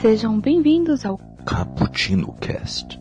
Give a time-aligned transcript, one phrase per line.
[0.00, 2.98] Sejam bem-vindos ao Cappuccino Cast.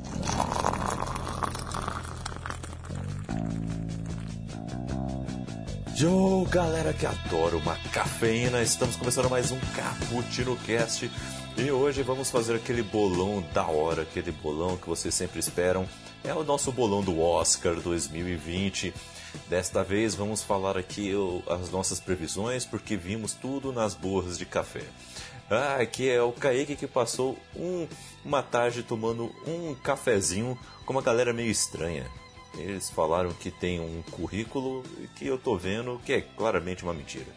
[5.96, 11.12] Yo, galera que adora uma cafeína, estamos começando mais um Cappuccino Cast
[11.56, 15.88] e hoje vamos fazer aquele bolão da hora, aquele bolão que vocês sempre esperam.
[16.24, 18.94] É o nosso bolão do Oscar 2020.
[19.50, 21.14] Desta vez vamos falar aqui
[21.48, 24.84] as nossas previsões, porque vimos tudo nas borras de café.
[25.50, 27.88] Ah, aqui é o Kaique que passou um,
[28.26, 32.06] uma tarde tomando um cafezinho com uma galera meio estranha.
[32.58, 34.84] Eles falaram que tem um currículo
[35.16, 37.32] que eu tô vendo que é claramente uma mentira.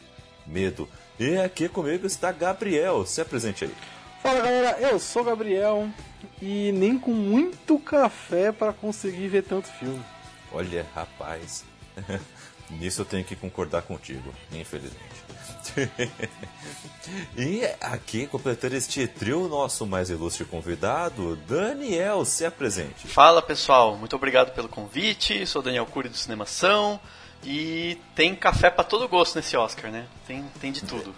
[0.46, 0.88] Medo.
[1.18, 3.06] E aqui comigo está Gabriel.
[3.06, 3.74] Se apresente aí.
[4.22, 5.88] Fala galera, eu sou Gabriel
[6.42, 10.02] e nem com muito café para conseguir ver tanto filme.
[10.52, 11.64] Olha, rapaz.
[12.70, 15.30] Nisso eu tenho que concordar contigo, infelizmente.
[17.36, 23.08] e aqui, completando este trio, nosso mais ilustre convidado, Daniel, se apresente.
[23.08, 25.44] Fala pessoal, muito obrigado pelo convite.
[25.46, 27.00] Sou Daniel Cury do Cinemação.
[27.42, 30.06] E tem café para todo gosto nesse Oscar, né?
[30.26, 31.14] Tem, tem de tudo.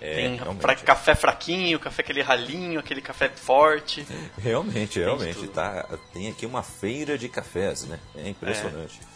[0.00, 4.06] É, tem fra café fraquinho, café aquele ralinho, aquele café forte.
[4.38, 5.46] Realmente, realmente.
[5.48, 7.98] Tá, tem aqui uma feira de cafés, né?
[8.16, 9.00] É impressionante.
[9.00, 9.11] É.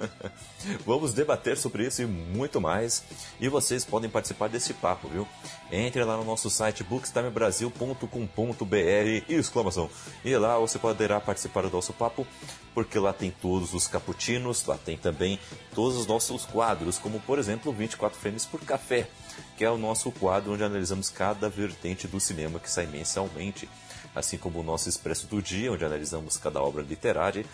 [0.84, 3.02] Vamos debater sobre isso e muito mais.
[3.40, 5.26] E vocês podem participar desse papo, viu?
[5.70, 9.90] Entre lá no nosso site bookstimebrasil.com.br exclamação.
[10.24, 12.26] E lá você poderá participar do nosso papo,
[12.74, 15.38] porque lá tem todos os caputinos, lá tem também
[15.74, 19.08] todos os nossos quadros, como por exemplo 24 frames por café,
[19.56, 23.68] que é o nosso quadro onde analisamos cada vertente do cinema que sai mensalmente
[24.14, 27.44] assim como o nosso Expresso do Dia, onde analisamos cada obra literária,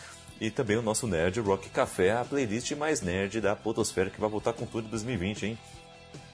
[0.41, 4.29] e também o nosso Nerd Rock Café, a playlist mais nerd da Podosfera que vai
[4.29, 5.59] voltar com tudo em 2020, hein?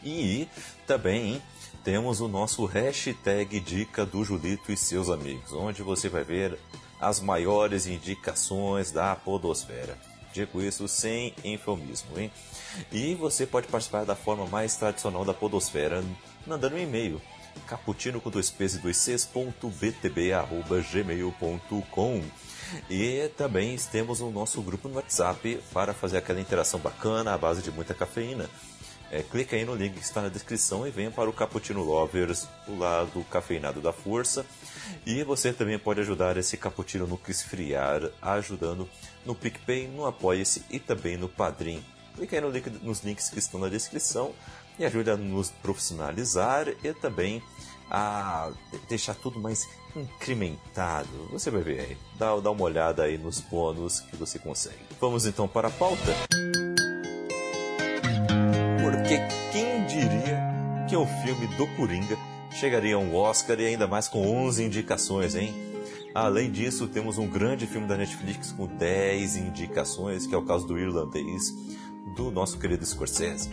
[0.03, 0.48] E
[0.87, 1.41] também
[1.84, 6.59] temos o nosso hashtag Dica do Julito e seus amigos, onde você vai ver
[7.00, 9.97] as maiores indicações da Podosfera.
[10.33, 12.31] Digo isso sem eufemismo, hein?
[12.93, 16.05] E você pode participar da forma mais tradicional da Podosfera,
[16.47, 17.21] mandando um e-mail
[17.66, 22.22] caputino com dois p's e dois c's, ponto btb, arroba, gmail.com.
[22.88, 27.62] E também temos o nosso grupo no WhatsApp para fazer aquela interação bacana à base
[27.62, 28.48] de muita cafeína.
[29.12, 32.47] É, clica aí no link que está na descrição e venha para o Cappuccino Lovers,
[32.69, 34.47] o lado cafeinado da força.
[35.04, 38.88] E você também pode ajudar esse cappuccino no que esfriar, ajudando
[39.26, 41.84] no PicPay, no Apoia-se e também no Padrim.
[42.14, 44.32] Clica aí no link, nos links que estão na descrição
[44.78, 47.42] e ajude a nos profissionalizar e também
[47.91, 48.53] a
[48.88, 49.66] deixar tudo mais
[49.97, 51.09] incrementado.
[51.31, 51.97] Você vai ver aí.
[52.19, 54.78] Dá, dá uma olhada aí nos bônus que você consegue.
[55.01, 56.15] Vamos então para a pauta?
[58.83, 59.19] Porque
[59.53, 60.41] quem diria
[60.89, 62.17] que o filme do Coringa
[62.51, 65.55] chegaria a um Oscar e ainda mais com 11 indicações, hein?
[66.15, 70.67] Além disso, temos um grande filme da Netflix com 10 indicações, que é o caso
[70.67, 71.55] do irlandês,
[72.16, 73.50] do nosso querido Scorsese.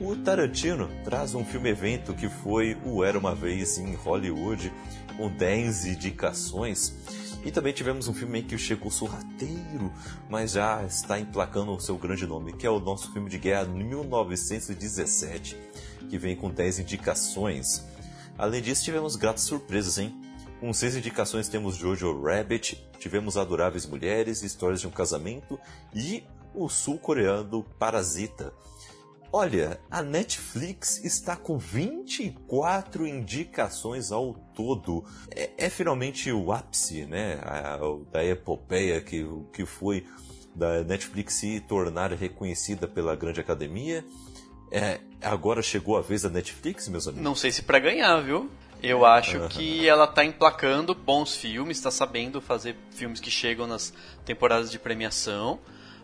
[0.00, 4.72] O Tarantino traz um filme-evento que foi o Era Uma Vez em Hollywood,
[5.16, 6.94] com 10 indicações.
[7.44, 9.92] E também tivemos um filme que chegou sorrateiro,
[10.28, 13.64] mas já está emplacando o seu grande nome, que é o nosso filme de guerra
[13.64, 15.56] 1917,
[16.08, 17.84] que vem com 10 indicações.
[18.36, 20.14] Além disso, tivemos gratas surpresas, hein?
[20.60, 25.58] Com seis indicações temos Jojo Rabbit, tivemos Adoráveis Mulheres, Histórias de um Casamento
[25.94, 28.52] e o sul-coreano Parasita.
[29.30, 35.04] Olha, a Netflix está com 24 indicações ao todo.
[35.30, 37.78] É, é finalmente o ápice, né, a,
[38.10, 40.06] da epopeia que, que foi
[40.54, 44.02] da Netflix se tornar reconhecida pela grande academia.
[44.72, 47.24] É, agora chegou a vez da Netflix, meus amigos?
[47.24, 48.50] Não sei se para ganhar, viu?
[48.82, 53.92] Eu acho que ela está emplacando bons filmes, está sabendo fazer filmes que chegam nas
[54.24, 55.58] temporadas de premiação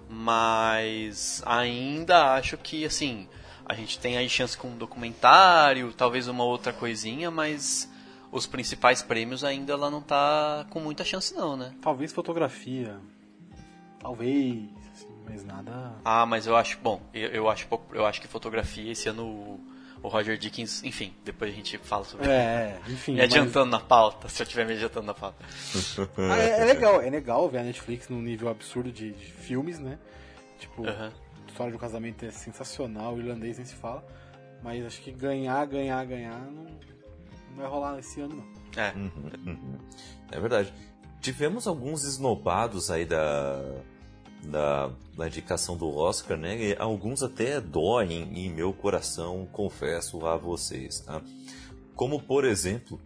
[0.09, 3.29] mas ainda acho que assim
[3.67, 7.91] a gente tem aí chance com um documentário, talvez uma outra coisinha, mas
[8.31, 11.73] os principais prêmios ainda ela não tá com muita chance não, né?
[11.81, 13.01] Talvez fotografia,
[13.99, 15.95] talvez, assim, mas nada.
[16.05, 19.59] Ah, mas eu acho bom, eu, eu acho eu acho que fotografia esse ano
[20.05, 23.15] o Roger Dickens, enfim, depois a gente fala sobre É, enfim.
[23.15, 23.81] Me adiantando mas...
[23.81, 25.43] na pauta, se eu estiver me adiantando na pauta.
[26.31, 29.79] ah, é, é, legal, é legal ver a Netflix num nível absurdo de, de filmes,
[29.79, 29.99] né?
[30.59, 31.13] Tipo, uh -huh.
[31.49, 34.05] História de um Casamento é sensacional, o irlandês nem se fala.
[34.63, 38.83] Mas acho que ganhar, ganhar, ganhar não, não vai rolar esse ano, não.
[38.83, 38.93] É.
[38.93, 39.79] Uhum, uhum.
[40.31, 40.75] É verdade.
[41.23, 43.63] Tivemos alguns esnobados aí da,
[44.45, 46.57] da, da indicação do Oscar, né?
[46.57, 51.21] E alguns até doem em meu coração, confesso a vocês, tá?
[51.95, 53.01] Como, por exemplo,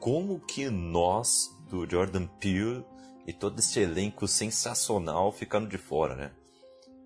[0.00, 2.84] como que nós, do Jordan Peele,
[3.26, 6.30] e todo esse elenco sensacional ficando de fora, né?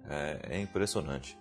[0.08, 1.38] É, é impressionante.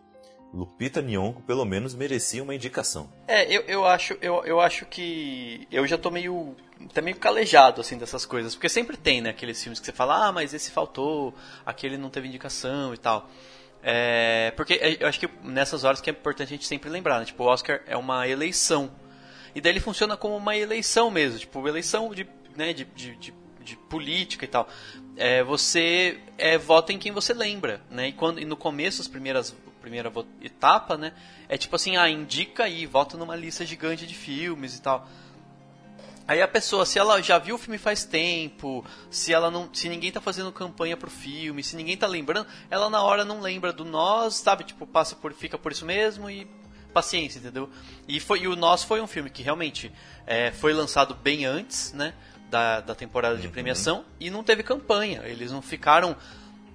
[0.54, 3.12] Lupita Nyong'o pelo menos merecia uma indicação.
[3.28, 6.56] É, eu, eu acho eu, eu acho que eu já tô meio
[6.94, 10.28] tá meio calejado assim dessas coisas, porque sempre tem, né, aqueles filmes que você fala:
[10.28, 11.34] "Ah, mas esse faltou,
[11.66, 13.30] aquele não teve indicação" e tal.
[13.84, 17.26] É, porque eu acho que nessas horas que é importante a gente sempre lembrar, né?
[17.26, 18.92] Tipo, o Oscar é uma eleição.
[19.56, 23.34] E daí ele funciona como uma eleição mesmo, tipo, eleição de, né, de, de, de
[23.68, 24.68] de política e tal.
[25.18, 28.08] É, você é, vota em quem você lembra, né?
[28.08, 31.14] E, quando, e no começo, as primeiras primeira etapa, né?
[31.48, 35.08] É tipo assim, ah, indica aí, vota numa lista gigante de filmes e tal.
[36.28, 39.88] Aí a pessoa, se ela já viu o filme faz tempo, se ela não, se
[39.88, 43.72] ninguém tá fazendo campanha pro filme, se ninguém tá lembrando, ela na hora não lembra
[43.72, 44.66] do nós, sabe?
[44.66, 46.46] Tipo, passa por, fica por isso mesmo e
[46.94, 47.70] paciência, entendeu?
[48.08, 49.92] E foi, e o nós foi um filme que realmente
[50.26, 52.14] é, foi lançado bem antes, né?
[52.50, 53.52] Da, da temporada de uhum.
[53.52, 55.22] premiação e não teve campanha.
[55.26, 56.16] Eles não ficaram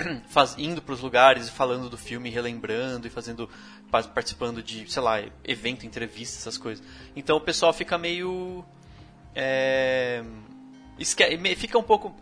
[0.28, 3.48] faz, indo para os lugares e falando do filme, relembrando e fazendo
[3.90, 6.82] participando de, sei lá, evento, entrevista, essas coisas.
[7.14, 8.64] Então o pessoal fica meio
[9.34, 10.22] é,
[10.98, 11.24] esque,
[11.56, 12.14] fica um pouco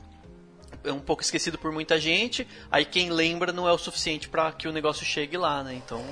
[0.87, 2.47] um pouco esquecido por muita gente.
[2.71, 5.75] Aí quem lembra não é o suficiente para que o negócio chegue lá, né?
[5.75, 6.03] Então,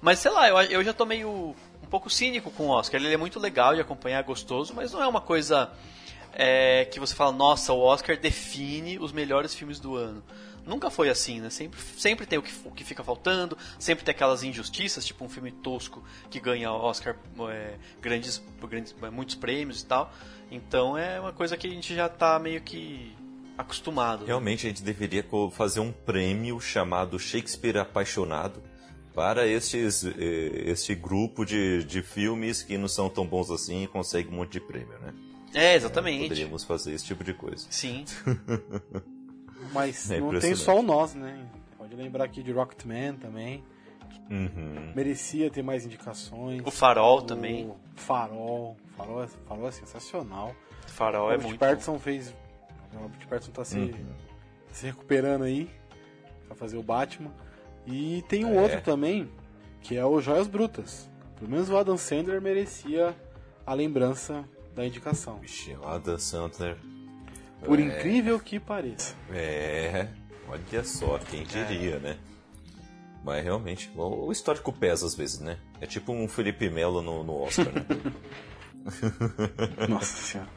[0.00, 3.00] mas sei lá, eu, eu já tô meio um pouco cínico com o Oscar.
[3.00, 5.70] Ele é muito legal de acompanhar, gostoso, mas não é uma coisa
[6.32, 10.22] é, que você fala, nossa, o Oscar define os melhores filmes do ano
[10.70, 11.50] nunca foi assim, né?
[11.50, 15.28] Sempre, sempre tem o que, o que fica faltando, sempre tem aquelas injustiças, tipo um
[15.28, 17.16] filme tosco que ganha Oscar
[17.50, 20.12] é, grandes, grandes, é, muitos prêmios e tal.
[20.50, 23.14] Então é uma coisa que a gente já está meio que
[23.58, 24.20] acostumado.
[24.20, 24.28] Né?
[24.28, 28.62] Realmente a gente deveria fazer um prêmio chamado Shakespeare Apaixonado
[29.12, 34.32] para estes, este grupo de, de filmes que não são tão bons assim e conseguem
[34.32, 35.12] um monte de prêmio, né?
[35.52, 36.26] É, exatamente.
[36.26, 37.66] É, poderíamos fazer esse tipo de coisa.
[37.70, 38.04] Sim.
[39.72, 41.46] Mas é não tem só o nós, né?
[41.76, 43.64] Pode lembrar aqui de Rocketman também.
[44.30, 44.92] Uhum.
[44.94, 46.62] Merecia ter mais indicações.
[46.64, 47.72] O Farol o também.
[47.96, 48.76] Farol.
[48.96, 50.54] Farol é, Farol é sensacional.
[50.86, 51.56] Farol o é muito.
[51.56, 52.34] O Patterson fez.
[52.92, 54.14] O Robert Patterson tá se, uhum.
[54.72, 55.68] se recuperando aí
[56.46, 57.32] pra fazer o Batman.
[57.86, 58.62] E tem um é.
[58.62, 59.28] outro também,
[59.80, 61.10] que é o Joias Brutas.
[61.36, 63.16] Pelo menos o Adam Sandler merecia
[63.66, 65.38] a lembrança da indicação.
[65.38, 66.76] Vixe, o Adam Sandler
[67.64, 67.82] por é...
[67.82, 69.14] incrível que pareça.
[69.30, 70.08] É,
[70.48, 71.98] olha só, quem diria, é.
[71.98, 72.18] né?
[73.22, 75.58] Mas realmente, o histórico pesa às vezes, né?
[75.80, 77.84] É tipo um Felipe Melo no, no Oscar, né?
[79.88, 80.50] Nossa senhora.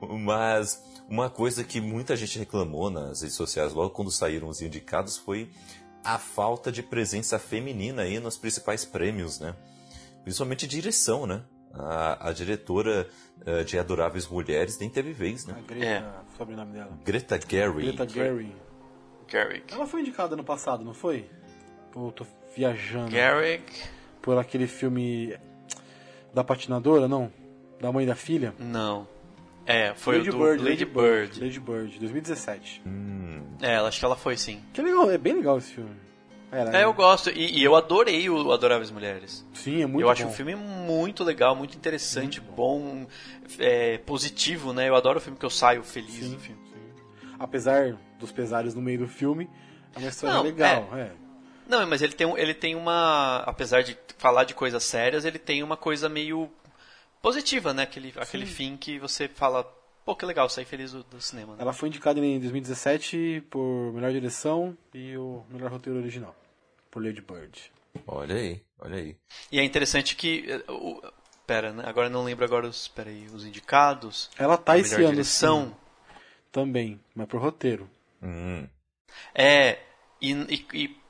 [0.00, 5.16] Mas uma coisa que muita gente reclamou nas redes sociais logo quando saíram os indicados
[5.16, 5.50] foi
[6.04, 9.54] a falta de presença feminina aí nos principais prêmios, né?
[10.24, 11.42] Principalmente direção, né?
[11.74, 13.08] A, a diretora
[13.46, 15.54] uh, de Adoráveis Mulheres nem teve vez, né?
[15.58, 16.36] A Greta, é.
[16.36, 16.98] sobrenome dela.
[17.04, 17.86] Greta Gerwig.
[17.86, 18.54] Greta Gerwig.
[19.26, 19.64] Gerwig.
[19.72, 21.28] Ela foi indicada no passado, não foi?
[21.94, 23.10] Ou tô viajando?
[23.10, 23.64] Gerwig.
[24.20, 25.36] Por aquele filme
[26.34, 27.32] da patinadora, não?
[27.80, 28.54] Da mãe da filha?
[28.58, 29.08] Não.
[29.64, 31.40] É, foi Lady o do Bird, Lady, Bird.
[31.40, 32.82] Lady Bird, 2017.
[32.86, 33.42] Hum.
[33.60, 34.60] É, acho que ela foi sim.
[34.72, 35.94] Que legal, é bem legal esse filme.
[36.52, 37.30] Era, é, eu gosto.
[37.30, 39.42] E, e, eu adorei o Adoráveis Mulheres.
[39.54, 40.12] Sim, é muito Eu bom.
[40.12, 43.06] acho o filme muito legal, muito interessante, muito bom, bom
[43.58, 44.86] é, positivo, né?
[44.86, 46.60] Eu adoro o filme que eu saio feliz sim, filme.
[46.66, 47.26] Sim.
[47.38, 49.48] Apesar dos pesares no meio do filme,
[49.96, 50.90] é uma história Não, legal.
[50.92, 51.00] É.
[51.00, 51.12] é.
[51.66, 53.38] Não, mas ele tem, ele tem uma.
[53.46, 56.50] Apesar de falar de coisas sérias, ele tem uma coisa meio
[57.22, 57.84] positiva, né?
[57.84, 59.64] Aquele, aquele fim que você fala,
[60.04, 61.54] pô, que legal, sair feliz do, do cinema.
[61.54, 61.62] Né?
[61.62, 66.36] Ela foi indicada em 2017 por melhor direção e o melhor roteiro original
[66.92, 67.72] por Lady Bird.
[68.06, 69.16] Olha aí, olha aí.
[69.50, 70.62] E é interessante que.
[70.68, 71.02] Uh,
[71.44, 71.82] pera, né?
[71.86, 74.30] agora não lembro agora os, pera aí, os indicados.
[74.38, 75.10] Ela tá esse ano.
[75.10, 75.66] Direção.
[75.66, 75.74] Sim,
[76.52, 77.90] também, mas por roteiro.
[78.22, 78.68] Hum.
[79.34, 79.80] É,
[80.20, 81.02] e, e, e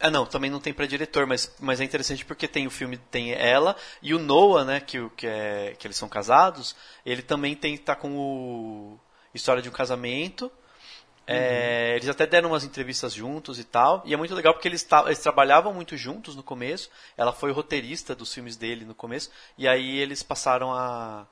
[0.00, 2.96] ah, não, também não tem para diretor, mas, mas é interessante porque tem o filme,
[2.96, 7.54] tem ela e o Noah, né, que, que, é, que eles são casados, ele também
[7.54, 9.00] tem tá com o
[9.34, 10.50] História de um Casamento
[11.26, 14.02] é, eles até deram umas entrevistas juntos e tal.
[14.04, 16.90] E é muito legal porque eles, eles, trabalhavam muito juntos no começo.
[17.16, 19.30] Ela foi roteirista dos filmes dele no começo.
[19.56, 21.26] E aí eles passaram a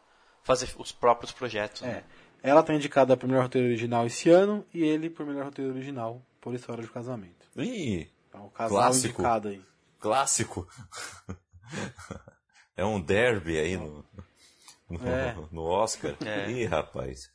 [0.45, 1.83] fazer os próprios projetos.
[1.83, 1.87] É.
[1.87, 2.05] Né?
[2.43, 4.65] Ela está indicada para melhor roteiro original esse ano.
[4.73, 7.47] E ele por melhor roteiro original por História de Casamento.
[7.57, 8.09] Ih!
[8.29, 9.15] Então, o casal clássico.
[9.15, 9.63] indicado aí.
[9.99, 10.69] Clássico!
[12.77, 14.05] é um derby aí no,
[14.89, 15.37] no, é.
[15.51, 16.17] no Oscar.
[16.25, 16.51] É.
[16.51, 17.31] Ih, rapaz.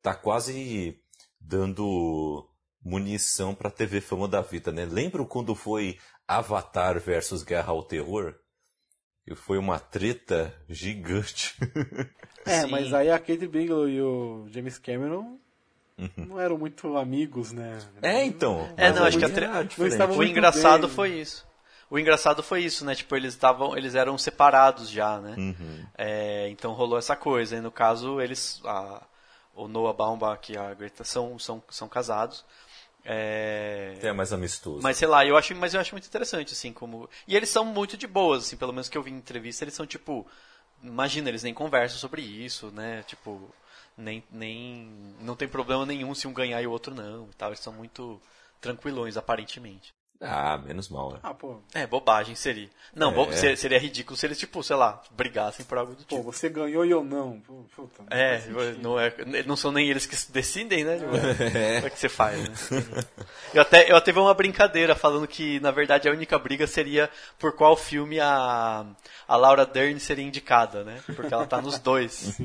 [0.00, 1.00] Tá quase
[1.46, 2.48] dando
[2.82, 4.84] munição pra TV Fama da Vida, né?
[4.84, 8.34] Lembram quando foi Avatar versus Guerra ao Terror?
[9.26, 11.54] E foi uma treta gigante.
[12.48, 12.70] É, Sim.
[12.70, 15.36] mas aí a Kate Bigelow e o James Cameron
[16.16, 17.76] não eram muito amigos, né?
[18.00, 18.72] É, então.
[18.76, 19.92] É, não, acho aí que a era tre- diferente.
[19.94, 20.94] estavam O muito engraçado bem.
[20.94, 21.44] foi isso.
[21.90, 22.94] O engraçado foi isso, né?
[22.94, 25.34] Tipo, eles estavam, eles eram separados já, né?
[25.36, 25.86] Uhum.
[25.98, 27.56] É, então rolou essa coisa.
[27.56, 29.04] E no caso, eles, a-
[29.56, 32.44] o Noah Baumbach e a Greta são, são, são casados.
[33.04, 34.82] É, É mais amistoso.
[34.82, 37.64] mas sei lá, eu acho, mas eu acho muito interessante assim como e eles são
[37.64, 40.26] muito de boas, assim, pelo menos que eu vi em entrevista, eles são tipo,
[40.82, 43.04] imagina, eles nem conversam sobre isso, né?
[43.04, 43.48] Tipo,
[43.96, 47.50] nem nem não tem problema nenhum se um ganhar e o outro não, e tal,
[47.50, 48.20] eles são muito
[48.60, 49.94] tranquilões aparentemente.
[50.20, 51.18] Ah, menos mal, né?
[51.22, 52.70] Ah, pô, É, bobagem seria.
[52.94, 53.14] Não, É.
[53.14, 56.22] bo- ser- seria ridículo se eles, tipo, sei lá, brigassem por algo do pô, tipo.
[56.22, 57.38] você ganhou e eu não.
[57.40, 58.42] Pô, Puta, não É,
[58.80, 59.12] não, é,
[59.46, 60.96] não são nem eles que decidem, né?
[61.76, 62.54] Como é que você faz, né?
[63.52, 67.10] Eu até, eu até vi uma brincadeira falando que, na verdade, a única briga seria
[67.38, 68.86] por qual filme a,
[69.28, 71.02] a Laura Dern seria indicada, né?
[71.14, 72.38] Porque ela tá nos dois.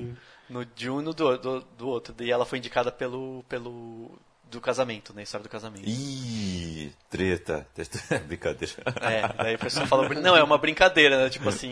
[0.50, 2.14] No de um e no do, do, do outro.
[2.20, 4.12] E ela foi indicada pelo, pelo
[4.52, 5.24] do casamento, né?
[5.24, 5.88] História do casamento.
[5.88, 7.66] Ih, treta.
[8.28, 8.74] Brincadeira.
[9.02, 11.30] É, daí o pessoal fala, não, é uma brincadeira, né?
[11.30, 11.72] Tipo assim,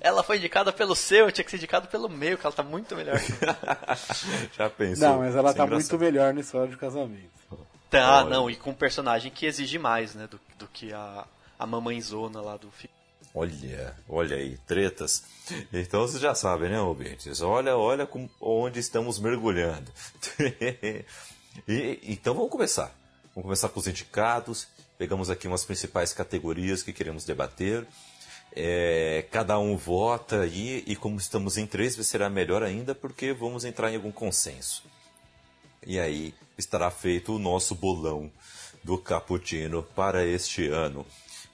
[0.00, 2.62] ela foi indicada pelo seu, eu tinha que ser indicada pelo meu, que ela tá
[2.62, 3.20] muito melhor.
[4.56, 5.08] Já pensou?
[5.08, 5.90] Não, mas ela é tá engraçado.
[5.90, 7.36] muito melhor na história de casamento.
[7.90, 8.30] Tá, Olha.
[8.30, 11.24] não, e com um personagem que exige mais, né, do, do que a,
[11.58, 12.96] a mamãezona lá do filme.
[13.34, 15.22] Olha, olha aí, tretas.
[15.70, 17.42] Então vocês já sabem, né, ouvintes?
[17.42, 19.92] Olha, olha com, onde estamos mergulhando.
[21.68, 22.92] e, então vamos começar.
[23.34, 24.66] Vamos começar com os indicados.
[24.98, 27.86] Pegamos aqui umas principais categorias que queremos debater.
[28.58, 33.64] É, cada um vota aí, e como estamos em três, será melhor ainda, porque vamos
[33.66, 34.82] entrar em algum consenso.
[35.86, 38.30] E aí estará feito o nosso bolão
[38.82, 41.04] do Cappuccino para este ano.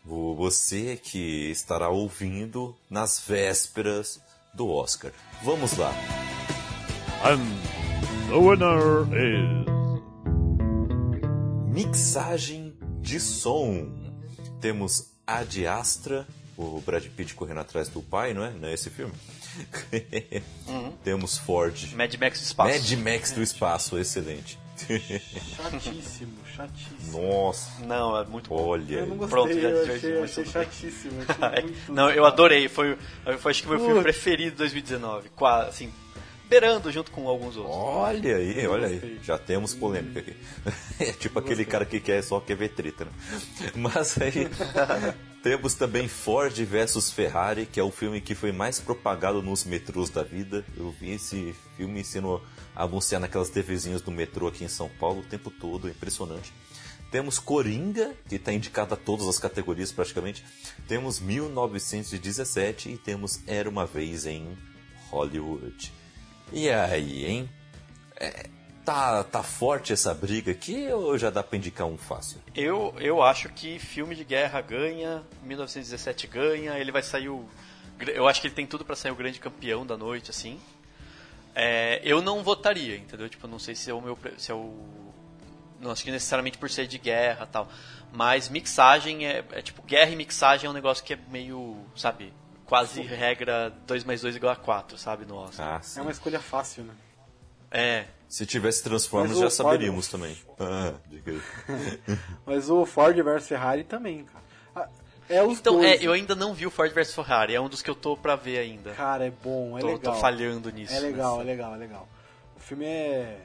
[0.04, 4.20] Vo- Você que estará ouvindo nas vésperas
[4.54, 5.10] do Oscar.
[5.42, 5.92] Vamos lá.
[7.24, 7.40] And
[8.28, 9.71] the winner is.
[11.72, 13.90] Mixagem de som.
[14.60, 16.26] Temos Ad Astra,
[16.56, 18.50] o Brad Pitt correndo atrás do pai, não é?
[18.50, 19.12] Não é esse filme?
[21.02, 21.74] Temos Ford.
[21.94, 22.78] Mad Max Espaço.
[22.78, 24.58] Mad Max do espaço, excelente.
[25.56, 27.22] Chatíssimo, chatíssimo.
[27.22, 28.66] Nossa, Não, é muito bom.
[28.68, 28.94] olha.
[28.96, 31.12] Eu não gostei, Pronto, já- eu achei, já- achei muito chatíssimo.
[31.22, 32.68] eu achei muito- Não, eu adorei.
[32.68, 32.98] Foi,
[33.38, 35.28] foi acho que meu filme preferido de 2019.
[35.30, 35.92] Qua- Assim,
[36.52, 37.74] beirando junto com alguns outros.
[37.74, 39.18] Olha aí, olha aí.
[39.22, 40.36] Já temos polêmica aqui.
[41.00, 43.10] É tipo aquele cara que quer só quer ver treta, né?
[43.74, 44.48] Mas aí
[45.42, 50.10] temos também Ford versus Ferrari, que é o filme que foi mais propagado nos metrôs
[50.10, 50.64] da vida.
[50.76, 52.40] Eu vi esse filme sendo
[52.76, 56.52] anunciado naquelas TVzinhas do metrô aqui em São Paulo o tempo todo, é impressionante.
[57.10, 60.44] Temos Coringa, que está indicado a todas as categorias praticamente.
[60.86, 64.56] Temos 1917 e temos Era uma Vez em
[65.10, 65.92] Hollywood.
[66.52, 67.50] E aí, hein?
[68.16, 68.46] É,
[68.84, 72.40] tá, tá forte essa briga aqui ou já dá pra indicar um fácil?
[72.54, 77.48] Eu, eu acho que filme de guerra ganha, 1917 ganha, ele vai sair o.
[78.14, 80.60] Eu acho que ele tem tudo pra sair o grande campeão da noite, assim.
[81.54, 83.28] É, eu não votaria, entendeu?
[83.28, 84.18] Tipo, não sei se é o meu.
[84.36, 84.74] Se é o.
[85.80, 87.68] Não acho que necessariamente por ser de guerra tal.
[88.12, 92.32] Mas mixagem é, é tipo, guerra e mixagem é um negócio que é meio, sabe,
[92.72, 95.76] quase regra 2 mais 2 igual a 4, sabe, no Oscar.
[95.76, 95.98] Ah, sim.
[96.00, 96.94] É uma escolha fácil, né?
[97.70, 100.34] É, Se tivesse Transformers já Ford- saberíamos também.
[100.58, 101.40] Ah, diga aí.
[102.46, 104.44] Mas o Ford versus Ferrari também, cara.
[104.74, 104.88] Ah,
[105.28, 106.00] É os Então, dois.
[106.00, 108.16] é, eu ainda não vi o Ford vs Ferrari, é um dos que eu tô
[108.16, 108.92] pra ver ainda.
[108.92, 110.14] Cara, é bom, é tô, legal.
[110.14, 110.94] tô falhando nisso.
[110.94, 112.08] É legal, mas- é legal, é legal.
[112.56, 113.38] O filme é.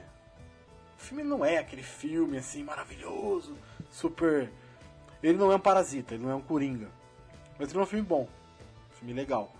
[0.97, 3.57] O filme não é aquele filme assim maravilhoso,
[3.91, 4.49] super.
[5.21, 6.87] Ele não é um parasita, ele não é um coringa.
[7.59, 8.27] Mas ele é um filme bom.
[9.07, 9.53] Filme legal.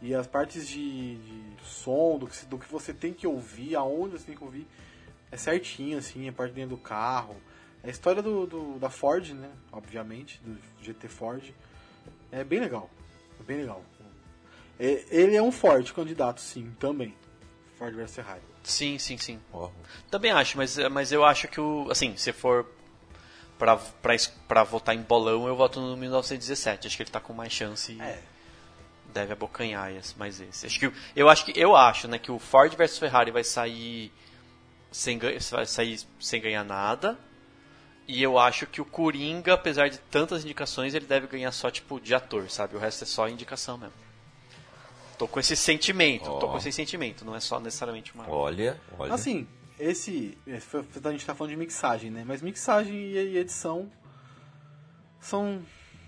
[0.00, 4.16] E as partes de, de som, do que, do que você tem que ouvir, aonde
[4.18, 4.68] você tem que ouvir,
[5.32, 7.34] é certinho, assim, a parte dentro do carro.
[7.82, 9.50] É a história do, do- da Ford, né?
[9.72, 11.42] Obviamente, do GT Ford.
[12.30, 12.88] É bem legal.
[13.40, 13.82] É bem legal.
[14.78, 17.14] É- Ele é um forte candidato, sim, também.
[17.76, 18.42] Ford versus Ferrari.
[18.62, 19.40] Sim, sim, sim.
[19.52, 19.70] Ó,
[20.10, 21.88] Também acho, mas, mas eu acho que o.
[21.90, 22.66] Assim, se for
[23.58, 24.14] pra, pra,
[24.46, 26.86] pra votar em bolão, eu voto no 1917.
[26.86, 28.22] Acho que ele tá com mais chance e É.
[29.14, 30.66] deve abocanhar esse, mais esse.
[30.66, 34.12] Acho que, eu acho que eu acho, né, que o Ford versus Ferrari vai sair
[34.90, 37.16] sem, vai sair sem ganhar nada.
[38.06, 41.98] E eu acho que o Coringa, apesar de tantas indicações, ele deve ganhar só tipo
[41.98, 42.76] de ator, sabe?
[42.76, 43.94] O resto é só indicação mesmo.
[45.16, 46.50] Tô com esse sentimento, tô Ó.
[46.50, 48.28] com esse sentimento, não é só necessariamente uma.
[48.28, 49.14] olha, olha.
[49.14, 49.46] Assim,
[49.78, 50.36] esse.
[50.46, 52.24] A gente tá falando de mixagem, né?
[52.26, 53.90] Mas mixagem e edição
[55.20, 55.62] são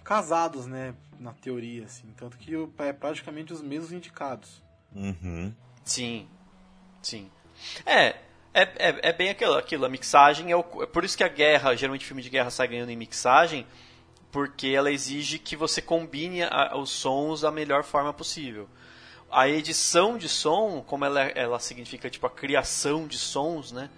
[0.06, 0.94] casados, né?
[1.18, 2.06] Na teoria, assim.
[2.16, 4.62] Tanto que é praticamente os mesmos indicados.
[4.94, 5.52] Uhum.
[5.84, 6.28] Sim.
[7.02, 7.30] Sim.
[7.84, 8.14] É,
[8.54, 11.28] é, é, é, bem aquilo, aquilo, a mixagem é, o, é por isso que a
[11.28, 13.66] guerra, geralmente filme de guerra sai ganhando em mixagem,
[14.30, 18.68] porque ela exige que você combine a, os sons da melhor forma possível.
[19.30, 23.90] A edição de som, como ela, ela significa tipo a criação de sons, né?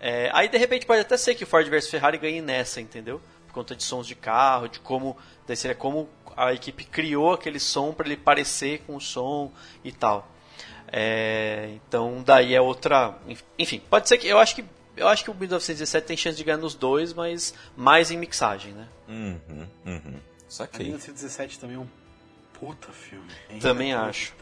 [0.00, 3.20] É, aí de repente pode até ser que o Ford vs Ferrari ganhe nessa, entendeu?
[3.52, 5.14] Por conta de sons de carro, de como,
[5.46, 9.52] daí seria como a equipe criou aquele som para ele parecer com o som
[9.84, 10.26] e tal.
[10.90, 13.14] É, então daí é outra,
[13.58, 14.64] enfim, pode ser que eu acho que
[14.96, 18.72] eu acho que o 1917 tem chance de ganhar nos dois, mas mais em mixagem,
[18.72, 18.88] né?
[19.08, 20.20] Uhum, uhum.
[20.48, 20.86] Saquei.
[20.86, 21.88] 1917 também é um
[22.62, 23.26] puta filme.
[23.60, 24.34] Também acho.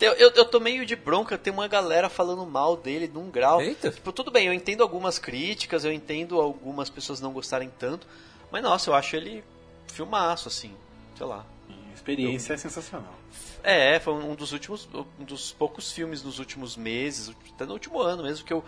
[0.00, 3.62] Eu, eu, eu tô meio de bronca, tem uma galera falando mal dele num grau.
[3.62, 3.90] Eita.
[3.90, 8.06] Tipo, tudo bem, eu entendo algumas críticas, eu entendo algumas pessoas não gostarem tanto,
[8.52, 9.42] mas nossa, eu acho ele
[9.90, 10.76] filmaço, assim,
[11.16, 11.46] sei lá.
[11.70, 12.54] A experiência eu...
[12.54, 13.14] é sensacional.
[13.62, 18.00] É, foi um dos últimos, um dos poucos filmes nos últimos meses, até no último
[18.00, 18.62] ano mesmo, que eu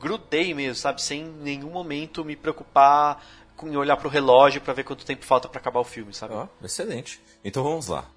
[0.00, 1.00] grudei mesmo, sabe?
[1.00, 3.24] Sem nenhum momento me preocupar
[3.62, 6.34] em olhar pro relógio para ver quanto tempo falta para acabar o filme, sabe?
[6.34, 7.22] Ó, oh, excelente.
[7.44, 8.10] Então vamos lá.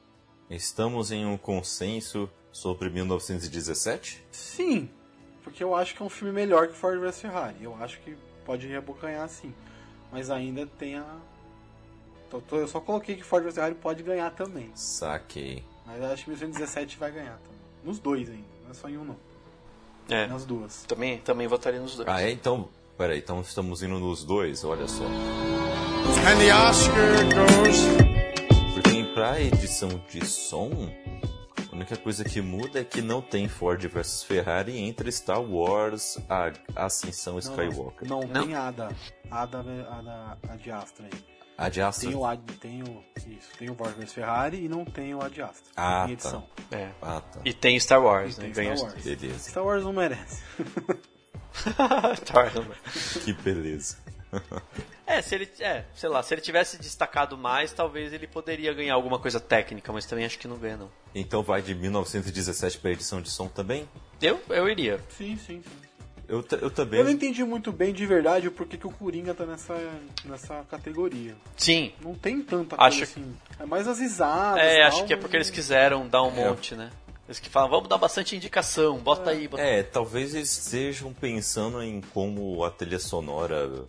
[0.49, 4.23] Estamos em um consenso sobre 1917?
[4.31, 4.89] Sim,
[5.43, 7.61] porque eu acho que é um filme melhor que Ford vs Ferrari.
[7.61, 8.15] Eu acho que
[8.45, 9.53] pode rebocanhar sim.
[10.13, 11.05] Mas ainda tem a.
[12.51, 14.71] Eu só coloquei que Ford vs Ferrari pode ganhar também.
[14.75, 15.63] Saquei.
[15.85, 17.59] Mas eu acho que 1917 vai ganhar também.
[17.83, 19.17] Nos dois ainda, não é só em um não.
[20.09, 20.27] É.
[20.27, 20.83] Nas duas.
[20.83, 22.07] Também, também votaria nos dois.
[22.07, 22.31] Ah, é?
[22.31, 25.03] Então, peraí, então estamos indo nos dois, olha só.
[25.03, 28.13] And the Oscar goes...
[28.73, 30.71] Porque pra edição de som,
[31.73, 36.19] a única coisa que muda é que não tem Ford versus Ferrari entre Star Wars,
[36.29, 38.07] a Ascensão Skywalker.
[38.07, 38.95] Não, não, não, tem Ada.
[39.31, 41.23] Ada, Ada, a de Astra aí.
[41.57, 42.09] A de Astra?
[42.09, 45.21] Tem o, Ad, tem o, isso, tem o Ford vs Ferrari e não tem o
[45.23, 45.71] Ad Astra.
[45.75, 46.47] Ah, tem edição.
[46.69, 46.77] Tá.
[46.77, 46.91] É.
[47.01, 47.39] Ah, tá.
[47.43, 48.51] E tem Star Wars, e né?
[48.51, 49.03] Tem Star Wars.
[49.03, 49.49] Beleza.
[49.49, 50.43] Star Wars não merece.
[52.21, 53.19] Star Wars não merece.
[53.19, 53.97] Que beleza.
[55.05, 58.95] É, se ele, é, sei lá, se ele tivesse destacado mais, talvez ele poderia ganhar
[58.95, 60.89] alguma coisa técnica, mas também acho que não ganha não.
[61.13, 63.87] Então vai de 1917 para edição de som também?
[64.21, 64.99] Eu, eu iria.
[65.09, 65.83] Sim, sim, sim.
[66.27, 66.99] Eu, eu também.
[66.99, 69.75] Eu não entendi muito bem de verdade o porquê que o Coringa tá nessa,
[70.23, 71.35] nessa categoria.
[71.57, 71.91] Sim.
[72.01, 72.97] Não tem tanta acho...
[72.97, 73.35] coisa assim.
[73.59, 74.63] É mais as risadas.
[74.63, 76.49] É, tal, acho que é porque eles quiseram dar um é.
[76.49, 76.89] monte, né?
[77.27, 79.33] Eles que falam, vamos dar bastante indicação, bota É.
[79.33, 83.85] aí, bota É, talvez eles estejam pensando em como a trilha sonora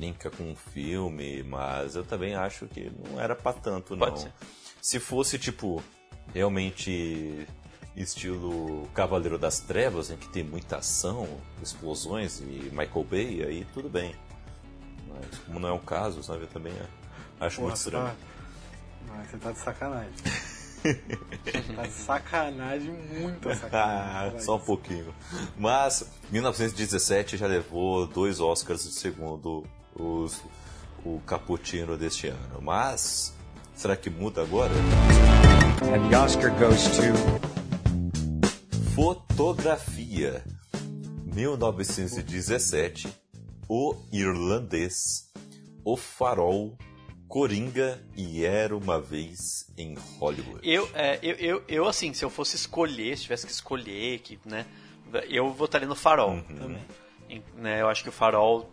[0.00, 4.06] linka com o filme, mas eu também acho que não era pra tanto, não.
[4.08, 4.32] Pode ser.
[4.80, 5.82] Se fosse, tipo,
[6.32, 7.46] realmente
[7.94, 11.28] estilo Cavaleiro das Trevas, em que tem muita ação,
[11.62, 14.14] explosões e Michael Bay, aí tudo bem.
[15.08, 16.72] Mas como não é o caso, sabe, eu também
[17.38, 18.06] acho Porra, muito você estranho.
[18.06, 18.14] tá...
[19.16, 20.12] Não, você tá de sacanagem.
[21.76, 24.40] tá de sacanagem, muita Ah, sacanagem.
[24.40, 25.14] só um pouquinho.
[25.58, 30.42] Mas 1917 já levou dois Oscars de segundo os,
[31.04, 32.60] o Cappuccino deste ano.
[32.62, 33.34] Mas
[33.74, 34.72] será que muda agora?
[35.82, 37.00] And the Oscar goes to
[38.94, 40.44] Fotografia
[41.34, 43.08] 1917
[43.68, 45.30] O Irlandês
[45.84, 46.76] O Farol
[47.28, 50.60] Coringa e Era Uma Vez em Hollywood.
[50.68, 54.36] Eu, é, eu, eu, eu, assim, se eu fosse escolher, se tivesse que escolher, que,
[54.44, 54.66] né,
[55.28, 56.42] eu votaria no Farol Uhum.
[56.42, 56.84] também.
[57.56, 58.68] Né, eu acho que o Farol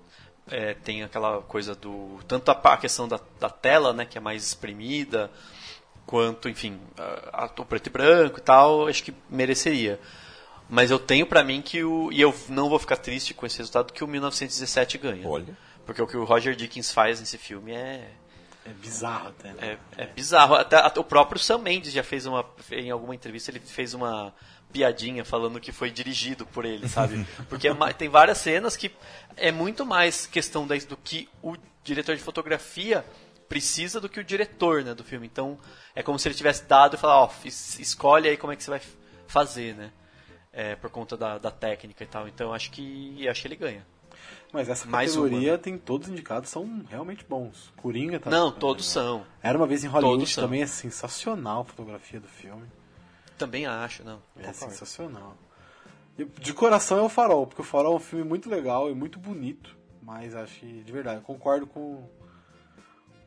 [0.49, 2.19] é, tem aquela coisa do.
[2.27, 5.29] Tanto a, questão da, da tela, né, que é mais espremida,
[6.05, 9.99] quanto, enfim, a, a- o preto e branco e tal, acho que mereceria.
[10.69, 12.11] Mas eu tenho pra mim que o.
[12.11, 15.27] E eu não vou ficar triste com esse resultado, que o 1917 ganha.
[15.27, 18.11] Olha, Porque o que o Roger Dickens faz nesse filme é.
[18.65, 19.53] É bizarro até.
[19.53, 19.77] né?
[19.97, 20.55] É, é bizarro.
[20.55, 22.45] Até, até o próprio Sam Mendes já fez uma.
[22.69, 24.33] Em alguma entrevista ele fez uma
[24.71, 27.25] piadinha falando que foi dirigido por ele, sabe?
[27.49, 28.91] Porque é tem várias cenas que
[29.35, 33.05] é muito mais questão do que o diretor de fotografia
[33.47, 35.25] precisa do que o diretor né, do filme.
[35.25, 35.57] Então
[35.95, 38.63] é como se ele tivesse dado e falar, ó, es- escolhe aí como é que
[38.63, 38.81] você vai
[39.27, 39.91] fazer, né?
[40.51, 42.27] É, por conta da, da técnica e tal.
[42.27, 43.85] Então acho que acho que ele ganha.
[44.51, 45.57] Mas essa Mais categoria uma.
[45.57, 47.71] tem todos indicados, são realmente bons.
[47.77, 48.29] Coringa tá.
[48.29, 49.19] Não, todos legal.
[49.19, 49.27] são.
[49.41, 50.43] Era uma vez em Hollywood Todos são.
[50.45, 52.65] também é sensacional a fotografia do filme.
[53.37, 54.21] Também acho, não.
[54.35, 54.57] É concordo.
[54.57, 55.37] sensacional.
[56.17, 58.95] E de coração é o Farol, porque o Farol é um filme muito legal e
[58.95, 59.77] muito bonito.
[60.01, 62.09] Mas acho que, de verdade, eu concordo com,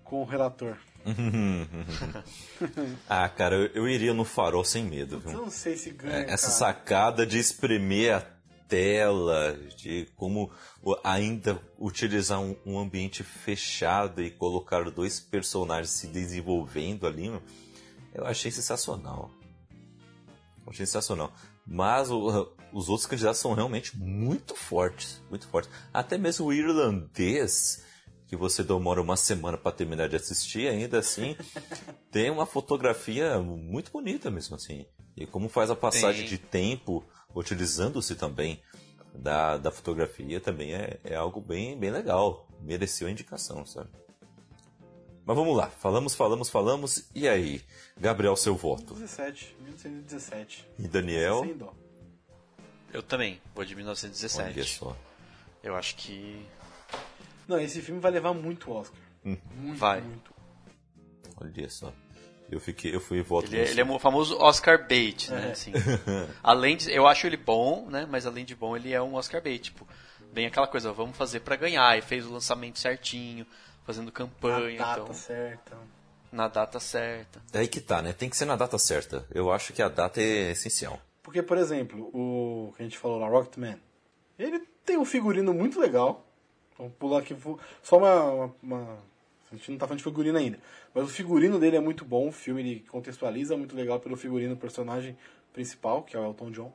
[0.02, 0.76] com o relator.
[3.08, 6.24] ah, cara, eu, eu iria no Farol sem medo, Eu não sei se ganha.
[6.24, 6.58] É, Essa cara.
[6.58, 8.20] sacada de espremer a
[8.66, 10.50] tela, de como
[11.02, 17.28] ainda utilizar um, um ambiente fechado e colocar dois personagens se desenvolvendo ali,
[18.14, 19.30] eu achei sensacional.
[20.70, 21.32] Achei sensacional.
[21.66, 25.70] Mas o, os outros candidatos são realmente muito fortes, muito fortes.
[25.92, 27.84] Até mesmo o irlandês,
[28.28, 31.36] que você demora uma semana para terminar de assistir, ainda assim
[32.10, 34.86] tem uma fotografia muito bonita mesmo assim.
[35.16, 37.04] E como faz a passagem de tempo
[37.34, 38.62] utilizando-se também
[39.14, 42.48] da, da fotografia também é, é algo bem, bem legal.
[42.60, 43.90] Mereceu a indicação, sabe?
[45.24, 47.08] Mas vamos lá, falamos, falamos, falamos.
[47.14, 47.62] E aí,
[47.96, 48.94] Gabriel, seu voto?
[48.94, 50.66] 17, 1917.
[50.78, 51.40] E Daniel?
[51.44, 51.72] Sem dó.
[52.92, 54.58] Eu também, vou de 1917.
[54.58, 54.96] Olha só.
[55.62, 56.44] Eu acho que.
[57.46, 58.98] Não, esse filme vai levar muito Oscar.
[59.24, 59.36] Hum.
[59.56, 60.00] Muito, Vai.
[60.00, 60.32] muito.
[61.36, 61.92] Olha só.
[62.50, 63.72] Eu fiquei, eu fui voto Ele, é- nesse.
[63.74, 65.48] ele é o famoso Oscar bait, né?
[65.48, 65.52] É.
[65.52, 65.72] Assim.
[66.42, 68.06] além de, eu acho ele bom, né?
[68.10, 69.60] Mas além de bom, ele é um Oscar bait.
[69.62, 69.86] Tipo,
[70.32, 71.96] bem aquela coisa, vamos fazer pra ganhar.
[71.96, 73.46] E fez o lançamento certinho,
[73.84, 75.76] fazendo campanha, data então, certa.
[76.32, 77.40] na data certa.
[77.52, 78.12] É aí que tá, né?
[78.12, 79.26] Tem que ser na data certa.
[79.32, 81.00] Eu acho que a data é essencial.
[81.22, 83.78] Porque, por exemplo, o que a gente falou lá, Rocketman,
[84.38, 86.24] ele tem um figurino muito legal.
[86.78, 87.36] Vamos pular aqui.
[87.82, 88.98] Só uma, uma- uma-
[89.52, 90.58] A gente não tá falando de figurino ainda.
[90.94, 92.28] Mas o figurino dele é muito bom.
[92.28, 95.16] O filme ele contextualiza muito legal pelo figurino do personagem
[95.52, 96.72] principal, que é o Elton John.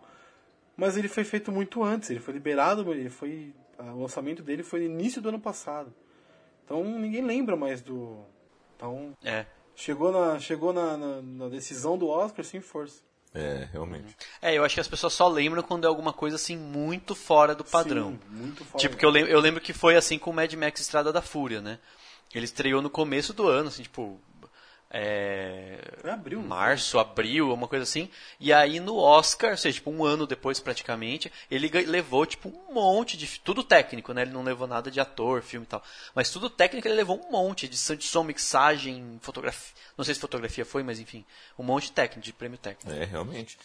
[0.78, 2.10] Mas ele foi feito muito antes.
[2.10, 3.54] Ele foi liberado, ele foi.
[3.80, 5.94] O lançamento dele foi no início do ano passado.
[6.66, 8.26] Então ninguém lembra mais do.
[8.76, 9.14] Então.
[9.24, 9.46] É.
[9.76, 13.04] Chegou na, chegou na, na, na decisão do Oscar sem força.
[13.34, 14.16] É, realmente.
[14.42, 17.54] É, eu acho que as pessoas só lembram quando é alguma coisa assim muito fora
[17.54, 18.12] do padrão.
[18.12, 18.82] Sim, muito fora.
[18.82, 21.22] Tipo, que eu lembro, eu lembro que foi assim com o Mad Max Estrada da
[21.22, 21.78] Fúria, né?
[22.34, 24.20] Ele estreou no começo do ano, assim, tipo.
[24.98, 25.78] É...
[25.98, 28.10] Foi abril, Março, abril, uma coisa assim.
[28.40, 32.74] E aí no Oscar, ou seja, tipo, um ano depois praticamente, ele levou, tipo, um
[32.74, 33.42] monte de.
[33.42, 34.22] Tudo técnico, né?
[34.22, 35.84] Ele não levou nada de ator, filme e tal.
[36.16, 39.76] Mas tudo técnico ele levou um monte de som, de som, mixagem, fotografia.
[39.98, 41.26] Não sei se fotografia foi, mas enfim.
[41.60, 42.98] Um monte de técnico, de prêmio técnico.
[42.98, 43.58] É, realmente.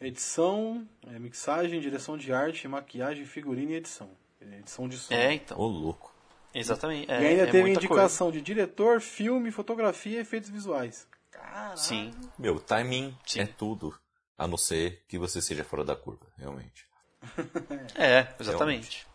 [0.00, 4.08] Edição, é, mixagem, direção de arte, maquiagem, figurino e edição.
[4.40, 5.12] Edição de som.
[5.12, 5.58] É, então.
[5.58, 6.17] Ô, louco.
[6.58, 7.08] Exatamente.
[7.08, 11.06] e É, ainda é teve muita indicação de diretor, filme, fotografia e efeitos visuais.
[11.32, 11.76] coisa.
[11.76, 12.12] Sim.
[12.38, 13.40] Meu, timing Sim.
[13.40, 13.98] é tudo.
[14.36, 16.86] A não ser que você seja fora da curva, realmente.
[17.96, 19.06] É, exatamente.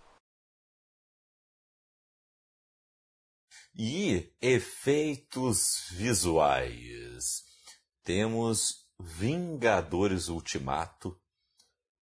[3.75, 7.43] E efeitos visuais.
[8.03, 11.19] Temos Vingadores Ultimato.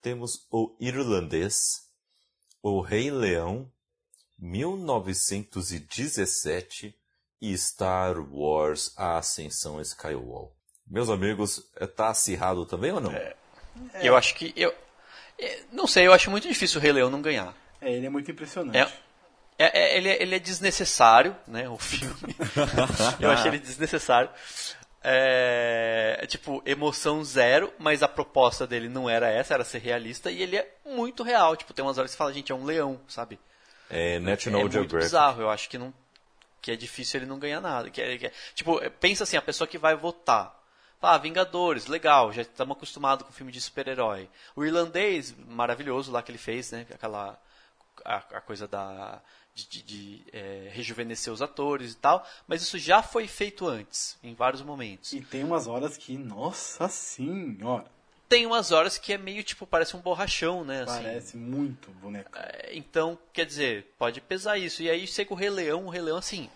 [0.02, 1.88] Temos o Irlandês.
[2.63, 3.71] O Rei Leão.
[4.39, 6.95] 1917.
[7.41, 10.52] E Star Wars A Ascensão Skywalker.
[10.86, 13.13] Meus amigos, é, tá acirrado também ou não?
[14.02, 14.52] Eu acho que.
[14.58, 14.73] Eu,
[15.38, 17.56] é, não sei, eu acho muito difícil o Rei Leão não ganhar.
[17.80, 18.78] É, ele é muito impressionante.
[18.78, 18.91] É,
[19.58, 21.69] é, é- ele, é- ele é desnecessário, né?
[21.69, 22.36] O filme.
[23.21, 24.30] eu achei ele desnecessário.
[25.02, 30.30] É, é tipo, emoção zero, mas a proposta dele não era essa, era ser realista,
[30.30, 31.56] e ele é muito real.
[31.56, 33.39] Tipo, tem umas horas que você fala, gente, é um leão, sabe?
[33.89, 35.04] É National é muito Geographic.
[35.06, 35.93] bizarro, eu acho que não
[36.62, 37.89] que é difícil ele não ganhar nada.
[37.89, 40.58] Que é- que é- tipo, pensa assim, a pessoa que vai votar.
[41.02, 44.30] Ah, Vingadores, legal, já estamos acostumados com filme de super-herói.
[44.56, 46.86] O irlandês, maravilhoso lá que ele fez, né?
[46.93, 47.39] Aquela
[48.04, 49.21] a, a coisa da
[49.56, 54.17] de, de- de, é, rejuvenescer os atores e tal, mas isso já foi feito antes,
[54.23, 55.12] em vários momentos.
[55.13, 57.86] E tem umas horas que, nossa senhora,
[58.29, 60.83] Tem umas horas que é meio tipo, parece um borrachão, né?
[60.83, 61.03] assim.
[61.03, 62.29] parece muito boneco.
[62.37, 64.81] É, Então, quer dizer, pode pesar isso.
[64.83, 66.47] E aí chega o Rei Leão, o Rei Leão, assim,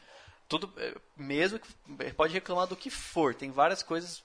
[0.47, 4.23] tudo, é, mesmo que pode reclamar do que for, tem várias coisas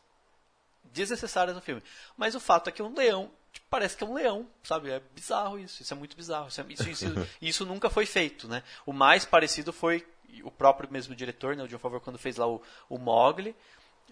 [0.84, 1.82] desnecessárias no filme.
[2.16, 4.90] Mas o fato é que um leão tipo, parece que é um leão, sabe?
[4.90, 6.48] É bizarro isso, isso é muito bizarro.
[6.48, 7.06] Isso, é- isso, isso-
[7.40, 8.62] isso nunca foi feito, né?
[8.84, 10.06] O mais parecido foi
[10.42, 13.56] o próprio mesmo diretor, né, o John Favreau, quando fez lá o, o Mogli.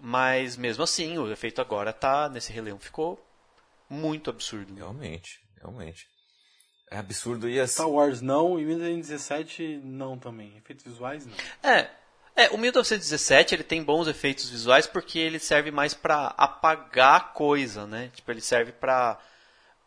[0.01, 3.22] Mas mesmo assim, o efeito agora tá nesse Rei Leão ficou
[3.88, 4.75] muito absurdo.
[4.75, 6.07] Realmente, realmente.
[6.90, 7.75] É absurdo e assim.
[7.75, 10.57] Star Wars não, e 1917 não também.
[10.57, 11.35] Efeitos visuais não.
[11.62, 11.90] É,
[12.37, 17.20] é, o 1917 ele tem bons efeitos visuais porque ele serve mais pra apagar a
[17.20, 18.11] coisa, né?
[18.14, 19.18] Tipo, ele serve pra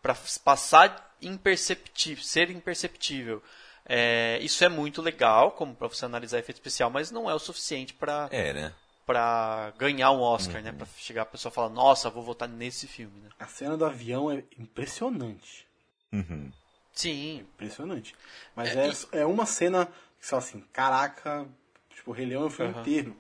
[0.01, 3.43] para passar imperceptível, ser imperceptível.
[3.85, 7.39] É, isso é muito legal, como pra você analisar efeito especial, mas não é o
[7.39, 8.73] suficiente pra É, né?
[9.09, 10.71] Para ganhar um Oscar, né?
[10.71, 13.29] Pra chegar a pessoa e falar, nossa, vou votar nesse filme, né?
[13.39, 15.67] A cena do avião é impressionante.
[16.13, 16.51] Uhum.
[16.93, 18.15] Sim, Impressionante.
[18.55, 19.91] Mas É, é, é, uma cena que
[20.27, 21.47] você fala assim, caraca,
[21.89, 22.81] tipo, o Rei Leão é o filme Aham.
[22.81, 23.17] inteiro.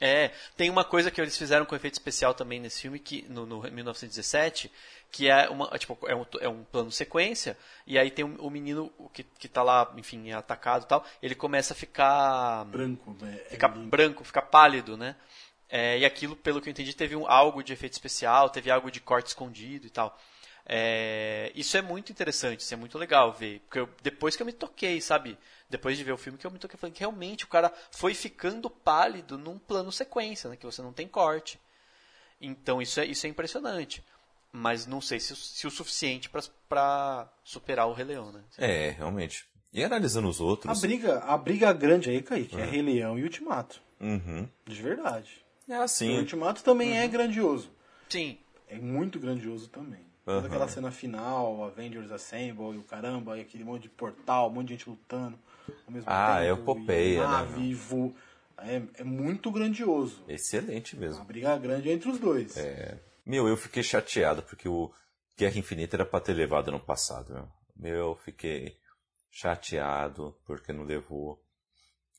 [0.00, 3.46] É, tem uma coisa que eles fizeram com efeito especial também nesse filme, que no,
[3.46, 4.70] no 1917,
[5.10, 7.56] que é, uma, tipo, é, um, é um plano sequência,
[7.86, 10.88] e aí tem o um, um menino que, que tá lá, enfim, é atacado e
[10.88, 12.64] tal, ele começa a ficar...
[12.66, 13.36] Branco, né?
[13.48, 15.16] Ficar é branco, ficar pálido, né?
[15.68, 18.90] É, e aquilo, pelo que eu entendi, teve um, algo de efeito especial, teve algo
[18.90, 20.16] de corte escondido e tal.
[20.68, 23.60] É, isso é muito interessante, isso é muito legal ver.
[23.60, 25.38] Porque eu, depois que eu me toquei, sabe?
[25.70, 28.14] Depois de ver o filme que eu me toquei, falei que realmente o cara foi
[28.14, 30.56] ficando pálido num plano sequência, né?
[30.56, 31.60] Que você não tem corte.
[32.40, 34.04] Então isso é, isso é impressionante.
[34.52, 36.30] Mas não sei se, se o suficiente
[36.68, 38.42] para superar o Rei Leão, né?
[38.58, 39.46] É, realmente.
[39.72, 40.76] E analisando os outros.
[40.76, 43.80] A briga, a briga grande aí, Kaique, é, é Rei Leão e Ultimato.
[44.00, 44.48] Uhum.
[44.64, 45.44] De verdade.
[45.68, 46.16] É assim.
[46.16, 46.96] O Ultimato também uhum.
[46.98, 47.70] é grandioso.
[48.08, 48.38] Sim.
[48.68, 50.06] É muito grandioso também.
[50.26, 50.34] Uhum.
[50.34, 54.54] Toda aquela cena final, Avengers Assemble e o caramba, e aquele monte de portal, um
[54.54, 55.38] monte de gente lutando
[55.86, 56.46] ao mesmo ah, tempo.
[56.46, 57.74] é o Popeia, nave, né?
[57.74, 58.14] Vo...
[58.58, 60.24] É, é muito grandioso.
[60.26, 61.18] Excelente mesmo.
[61.18, 62.56] Uma briga grande entre os dois.
[62.56, 62.98] É.
[63.24, 64.90] Meu, eu fiquei chateado porque o
[65.36, 67.32] Guerra Infinita era pra ter levado no passado.
[67.32, 68.76] Meu, meu eu fiquei
[69.30, 71.40] chateado porque não levou.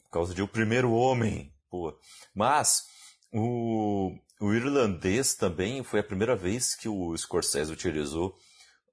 [0.04, 1.52] Por causa de O Primeiro Homem.
[1.70, 1.98] Pô.
[2.34, 2.88] Mas
[3.34, 8.38] o, o irlandês também foi a primeira vez que o Scorsese utilizou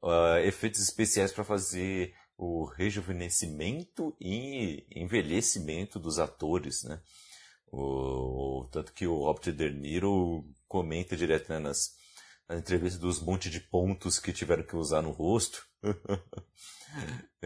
[0.03, 7.01] uh, efeitos especiais para fazer o rejuvenescimento e envelhecimento dos atores, né?
[7.71, 11.93] O, tanto que o Robert De Niro comenta direto né, nas,
[12.49, 15.67] nas entrevistas dos monte de pontos que tiveram que usar no rosto.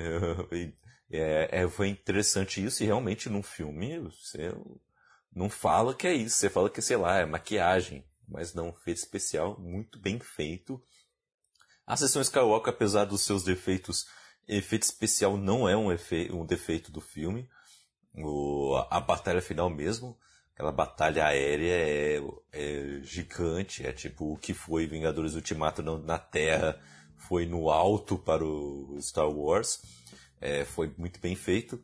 [1.10, 4.52] é, é, foi interessante isso e realmente num filme você
[5.38, 8.98] não fala que é isso, você fala que, sei lá, é maquiagem, mas não, efeito
[8.98, 10.82] especial, muito bem feito.
[11.86, 14.04] A sessão Skywalker, apesar dos seus defeitos,
[14.48, 15.90] efeito especial não é um,
[16.32, 17.48] um defeito do filme.
[18.16, 20.18] O, a, a, batalha final mesmo,
[20.52, 22.20] aquela batalha aérea é,
[22.52, 26.82] é, gigante, é tipo o que foi Vingadores Ultimato na Terra,
[27.16, 29.80] foi no alto para o Star Wars.
[30.40, 31.80] É, foi muito bem feito.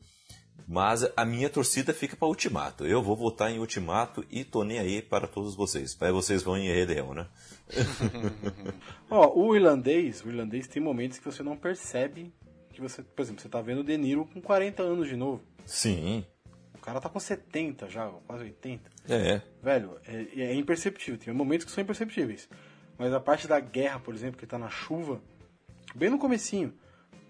[0.66, 2.86] Mas a minha torcida fica para Ultimato.
[2.86, 5.96] Eu vou votar em Ultimato e tô nem aí para todos vocês.
[6.00, 7.26] Aí vocês vão em Rei Leão, né?
[9.10, 12.32] Ó, o irlandês, o irlandês tem momentos que você não percebe
[12.74, 15.42] que você, por exemplo, você tá vendo o De Niro com 40 anos de novo.
[15.64, 16.26] Sim.
[16.74, 18.90] O cara tá com 70 já, quase 80.
[19.08, 19.40] É.
[19.62, 21.18] Velho, é, é imperceptível.
[21.18, 22.48] Tem momentos que são imperceptíveis.
[22.98, 25.20] Mas a parte da guerra, por exemplo, que tá na chuva,
[25.94, 26.74] bem no comecinho,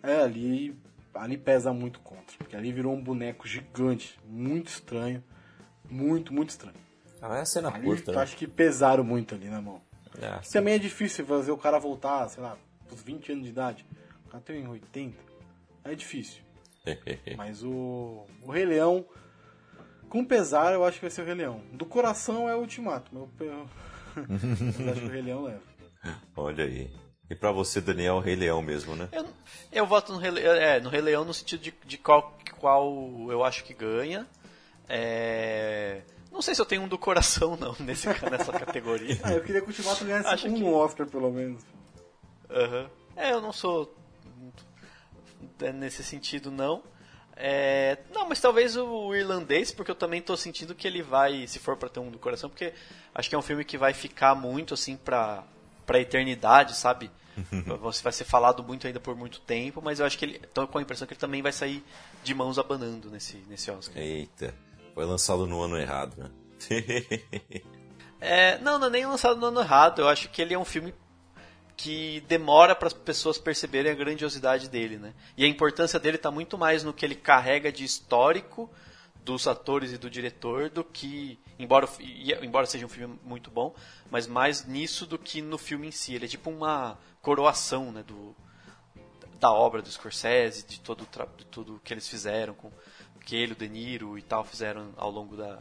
[0.03, 0.77] é ali
[1.15, 2.37] ali pesa muito contra.
[2.39, 5.23] Porque ali virou um boneco gigante, muito estranho.
[5.89, 6.77] Muito, muito estranho.
[7.21, 8.13] Ah, é a cena ali, curta.
[8.13, 8.23] Né?
[8.23, 9.81] acho que pesaram muito ali na mão.
[10.21, 13.87] É, também é difícil fazer o cara voltar, sei lá, pros 20 anos de idade.
[14.27, 15.17] O cara tem 80.
[15.85, 16.43] É difícil.
[17.37, 19.07] Mas o, o Rei Leão,
[20.09, 21.63] com pesar, eu acho que vai ser o Rei Leão.
[21.73, 25.63] Do coração é o Ultimato, mas eu, eu acho que o Rei Leão leva.
[26.37, 26.91] Olha aí.
[27.31, 29.09] E pra você, Daniel, Rei Leão mesmo, né?
[29.13, 29.27] Eu,
[29.73, 32.93] eu voto no Rei, Leão, é, no Rei Leão no sentido de, de qual, qual
[33.31, 34.27] eu acho que ganha.
[34.89, 36.03] É...
[36.31, 39.19] Não sei se eu tenho um do coração, não, nesse, nessa categoria.
[39.23, 41.63] ah, eu queria que o Ultimato ganhasse Acho um que- Oscar, pelo menos.
[42.51, 42.91] Aham.
[43.17, 43.95] É, eu não sou
[45.61, 46.83] é, nesse sentido não.
[47.37, 51.59] É, não, mas talvez o irlandês, porque eu também tô sentindo que ele vai, se
[51.59, 52.73] for pra ter um do coração, porque
[53.15, 54.97] acho que é um filme que vai ficar muito assim
[55.85, 57.11] pra, pra eternidade, sabe?
[57.81, 60.39] Você vai ser falado muito ainda por muito tempo, mas eu acho que ele.
[60.53, 61.83] tô com a impressão que ele também vai sair
[62.23, 64.01] de mãos abanando nesse, nesse Oscar.
[64.01, 64.55] Eita.
[64.95, 66.31] Foi lançado no ano errado, né?
[68.27, 70.01] É, não, não é nem lançado no ano errado.
[70.01, 70.95] Eu acho que ele é um filme
[71.77, 75.13] que demora para as pessoas perceberem a grandiosidade dele, né?
[75.37, 78.71] E a importância dele está muito mais no que ele carrega de histórico
[79.25, 81.89] dos atores e do diretor do que, embora,
[82.43, 83.75] embora seja um filme muito bom,
[84.11, 86.15] mas mais nisso do que no filme em si.
[86.15, 88.37] Ele é tipo uma coroação, né, do,
[89.41, 92.71] da obra do Scorsese, de todo de tudo que eles fizeram com
[93.25, 95.59] que ele, o De Niro e tal fizeram ao longo da,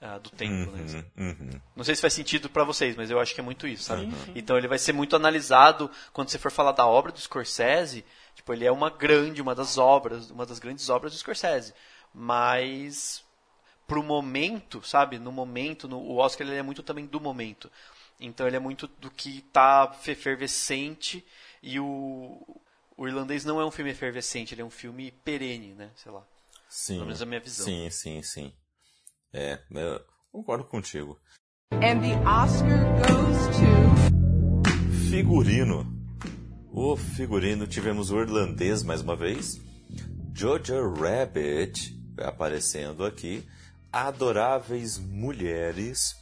[0.00, 1.04] ah, do tempo, né?
[1.16, 1.60] Uhum, uhum.
[1.76, 4.12] Não sei se faz sentido pra vocês, mas eu acho que é muito isso, sabe?
[4.34, 8.04] Então ele vai ser muito analisado quando você for falar da obra do Scorsese.
[8.34, 11.72] Tipo, ele é uma grande, uma das obras, uma das grandes obras do Scorsese.
[12.14, 13.24] Mas
[13.86, 15.18] pro momento, sabe?
[15.18, 17.70] No momento, no, o Oscar ele é muito também do momento.
[18.20, 21.24] Então ele é muito do que tá efervescente
[21.62, 22.40] e o
[22.96, 25.90] o irlandês não é um filme efervescente, ele é um filme perene, né?
[25.96, 26.24] Sei lá.
[26.68, 26.94] Sim.
[26.94, 27.64] Pelo menos a minha visão.
[27.64, 28.52] Sim, sim, sim.
[29.32, 31.20] É, eu concordo contigo.
[31.72, 35.10] And the Oscar goes to.
[35.10, 35.86] Figurino.
[36.70, 39.60] O figurino tivemos o irlandês mais uma vez.
[40.34, 43.46] Jojo Rabbit aparecendo aqui.
[43.92, 46.16] Adoráveis Mulheres,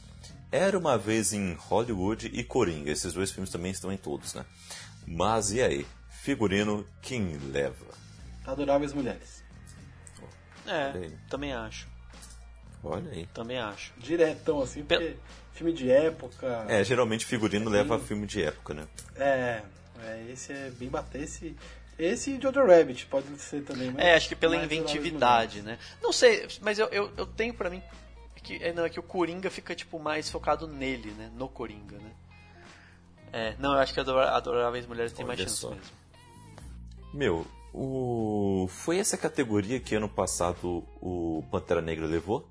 [0.51, 2.91] Era uma vez em Hollywood e Coringa.
[2.91, 4.45] Esses dois filmes também estão em todos, né?
[5.07, 5.87] Mas e aí?
[6.09, 7.85] Figurino, quem leva?
[8.45, 9.41] Adoráveis mulheres.
[10.67, 11.17] É, Bem.
[11.29, 11.87] também acho.
[12.83, 13.25] Olha aí.
[13.33, 13.93] Também acho.
[13.97, 15.17] Diretão, assim, porque Pe-
[15.53, 16.65] filme de época.
[16.67, 18.87] É, geralmente figurino leva a filme de época, né?
[19.15, 19.61] É,
[20.03, 21.23] é, esse é bem bater.
[21.23, 21.55] Esse,
[22.03, 23.91] esse e Jojo Rabbit pode ser também.
[23.91, 25.77] mas É, acho que pela inventividade, né?
[26.01, 27.81] Não sei, mas eu, eu, eu tenho pra mim
[28.43, 31.31] que, é, não, é que o Coringa fica tipo mais focado nele, né?
[31.35, 32.11] No Coringa, né?
[33.33, 35.69] É, não, eu acho que Adora- Adoráveis Mulheres tem mais chance só.
[35.69, 35.83] mesmo.
[37.13, 38.67] Meu, o...
[38.69, 42.47] foi essa categoria que ano passado o Pantera Negra levou?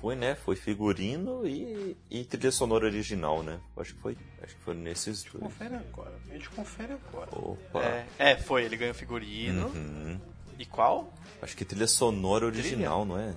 [0.00, 0.34] Foi, né?
[0.34, 3.60] Foi figurino e, e trilha sonora original, né?
[3.76, 4.16] Acho que foi.
[4.42, 5.44] Acho que foi nesses dois.
[5.44, 6.14] Confere agora.
[6.30, 7.28] A gente confere agora.
[7.32, 7.82] Opa.
[7.82, 9.66] É, é, foi, ele ganhou figurino.
[9.66, 10.18] Uhum.
[10.58, 11.12] E qual?
[11.42, 13.34] Acho que trilha sonora original, não é?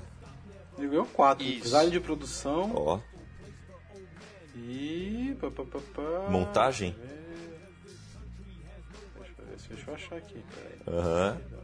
[0.78, 1.46] Ele ganhou quatro.
[1.46, 1.64] Isso.
[1.64, 3.00] Design de produção Ó,
[4.56, 5.36] e.
[5.40, 6.30] pá, pá, pá, pá.
[6.30, 6.96] Montagem?
[9.20, 10.44] Deixa eu ver se deixa eu achar aqui.
[10.54, 11.00] Peraí.
[11.00, 11.38] aham.
[11.38, 11.63] First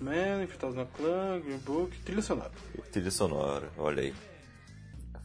[0.00, 2.52] Man, Infiltrados na Clã, Green Book, trilha sonora.
[2.92, 4.14] Trilha sonora, olha aí.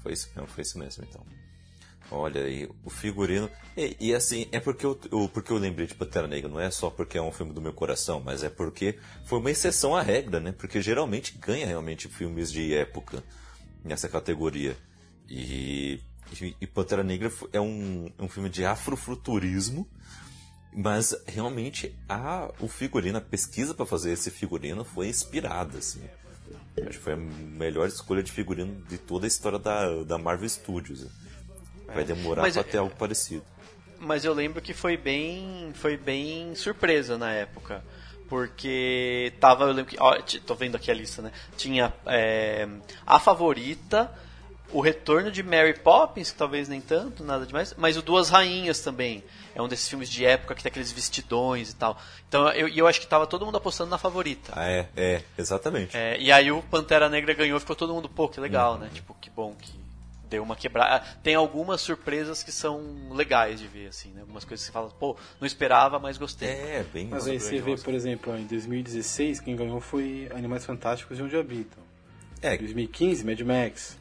[0.02, 1.24] Foi isso, não, foi isso mesmo então.
[2.12, 3.48] Olha aí, o figurino.
[3.78, 6.72] E, e assim, é porque eu, eu- porque eu lembrei de Pantera Negra, não é
[6.72, 10.02] só porque é um filme do meu coração, mas é porque foi uma exceção à
[10.02, 10.52] regra, né?
[10.52, 13.24] Porque geralmente ganha realmente filmes de época
[13.84, 14.76] nessa categoria.
[15.30, 16.02] E,
[16.42, 19.88] e, e Pantera Negra é um, um filme de afrofuturismo,
[20.72, 26.02] mas realmente a, o figurino, a pesquisa para fazer esse figurino foi inspirada, assim.
[26.78, 30.48] Acho que foi a melhor escolha de figurino de toda a história da, da Marvel
[30.48, 31.06] Studios.
[31.88, 33.44] Vai demorar Mas pra é- ter algo parecido.
[34.00, 37.84] Mas eu lembro que foi bem, foi bem surpresa na época.
[38.30, 41.32] Porque tava, eu lembro que, ó, tô vendo aqui a lista, né?
[41.58, 42.68] Tinha é,
[43.06, 44.10] a favorita,
[44.72, 48.80] o retorno de Mary Poppins, que talvez nem tanto, nada demais, mas o Duas Rainhas
[48.80, 49.24] também.
[49.56, 51.98] É um desses filmes de época que tem aqueles vestidões e tal.
[52.28, 54.54] Então eu, eu acho que tava todo mundo apostando na favorita.
[54.56, 55.98] Ah, é, é, exatamente.
[55.98, 58.90] É, e aí o Pantera Negra ganhou, ficou todo mundo, pô, que legal, né?
[58.94, 59.80] Tipo, que bom que
[60.30, 61.04] deu uma quebrada.
[61.24, 64.22] Tem algumas surpresas que são legais de ver, assim, né?
[64.22, 66.48] Algumas coisas que você fala, pô, não esperava, mas gostei.
[66.48, 71.18] É, bem Mas aí você vê, por exemplo, em 2016, quem ganhou foi Animais Fantásticos
[71.18, 71.84] e Onde Habitam.
[72.42, 73.98] É, 2015, Mad Max.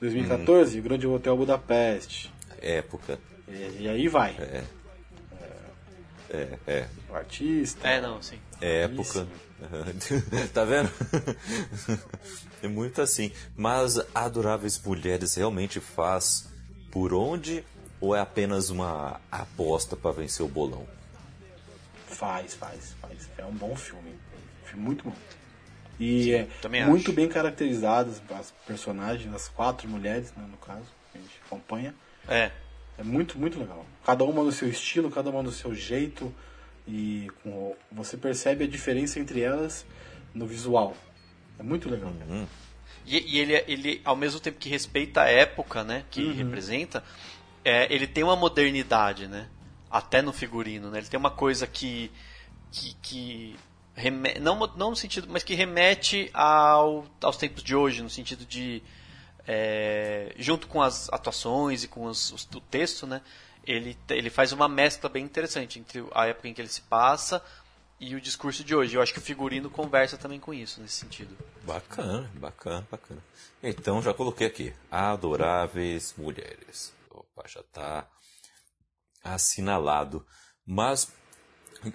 [0.00, 2.32] 2014, O Grande Hotel Budapeste.
[2.60, 3.18] época.
[3.48, 4.36] E, e aí vai.
[4.38, 4.64] É.
[6.30, 6.88] É, é.
[7.08, 7.88] O artista.
[7.88, 8.38] É, não, sim.
[8.60, 9.26] É época.
[10.52, 10.90] tá vendo?
[12.62, 13.32] é muito assim.
[13.56, 16.48] Mas Adoráveis Mulheres realmente faz
[16.90, 17.64] por onde
[18.00, 20.86] ou é apenas uma aposta pra vencer o bolão?
[22.06, 23.28] Faz, faz, faz.
[23.36, 24.14] É um bom filme.
[24.64, 25.14] Filme muito bom.
[25.98, 27.12] E é também muito acho.
[27.12, 31.94] bem caracterizadas as personagens, as quatro mulheres, né, no caso, que a gente acompanha.
[32.28, 32.50] É.
[32.96, 33.84] É muito, muito legal.
[34.04, 36.34] Cada uma no seu estilo, cada uma no seu jeito.
[36.86, 39.86] E com, você percebe a diferença entre elas
[40.34, 40.96] no visual.
[41.58, 42.12] É muito legal.
[43.06, 47.02] E, e ele, ele, ao mesmo tempo que respeita a época, né, que representa,
[47.64, 49.48] é, ele tem uma modernidade, né?
[49.90, 50.98] Até no figurino, né?
[50.98, 52.10] Ele tem uma coisa que.
[52.70, 53.56] que, que
[53.98, 58.44] reme- não, não no sentido, mas que remete ao, aos tempos de hoje, no sentido
[58.46, 58.82] de.
[59.50, 63.22] é, junto com as atuações e com os- os- o texto, né?
[63.66, 67.42] Ele, ele faz uma mescla bem interessante entre a época em que ele se passa
[67.98, 68.94] e o discurso de hoje.
[68.94, 71.34] Eu acho que o figurino conversa também com isso, nesse sentido.
[71.64, 73.22] Bacana, bacana, bacana.
[73.62, 74.72] Então já coloquei aqui.
[74.90, 76.92] Adoráveis Mulheres.
[77.10, 78.06] Opa, já tá
[79.24, 80.26] assinalado.
[80.66, 81.10] Mas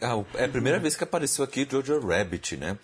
[0.02, 2.78] ah, é a primeira vez que apareceu aqui Jojo Rabbit, né?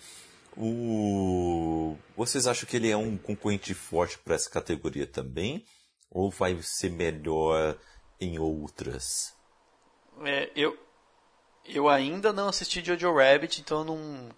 [0.56, 1.96] O...
[2.16, 5.64] Vocês acham que ele é um concorrente forte para essa categoria também?
[6.10, 7.78] Ou vai ser melhor
[8.20, 9.34] em outras?
[10.24, 10.76] É, eu,
[11.64, 14.28] eu ainda não assisti Jojo Rabbit, então eu não.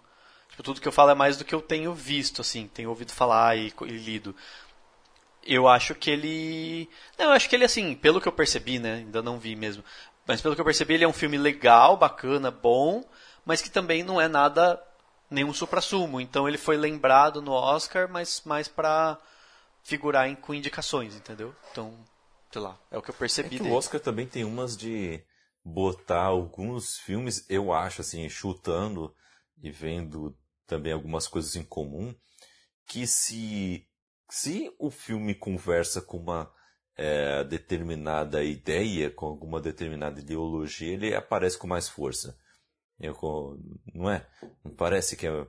[0.49, 3.11] Tipo, tudo que eu falo é mais do que eu tenho visto, assim, tenho ouvido
[3.11, 4.35] falar e, e lido.
[5.45, 6.89] Eu acho que ele.
[7.17, 8.95] Não, eu acho que ele, assim, pelo que eu percebi, né?
[8.95, 9.83] Ainda não vi mesmo.
[10.27, 13.03] Mas pelo que eu percebi, ele é um filme legal, bacana, bom,
[13.45, 14.81] mas que também não é nada.
[15.29, 16.21] nenhum supra-sumo.
[16.21, 19.17] Então ele foi lembrado no Oscar, mas mais pra
[19.83, 21.55] figurar em, com indicações, entendeu?
[21.71, 21.93] Então,
[22.51, 23.69] sei lá, é o que eu É percebi que dele.
[23.69, 25.23] o Oscar também tem umas de
[25.63, 29.13] botar alguns filmes, eu acho, assim, chutando
[29.61, 30.37] e vendo
[30.67, 32.13] também algumas coisas em comum,
[32.85, 33.87] que se,
[34.29, 36.51] se o filme conversa com uma
[36.95, 42.37] é, determinada ideia, com alguma determinada ideologia, ele aparece com mais força.
[42.99, 43.57] Eu, co-
[43.93, 44.25] não é?
[44.63, 45.47] Não parece que, é,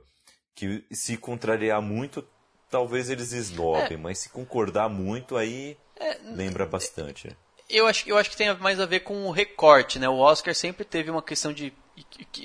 [0.55, 2.27] que se contrariar muito,
[2.69, 3.97] talvez eles esnobem, é.
[3.97, 7.35] mas se concordar muito, aí é, lembra bastante.
[7.69, 10.07] Eu acho, eu acho que tem mais a ver com o recorte, né?
[10.09, 11.73] O Oscar sempre teve uma questão de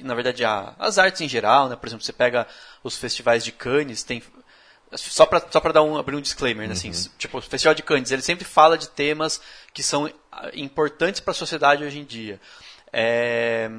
[0.03, 1.77] na verdade as artes em geral, né?
[1.77, 2.47] Por exemplo, você pega
[2.85, 4.23] os festivais de Cannes, tem
[4.95, 6.73] só para só para dar um abrir um disclaimer, né?
[6.73, 7.11] assim, uhum.
[7.19, 9.41] tipo, o Festival de Cannes, ele sempre fala de temas
[9.73, 12.41] que são ah, importantes para a sociedade hoje em dia.
[12.93, 13.71] É,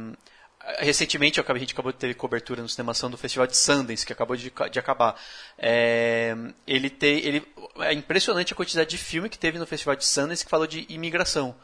[0.80, 4.36] recentemente a gente acabou de ter cobertura no cinemação do Festival de Sundance, que acabou
[4.36, 5.20] de, de acabar.
[5.58, 6.36] É,
[6.66, 7.48] ele tem, ele,
[7.80, 10.86] é impressionante a quantidade de filme que teve no Festival de Sundance que falou de
[10.90, 11.56] imigração.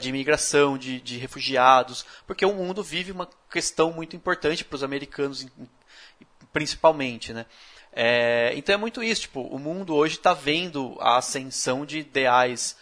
[0.00, 4.84] De imigração, de, de refugiados, porque o mundo vive uma questão muito importante para os
[4.84, 5.44] americanos,
[6.52, 7.44] principalmente, né?
[7.92, 12.76] É, então é muito isso, tipo, o mundo hoje está vendo a ascensão de ideais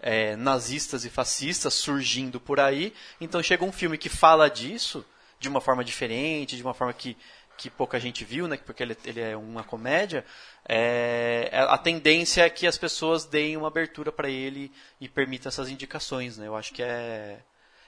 [0.00, 2.92] é, nazistas e fascistas surgindo por aí.
[3.20, 5.04] Então chega um filme que fala disso
[5.38, 7.16] de uma forma diferente, de uma forma que,
[7.56, 8.56] que pouca gente viu, né?
[8.56, 10.24] Porque ele, ele é uma comédia.
[10.68, 15.68] É, a tendência é que as pessoas deem uma abertura para ele e permitam essas
[15.68, 16.46] indicações, né?
[16.48, 17.38] Eu acho que é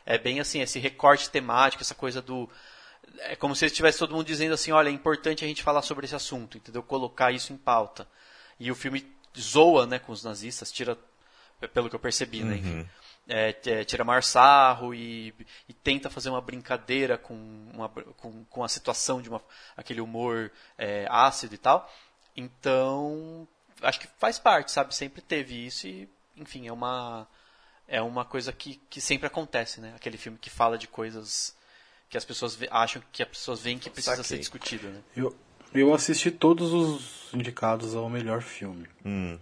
[0.07, 2.49] é bem assim esse recorte temático, essa coisa do
[3.19, 6.07] é como se estivesse todo mundo dizendo assim, olha, é importante a gente falar sobre
[6.07, 6.83] esse assunto, entendeu?
[6.83, 8.07] Colocar isso em pauta.
[8.59, 9.07] E o filme
[9.39, 10.99] zoa, né, com os nazistas, tira
[11.75, 12.57] pelo que eu percebi, né?
[12.57, 12.87] Enfim, uhum.
[13.29, 15.35] é, é, tira maior sarro e,
[15.69, 17.35] e, tenta fazer uma brincadeira com,
[17.73, 19.43] uma, com, com a situação de uma,
[19.77, 21.91] aquele humor é, ácido e tal.
[22.35, 23.47] Então,
[23.83, 24.95] acho que faz parte, sabe?
[24.95, 27.27] Sempre teve isso e, enfim, é uma
[27.87, 29.93] é uma coisa que, que sempre acontece, né?
[29.97, 31.57] Aquele filme que fala de coisas
[32.11, 34.25] que as pessoas acham que as pessoas veem que precisa Saquei.
[34.25, 35.01] ser discutido, né?
[35.17, 35.35] Eu,
[35.73, 38.89] eu assisti todos os indicados ao melhor filme.
[39.07, 39.39] Hum.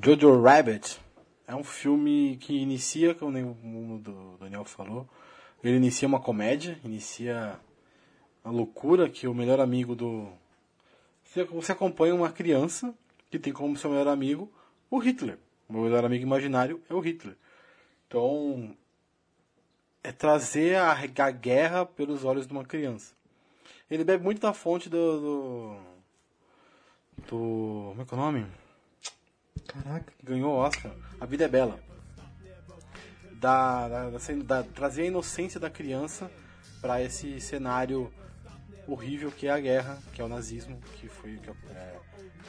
[0.00, 1.00] Jojo Rabbit
[1.48, 5.08] é um filme que inicia, como o Daniel falou,
[5.62, 7.58] ele inicia uma comédia, inicia
[8.44, 10.28] a loucura que o melhor amigo do.
[11.52, 12.94] Você acompanha uma criança
[13.30, 14.52] que tem como seu melhor amigo
[14.90, 15.38] o Hitler.
[15.66, 17.34] O meu melhor amigo imaginário é o Hitler.
[18.06, 18.76] Então,
[20.04, 23.14] é trazer a, a guerra pelos olhos de uma criança.
[23.90, 25.20] Ele bebe muito da fonte do.
[25.20, 25.76] do,
[27.26, 28.46] do como é que é o nome?
[29.66, 30.92] Caraca, ganhou o Oscar.
[31.18, 31.80] A Vida é Bela.
[33.32, 36.30] Da, da, da, da trazer a inocência da criança
[36.80, 38.12] para esse cenário
[38.86, 42.00] horrível que é a guerra, que é o nazismo, que foi que é,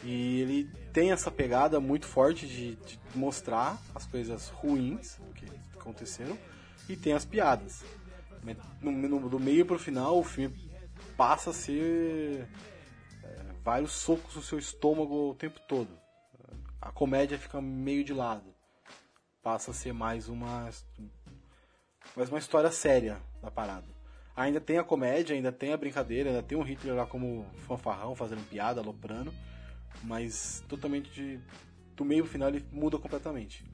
[0.03, 5.45] e ele tem essa pegada muito forte de, de, mostrar as coisas ruins que
[5.79, 6.37] aconteceram
[6.87, 7.83] e tem as piadas.
[8.81, 10.55] No, no, do meio pro final, o filme
[11.17, 12.47] passa a ser
[13.23, 16.05] é, vários socos no seu estômago o tempo todo
[16.85, 18.53] a comédia fica meio de lado.
[19.41, 20.69] Passa a ser mais uma
[22.15, 23.87] mais uma história séria da parada.
[24.35, 28.15] Ainda tem a comédia, ainda tem a brincadeira, ainda tem o Hitler lá como fanfarrão,
[28.15, 29.33] fazendo piada, aloprando,
[30.03, 31.39] mas totalmente de,
[31.95, 33.65] do meio pro final ele muda completamente.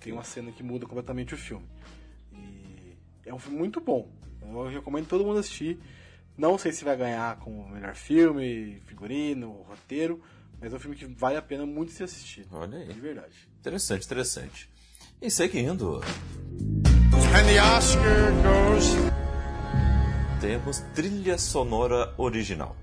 [0.00, 1.66] Tem uma cena que muda completamente o filme.
[3.26, 4.10] É um filme muito bom.
[4.42, 5.78] Eu recomendo todo mundo assistir.
[6.36, 10.20] Não sei se vai ganhar como melhor filme, figurino, roteiro,
[10.60, 12.46] mas é um filme que vale a pena muito se assistir.
[12.50, 12.88] Olha aí.
[12.88, 13.34] De verdade.
[13.60, 14.68] Interessante, interessante.
[15.22, 16.00] E seguindo.
[17.36, 19.14] And the Oscar goes.
[20.40, 22.76] Temos trilha sonora original.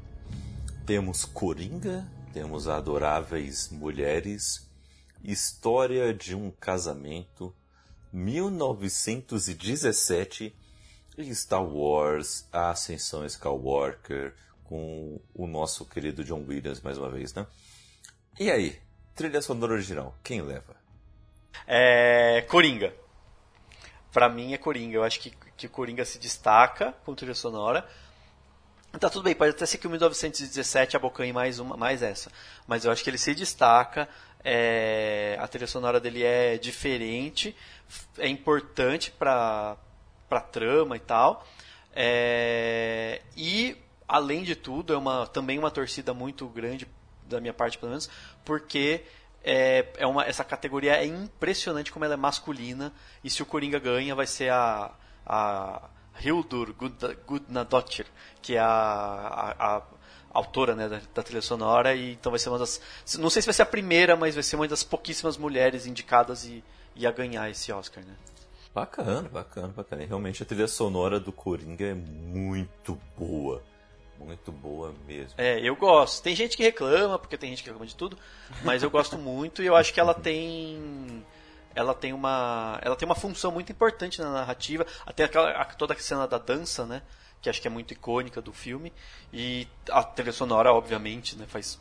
[0.86, 4.68] Temos Coringa, temos Adoráveis Mulheres,
[5.24, 7.54] História de um Casamento,
[8.12, 10.53] 1917
[11.18, 14.34] e Star Wars, A Ascensão Skywalker,
[14.64, 17.45] com o nosso querido John Williams mais uma vez, né?
[18.39, 18.80] E aí,
[19.16, 20.76] trilha sonora original, quem leva?
[21.68, 22.41] É.
[22.49, 22.93] Coringa.
[24.12, 24.97] Pra mim é Coringa.
[24.97, 27.88] Eu acho que, que Coringa se destaca com trilha sonora.
[28.99, 32.30] Tá tudo bem, pode até ser que o 1917 abocanhe mais, uma, mais essa.
[32.68, 34.07] Mas eu acho que ele se destaca.
[34.44, 37.56] É, a trilha sonora dele é diferente,
[38.18, 39.78] é importante pra,
[40.28, 41.46] pra trama e tal.
[41.94, 43.78] É, e,
[44.08, 46.88] além de tudo, é uma, também uma torcida muito grande
[47.28, 48.10] da minha parte pelo menos,
[48.44, 49.04] porque
[49.44, 53.80] é, é uma, essa categoria é impressionante como ela é masculina, e se o Coringa
[53.80, 54.92] ganha vai ser a,
[55.26, 55.89] a
[56.24, 56.74] Hildur
[57.26, 58.06] Gudnadottir,
[58.42, 59.82] que é a, a, a
[60.34, 62.82] autora né, da, da, trilha sonora, e então vai ser uma das.
[63.19, 66.45] Não sei se vai ser a primeira, mas vai ser uma das pouquíssimas mulheres indicadas
[66.45, 66.63] e,
[66.95, 68.13] e a ganhar esse Oscar, né?
[68.73, 70.03] Bacana, bacana, bacana.
[70.03, 73.61] E realmente a trilha sonora do Coringa é muito boa.
[74.17, 75.34] Muito boa mesmo.
[75.38, 76.21] É, eu gosto.
[76.21, 78.17] Tem gente que reclama, porque tem gente que reclama de tudo,
[78.63, 81.25] mas eu gosto muito e eu acho que ela tem
[81.73, 85.97] ela tem uma ela tem uma função muito importante na narrativa, até aquela toda a
[85.97, 87.01] cena da dança, né,
[87.42, 88.94] que acho que é muito icônica do filme
[89.34, 91.80] e a trilha sonora, obviamente, né, faz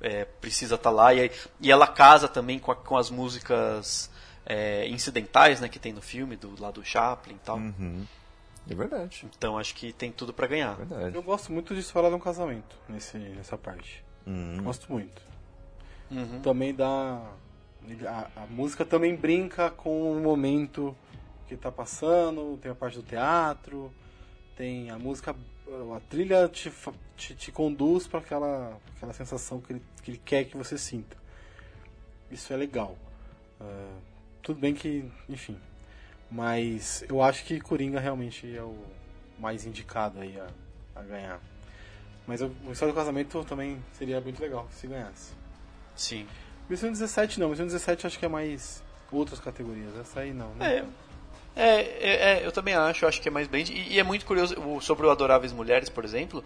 [0.00, 1.14] é, precisa estar tá lá.
[1.14, 1.30] E,
[1.60, 4.10] e ela casa também com, a, com as músicas
[4.46, 7.58] é, incidentais né, que tem no filme, do lado do Chaplin e tal.
[7.58, 8.06] Uhum.
[8.70, 9.26] É verdade.
[9.36, 10.74] Então acho que tem tudo para ganhar.
[10.76, 11.14] Verdade.
[11.14, 14.04] Eu gosto muito de falar de um casamento nesse, nessa parte.
[14.26, 14.62] Hum.
[14.62, 15.22] Gosto muito.
[16.10, 16.40] Uhum.
[16.40, 17.22] Também dá.
[18.06, 20.94] A, a, música também brinca com o momento
[21.46, 23.90] que tá passando, tem a parte do teatro,
[24.58, 25.34] tem a música.
[25.96, 26.72] A trilha te,
[27.16, 31.16] te, te conduz para aquela, aquela sensação que ele, que ele quer que você sinta.
[32.30, 32.98] Isso é legal.
[33.60, 34.00] Uh,
[34.42, 35.58] tudo bem que, enfim,
[36.30, 38.76] mas eu acho que Coringa realmente é o
[39.38, 40.48] mais indicado aí a,
[40.96, 41.40] a ganhar.
[42.26, 45.32] Mas o História do Casamento também seria muito legal se ganhasse.
[45.94, 46.26] Sim.
[46.68, 49.96] Missão 17 não, Missão 17 acho que é mais outras categorias.
[49.96, 50.52] Essa aí não.
[50.54, 50.78] Né?
[50.78, 50.86] É,
[51.58, 53.64] é, é, é, eu também acho, acho que é mais bem.
[53.68, 56.44] E, e, é muito curioso, sobre o Adoráveis Mulheres, por exemplo,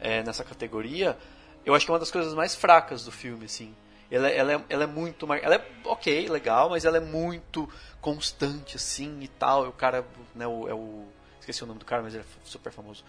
[0.00, 1.18] é, nessa categoria,
[1.66, 3.74] eu acho que é uma das coisas mais fracas do filme, assim.
[4.10, 5.30] Ela, ela, é, ela é muito.
[5.34, 7.68] Ela é ok, legal, mas ela é muito
[8.00, 9.66] constante, assim e tal.
[9.66, 10.02] E o cara,
[10.34, 11.04] né, o, é o.
[11.38, 13.04] Esqueci o nome do cara, mas ele é super famoso.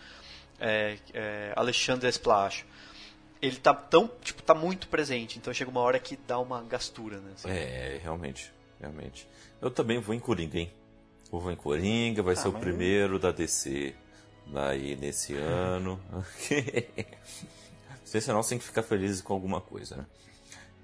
[0.60, 2.66] É, é Alexandre Esplacho.
[3.42, 4.10] Ele tá tão.
[4.22, 5.38] Tipo, tá muito presente.
[5.38, 7.32] Então chega uma hora que dá uma gastura, né?
[7.34, 7.50] Assim.
[7.50, 8.52] É, realmente.
[8.80, 9.26] Realmente.
[9.62, 10.72] Eu também vou em Coringa, hein?
[11.32, 13.94] Vou em Coringa, vai ah, ser o primeiro da DC
[14.54, 16.00] aí nesse ano.
[18.04, 20.06] Sensacional, tem que ficar feliz com alguma coisa, né?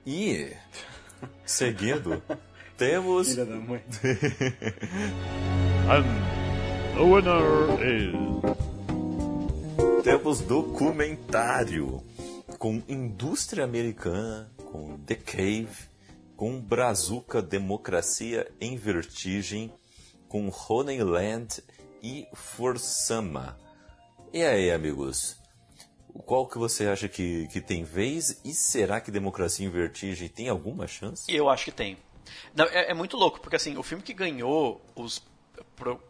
[0.05, 0.51] E,
[1.45, 2.21] seguindo,
[2.77, 3.29] temos.
[3.29, 3.83] Filha da mãe.
[5.87, 6.05] And
[6.95, 8.15] the winner is.
[10.03, 12.03] Temos documentário
[12.57, 15.89] com indústria americana, com The Cave,
[16.35, 19.71] com Brazuca Democracia em Vertigem,
[20.31, 21.61] com Honeyland
[22.01, 23.59] e Forsama.
[24.31, 25.35] E aí, amigos?
[26.25, 28.39] Qual que você acha que, que tem vez?
[28.45, 31.29] E será que Democracia em Vertigem tem alguma chance?
[31.29, 31.97] Eu acho que tem.
[32.55, 35.21] Não, é, é, muito louco, porque assim, o filme que ganhou os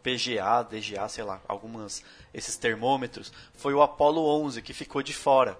[0.04, 5.58] PGA, DGA, sei lá, algumas esses termômetros, foi o Apollo 11, que ficou de fora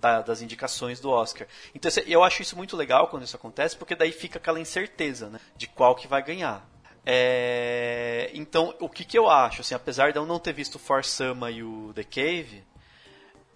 [0.00, 1.48] da, das indicações do Oscar.
[1.74, 5.40] Então eu acho isso muito legal quando isso acontece, porque daí fica aquela incerteza, né,
[5.56, 6.64] de qual que vai ganhar.
[7.10, 9.62] É, então, o que, que eu acho?
[9.62, 12.62] Assim, apesar de eu não ter visto o For Sama e o The Cave,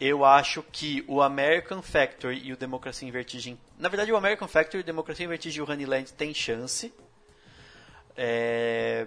[0.00, 3.60] eu acho que o American Factory e o Democracia em Vertigem.
[3.78, 6.94] Na verdade, o American Factory, o Democracia em Vertigem e o Honeyland tem chance.
[8.16, 9.06] É,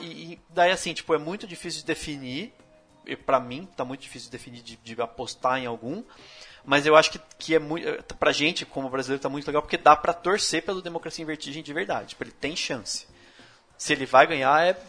[0.00, 2.54] e daí, assim, tipo, é muito difícil de definir.
[3.26, 6.02] Pra mim, tá muito difícil de definir, de, de apostar em algum.
[6.64, 8.14] Mas eu acho que, que é muito.
[8.14, 11.62] Pra gente, como brasileiro, tá muito legal, porque dá pra torcer pelo Democracia em Vertigem
[11.62, 12.10] de verdade.
[12.10, 13.06] Tipo, ele tem chance.
[13.76, 14.80] Se ele vai ganhar, é,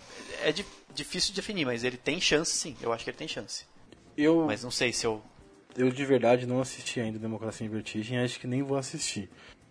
[0.43, 0.53] é
[0.93, 2.75] difícil de definir, mas ele tem chance sim.
[2.81, 3.65] Eu acho que ele tem chance.
[4.15, 5.21] Eu, Mas não sei se eu.
[5.75, 9.29] Eu de verdade não assisti ainda Democracia em Vertigem, acho que nem vou assistir.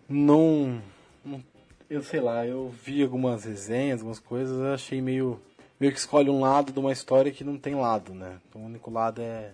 [0.09, 0.83] Não,
[1.25, 1.43] não.
[1.89, 5.41] Eu sei lá, eu vi algumas resenhas, algumas coisas, achei meio.
[5.79, 8.41] meio que escolhe um lado de uma história que não tem lado, né?
[8.49, 9.53] Então, o único lado é.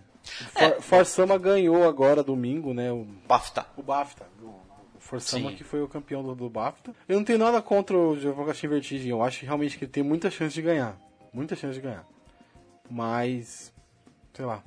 [0.55, 0.81] É.
[0.81, 2.91] Forsama ganhou agora domingo, né?
[2.93, 3.66] O BAFTA.
[3.76, 4.26] O BAFTA.
[4.43, 6.95] O Forsama que foi o campeão do, do BAFTA.
[7.09, 10.31] Eu não tenho nada contra o em Vertigem, eu acho realmente que ele tem muita
[10.31, 10.99] chance de ganhar.
[11.33, 12.07] Muita chance de ganhar.
[12.91, 13.72] Mas.
[14.33, 14.62] sei lá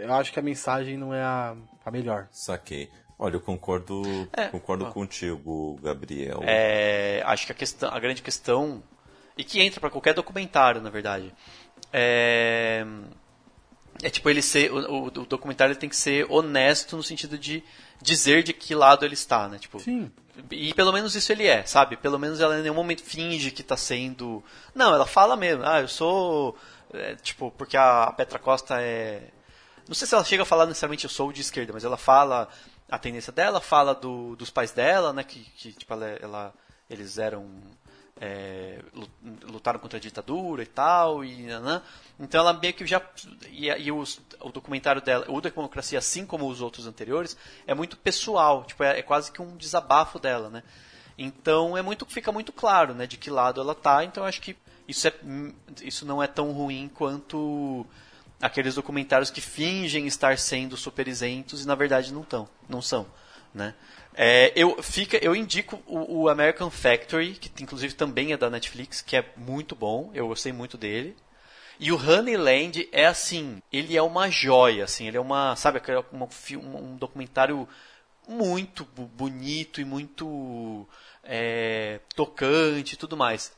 [0.00, 1.54] eu acho que a mensagem não é a,
[1.84, 2.28] a melhor.
[2.30, 2.88] Saquei.
[3.18, 4.02] Olha, eu concordo,
[4.32, 4.90] é, concordo ó.
[4.90, 6.40] contigo, Gabriel.
[6.42, 8.82] É, acho que a, questão, a grande questão,
[9.36, 11.34] e que entra para qualquer documentário, na verdade,
[11.92, 12.84] é,
[14.02, 17.62] é tipo ele ser, o, o documentário tem que ser honesto no sentido de
[18.00, 19.58] dizer de que lado ele está, né?
[19.58, 20.10] Tipo, Sim.
[20.50, 21.96] E pelo menos isso ele é, sabe?
[21.96, 24.42] Pelo menos ela em nenhum momento finge que está sendo.
[24.74, 25.64] Não, ela fala mesmo.
[25.64, 26.56] Ah, eu sou.
[26.92, 29.28] É, tipo, porque a Petra Costa é
[29.90, 32.48] não sei se ela chega a falar necessariamente eu sou de esquerda, mas ela fala
[32.88, 35.24] a tendência dela, fala do, dos pais dela, né?
[35.24, 36.54] Que, que tipo, ela, ela
[36.88, 37.50] eles eram.
[38.22, 38.78] É,
[39.44, 41.80] lutaram contra a ditadura e tal, e né?
[42.18, 43.00] então ela meio que já
[43.48, 44.04] e, e o
[44.52, 47.34] documentário dela, o Democracia, assim como os outros anteriores,
[47.66, 50.62] é muito pessoal, tipo é, é, quase que um desabafo dela, né?
[51.16, 54.04] Então é muito fica muito claro, né, de que lado ela tá.
[54.04, 54.54] Então acho que
[54.86, 55.14] isso é
[55.80, 57.86] isso não é tão ruim quanto
[58.40, 63.06] aqueles documentários que fingem estar sendo super isentos e na verdade não estão, não são,
[63.54, 63.74] né?
[64.14, 69.00] É, eu, fica, eu indico o, o, American Factory, que inclusive também é da Netflix,
[69.00, 71.16] que é muito bom, eu gostei muito dele.
[71.78, 75.80] E o Honeyland é assim, ele é uma joia, assim, ele é uma, sabe,
[76.12, 77.66] uma, um documentário
[78.28, 80.86] muito bonito e muito
[81.24, 83.52] é, tocante e tudo mais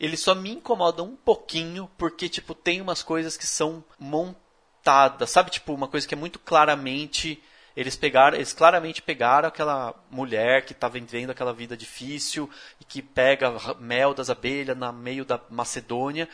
[0.00, 5.50] ele só me incomoda um pouquinho porque, tipo, tem umas coisas que são montadas, sabe?
[5.50, 7.40] Tipo, uma coisa que é muito claramente
[7.76, 12.50] Eles pegaram, eles claramente pegaram aquela mulher que estava vivendo aquela vida difícil
[12.80, 16.28] e que pega mel das abelhas no meio da Macedônia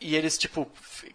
[0.00, 0.70] e eles tipo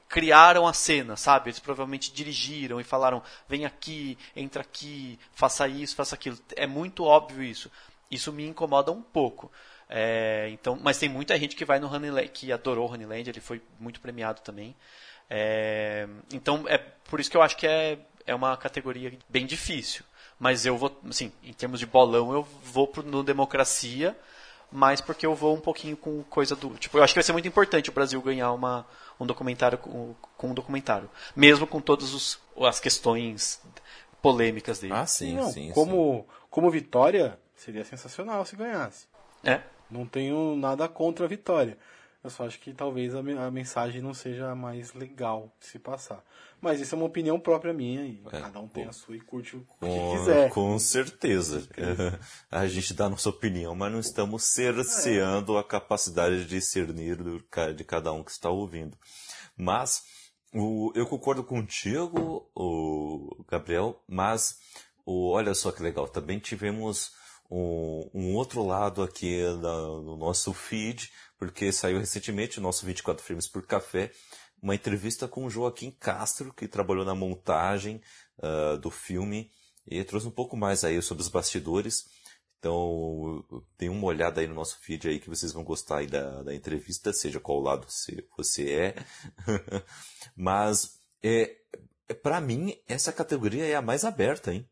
[0.10, 1.50] criaram a cena, sabe?
[1.50, 6.38] Eles provavelmente dirigiram e falaram: "Vem aqui, entra aqui, faça isso, faça aquilo".
[6.56, 7.72] É muito óbvio isso.
[8.12, 9.52] Isso me incomoda um pouco.
[9.90, 13.62] É, então, mas tem muita gente que vai no Honeyland, que adorou Honeyland, ele foi
[13.80, 14.76] muito premiado também.
[15.30, 20.04] É, então, é por isso que eu acho que é, é uma categoria bem difícil.
[20.40, 24.18] Mas eu vou, assim, em termos de bolão, eu vou pro, no Democracia,
[24.72, 26.70] mas porque eu vou um pouquinho com coisa do.
[26.78, 28.86] Tipo, eu acho que vai ser muito importante o Brasil ganhar uma,
[29.20, 31.10] um documentário com, com um documentário.
[31.36, 33.62] Mesmo com todas as questões
[34.22, 34.94] polêmicas dele.
[34.94, 35.72] Ah, sim, Não, sim.
[35.72, 36.36] como, sim.
[36.50, 39.08] como vitória, seria sensacional se ganhasse.
[39.44, 39.62] É.
[39.90, 41.78] Não tenho nada contra a vitória.
[42.24, 45.68] Eu só acho que talvez a, me- a mensagem não seja a mais legal de
[45.68, 46.24] se passar.
[46.62, 49.20] Mas isso é uma opinião própria minha e É, cada um tem a sua e
[49.20, 50.50] curte o que Com, quiser.
[50.50, 51.68] com certeza.
[52.50, 57.18] A gente dá a nossa opinião, mas não estamos cerceando a capacidade de discernir
[57.76, 58.98] de cada um que está ouvindo.
[59.58, 60.04] Mas
[60.54, 64.56] o- eu concordo contigo, o Gabriel, mas
[65.06, 67.12] o, olha só que legal, também tivemos
[67.52, 71.12] um, um outro lado aqui na- no nosso feed,
[71.44, 74.12] porque saiu recentemente o nosso 24 Filmes por Café,
[74.62, 78.02] uma entrevista com o Joaquim Castro, que trabalhou na montagem
[78.42, 79.52] ah, do filme
[79.86, 82.06] e trouxe um pouco mais aí sobre os bastidores.
[82.58, 83.44] Então,
[83.78, 86.56] tem uma olhada aí no nosso feed aí que vocês vão gostar aí da, da
[86.56, 88.96] entrevista, seja qual lado você, você é.
[90.34, 91.58] Mas, é,
[92.08, 94.66] é, para mim, essa categoria é a mais aberta, hein?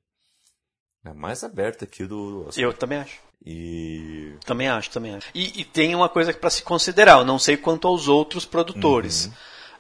[1.04, 2.64] É a mais aberta aqui do Oscar.
[2.64, 3.20] Eu também acho.
[3.46, 4.31] E.
[4.46, 5.28] Também acho, também acho.
[5.36, 9.30] E, e tem uma coisa para se considerar, eu não sei quanto aos outros produtores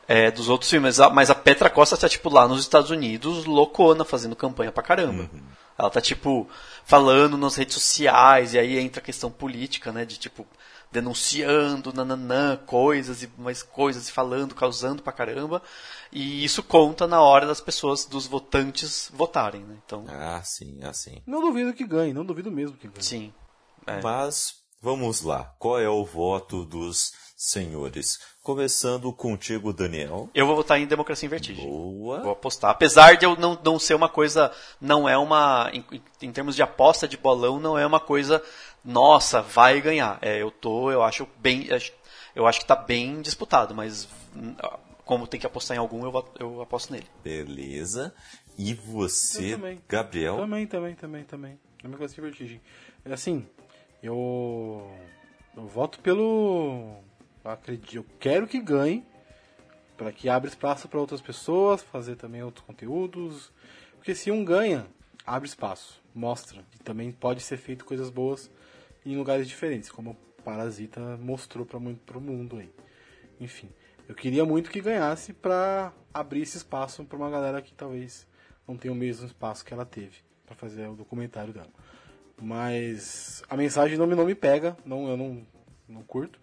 [0.08, 3.46] é, dos outros filmes, a- mas a Petra Costa tá, tipo, lá nos Estados Unidos,
[3.46, 5.30] loucona, fazendo campanha pra caramba.
[5.78, 6.48] Ela tá, tipo,
[6.86, 10.46] falando nas redes sociais, e aí entra a questão política, né, de, tipo,
[10.92, 15.62] denunciando, nananã, coisas e mais coisas, e falando, causando pra caramba.
[16.12, 19.76] E isso conta na hora das pessoas, dos votantes votarem, né?
[19.86, 21.22] Então, Ah, sim, assim.
[21.26, 23.04] Não duvido que ganhe, não duvido mesmo que ganhe.
[23.04, 23.34] sim.
[23.88, 24.02] É.
[24.02, 25.54] Mas, vamos lá.
[25.58, 28.20] Qual é o voto dos senhores?
[28.44, 30.30] Começando contigo, Daniel.
[30.34, 31.66] Eu vou votar em Democracia em Vertigem.
[31.68, 32.22] Boa.
[32.22, 32.72] Vou apostar.
[32.72, 34.52] Apesar de eu não, não ser uma coisa.
[34.80, 35.70] Não é uma.
[35.72, 35.86] Em,
[36.22, 38.44] em termos de aposta de bolão, não é uma coisa.
[38.84, 40.18] Nossa, vai ganhar.
[40.22, 40.92] É, eu tô.
[40.92, 41.68] Eu acho bem.
[42.36, 44.08] Eu acho que tá bem disputado, mas.
[44.36, 44.56] hum,
[45.06, 47.08] Como tem que apostar em algum, eu, eu aposto nele.
[47.24, 48.14] Beleza.
[48.58, 49.82] E você, Eu também.
[49.88, 50.38] Gabriel?
[50.38, 51.60] Também, também, também, também.
[51.82, 52.62] Democracia e Vertigem.
[53.06, 53.46] É assim,
[54.02, 54.90] eu.
[55.56, 57.02] Eu voto pelo.
[57.44, 59.06] Eu acredito, eu quero que ganhe.
[59.98, 63.52] Para que abra espaço para outras pessoas, fazer também outros conteúdos.
[63.98, 64.88] Porque se um ganha,
[65.26, 66.66] abre espaço, mostra.
[66.74, 68.50] E também pode ser feito coisas boas
[69.06, 72.74] em lugares diferentes, como o Parasita mostrou para pro mundo aí.
[73.40, 73.70] Enfim,
[74.08, 78.28] eu queria muito que ganhasse para abrir esse espaço para uma galera que talvez
[78.68, 81.70] não tenha o mesmo espaço que ela teve para fazer o documentário dela.
[82.42, 85.46] Mas a mensagem não me, não me pega, não, eu não,
[85.88, 86.40] não curto.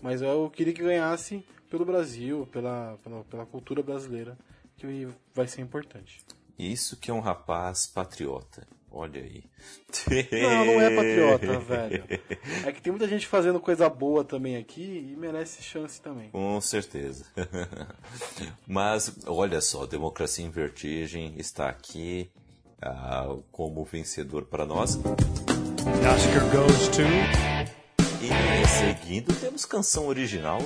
[0.00, 4.36] Mas eu queria que ganhasse pelo Brasil, pela, pela, pela cultura brasileira,
[4.76, 6.20] que vai ser importante.
[6.58, 8.66] Isso que é um rapaz patriota.
[8.94, 9.42] Olha aí.
[10.30, 12.04] Não, não é patriota, velho.
[12.66, 16.28] É que tem muita gente fazendo coisa boa também aqui e merece chance também.
[16.30, 17.24] Com certeza.
[18.68, 22.30] Mas, olha só, Democracia em Vertigem está aqui
[22.82, 24.96] ah, como vencedor para nós.
[24.96, 27.02] Oscar goes to.
[28.22, 30.60] E seguindo, temos canção original,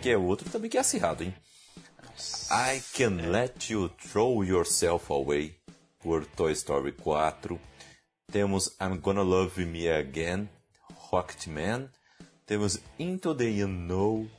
[0.00, 1.34] que é outro também que é acirrado, hein?
[2.50, 5.56] I Can Let You Throw Yourself Away,
[6.00, 7.60] por Toy Story 4.
[8.30, 10.48] Temos I'm Gonna Love Me Again,
[11.10, 11.90] Rocketman.
[12.46, 14.30] Temos Into the Unknown,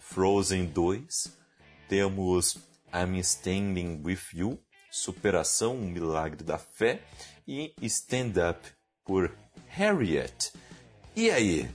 [0.00, 1.30] Frozen 2.
[1.88, 2.58] Temos
[2.92, 4.58] I'm Standing With You,
[4.92, 7.00] Superação, um Milagre da Fé.
[7.48, 8.60] E Stand Up,
[9.04, 9.32] por
[9.68, 10.52] Harriet.
[11.16, 11.68] E aí?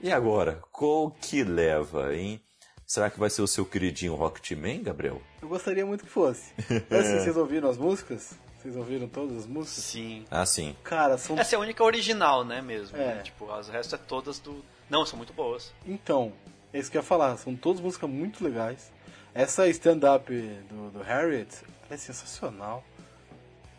[0.00, 0.60] E agora?
[0.72, 2.40] Qual que leva, hein?
[2.84, 5.22] Será que vai ser o seu queridinho Rocketman, Gabriel?
[5.40, 6.52] Eu gostaria muito que fosse.
[6.90, 8.34] Mas, assim, vocês ouviram as músicas?
[8.58, 9.84] Vocês ouviram todas as músicas?
[9.84, 10.24] Sim.
[10.28, 10.76] Ah, sim.
[10.82, 11.38] Cara, são.
[11.38, 12.96] Essa é a única original, né, mesmo.
[12.96, 13.14] É.
[13.14, 13.22] né?
[13.22, 14.64] Tipo, as restas é todas do.
[14.90, 15.72] Não, são muito boas.
[15.86, 16.32] Então,
[16.72, 17.36] é isso que eu ia falar.
[17.36, 18.90] São todas músicas muito legais.
[19.32, 20.32] Essa stand-up
[20.68, 21.48] do, do Harriet
[21.94, 22.84] é sensacional.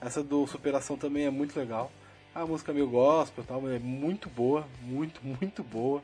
[0.01, 1.91] Essa do Superação também é muito legal.
[2.33, 4.67] A música meio gospel e tal, mas é muito boa.
[4.81, 6.01] Muito, muito boa.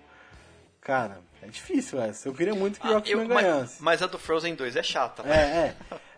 [0.80, 2.28] Cara, é difícil essa.
[2.28, 3.84] Eu queria muito que Ah, o eu- mas, ganhasse.
[3.84, 5.22] mas a do Frozen 2 é chata.
[5.28, 5.76] É, é.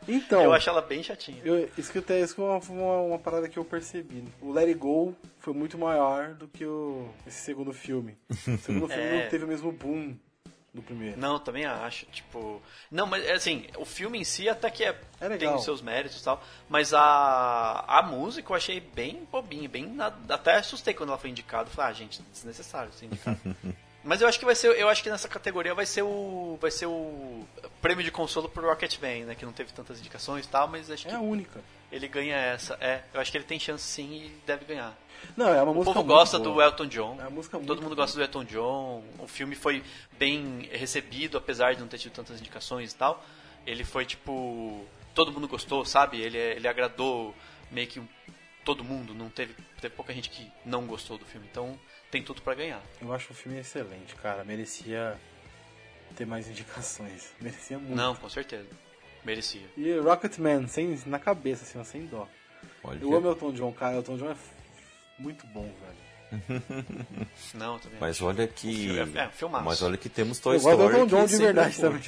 [0.07, 1.41] Então, Eu acho ela bem chatinha.
[1.43, 4.23] eu, isso que eu tenho, isso é uma, uma, uma parada que eu percebi.
[4.41, 8.17] O Let It Go foi muito maior do que o, esse segundo filme.
[8.29, 9.23] O segundo filme É.
[9.23, 10.13] não teve o mesmo boom
[10.74, 11.19] do primeiro.
[11.19, 12.61] Não, também acho, tipo...
[12.89, 16.19] Não, mas assim, o filme em si até que é, É tem os seus méritos
[16.19, 19.95] e tal, mas a, a música eu achei bem bobinha, bem...
[20.30, 21.69] até assustei quando ela foi indicada.
[21.69, 23.39] Falei, ah, gente, desnecessário ser indicado.
[24.03, 26.71] mas eu acho que vai ser, eu acho que nessa categoria vai ser o vai
[26.71, 27.47] ser o
[27.82, 31.07] prêmio de consolo pro Rocketman, né, que não teve tantas indicações e tal, mas acho
[31.07, 31.61] É que a única.
[31.91, 32.78] ele ganha essa.
[32.82, 34.97] É, eu acho que ele tem chance sim e deve ganhar.
[35.38, 36.53] Não, é uma O música povo muito gosta boa.
[36.53, 37.17] do Elton John.
[37.19, 37.95] É uma música Todo mundo boa.
[37.95, 39.03] gosta do Elton John.
[39.19, 39.84] O filme foi
[40.17, 43.24] bem recebido, apesar de não ter tido tantas indicações e tal.
[43.65, 44.86] Ele foi tipo.
[45.15, 46.19] Todo mundo gostou, sabe?
[46.21, 47.36] Ele, ele agradou
[47.71, 48.01] meio que
[48.65, 49.13] todo mundo.
[49.13, 51.47] Não teve, teve pouca gente que não gostou do filme.
[51.51, 51.78] Então
[52.09, 52.82] tem tudo pra ganhar.
[53.01, 54.43] Eu acho o filme excelente, cara.
[54.43, 55.19] Merecia
[56.15, 57.32] ter mais indicações.
[57.41, 57.95] Merecia muito.
[57.95, 58.67] Não, com certeza.
[59.24, 59.65] Merecia.
[59.78, 62.28] E Rocketman, sem, na cabeça, assim, sem dó.
[62.84, 63.95] Olha, Eu amo Elton John, cara.
[63.95, 64.36] Elton John é
[65.20, 66.03] muito bom, velho.
[67.53, 67.97] Não, também.
[67.99, 68.26] Mas acho.
[68.26, 68.97] olha que.
[68.97, 69.66] é- é filmaço.
[69.66, 71.07] Mas olha que temos Toy eu gosto do Story.
[71.07, 72.01] John que de verdade também.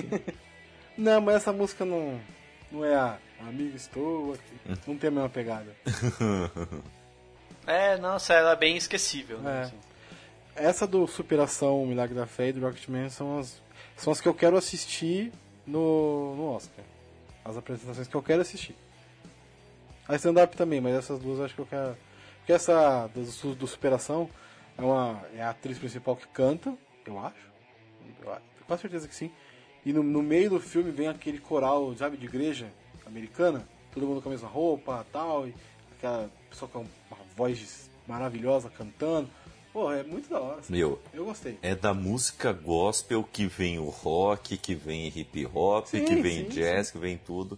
[0.98, 2.20] não, mas essa música não,
[2.72, 4.82] não é a Amigo Estou aqui.
[4.88, 5.76] Não tem a mesma pegada.
[7.68, 9.60] É, nossa, ela é bem esquecível, né?
[9.60, 9.62] É.
[9.64, 9.80] assim.
[10.56, 13.62] Essa do Superação, o Milagre da Fé e do Rocketman são as,
[13.98, 15.32] são as que eu quero assistir
[15.66, 16.86] no, no Oscar.
[17.44, 18.76] As apresentações que eu quero assistir.
[20.08, 21.98] A stand-up também, mas essas duas eu acho que eu quero.
[22.46, 24.30] Porque essa do, do Superação
[24.78, 27.50] é, uma, é a atriz principal que canta, eu acho.
[28.08, 29.32] Eu tenho quase certeza que sim.
[29.84, 32.72] E no, no meio do filme vem aquele coral, sabe, de igreja
[33.04, 33.68] americana.
[33.92, 35.48] Todo mundo com a mesma roupa tal.
[35.48, 35.56] E
[35.98, 39.28] aquela pessoa com uma voz maravilhosa cantando.
[39.74, 40.60] Pô, é muito da hora.
[40.60, 40.72] assim.
[40.74, 41.58] Meu, Eu gostei.
[41.64, 46.44] é da música gospel que vem o rock, que vem hip hop, Sim, que vem
[46.44, 47.58] sim, jazz, que vem tudo.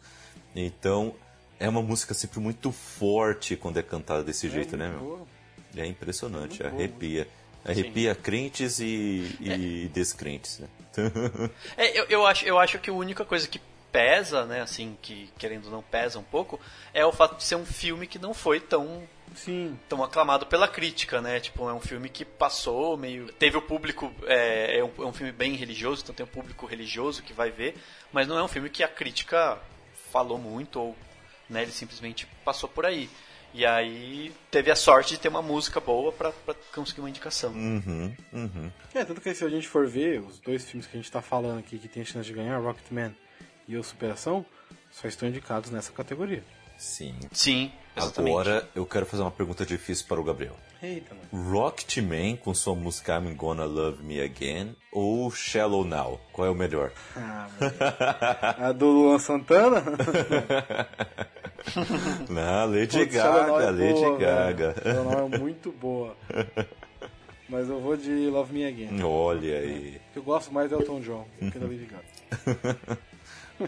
[0.56, 1.14] Então,
[1.60, 5.00] é uma música sempre muito forte quando é cantada desse jeito, né, meu?
[5.00, 5.28] boa.
[5.76, 6.84] É impressionante, Muito boa.
[6.84, 7.28] arrepia.
[7.64, 10.68] Arrepia crentes e, e descrentes, né?
[11.78, 13.60] É, eu, eu, acho, eu acho que a única coisa que
[13.92, 16.60] pesa, né, assim, que querendo ou não pesa um pouco,
[16.94, 19.04] é o fato de ser um filme que não foi tão
[19.36, 19.78] Sim.
[19.88, 21.40] tão aclamado pela crítica, né?
[21.40, 23.32] Tipo, é um filme que passou meio.
[23.34, 24.12] Teve o público.
[24.26, 27.52] É, é, um, é um filme bem religioso, então tem um público religioso que vai
[27.52, 27.76] ver,
[28.12, 29.60] mas não é um filme que a crítica
[30.12, 30.96] falou muito, ou
[31.50, 33.10] né, ele simplesmente passou por aí.
[33.54, 37.52] E aí teve a sorte de ter uma música boa pra, pra conseguir uma indicação.
[37.52, 38.72] Uhum, uhum.
[38.94, 41.22] É, tanto que se a gente for ver, os dois filmes que a gente tá
[41.22, 43.16] falando aqui que tem chance de ganhar, Rocketman
[43.68, 44.46] e o Superação,
[44.92, 46.44] só estão indicados nessa categoria.
[46.78, 47.16] Sim.
[47.32, 48.32] Sim, exatamente.
[48.32, 50.56] Agora eu quero fazer uma pergunta difícil para o Gabriel.
[50.82, 51.50] Eita, mano.
[51.52, 56.20] Rocketman com sua música I'm Gonna Love Me Again ou Shallow Now?
[56.32, 56.92] Qual é o melhor?
[57.16, 57.48] Ah.
[58.70, 59.84] A do Luan Santana?
[62.30, 64.76] Não, Lady Putz, Gaga, é Lady boa, Gaga.
[64.84, 66.16] Shallow Now é muito boa.
[67.50, 69.02] Mas eu vou de Love Me Again.
[69.04, 72.78] Olha aí, Eu gosto mais do Elton John do que da Lady Gaga.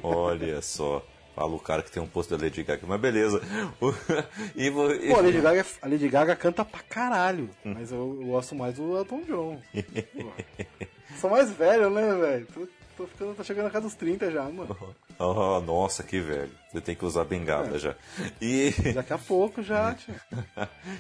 [0.03, 1.03] olha só.
[1.39, 3.41] Fala o cara que tem um posto da Lady Gaga, mas beleza.
[3.79, 3.93] O-
[4.57, 8.17] E, vo- e- Pô, a Lady Gaga, a Lady Gaga canta pra caralho, mas eu,
[8.19, 9.61] eu gosto mais do Elton John.
[11.21, 12.47] Sou mais velho, né, velho?
[12.53, 12.67] Tô,
[12.97, 14.75] tô, ficando, tô chegando na casa dos 30 já, mano.
[15.21, 16.49] Oh, nossa, que velho.
[16.71, 17.77] Você tem que usar bengala É.
[17.79, 17.93] já.
[18.41, 20.15] E, Daqui a pouco já, tio.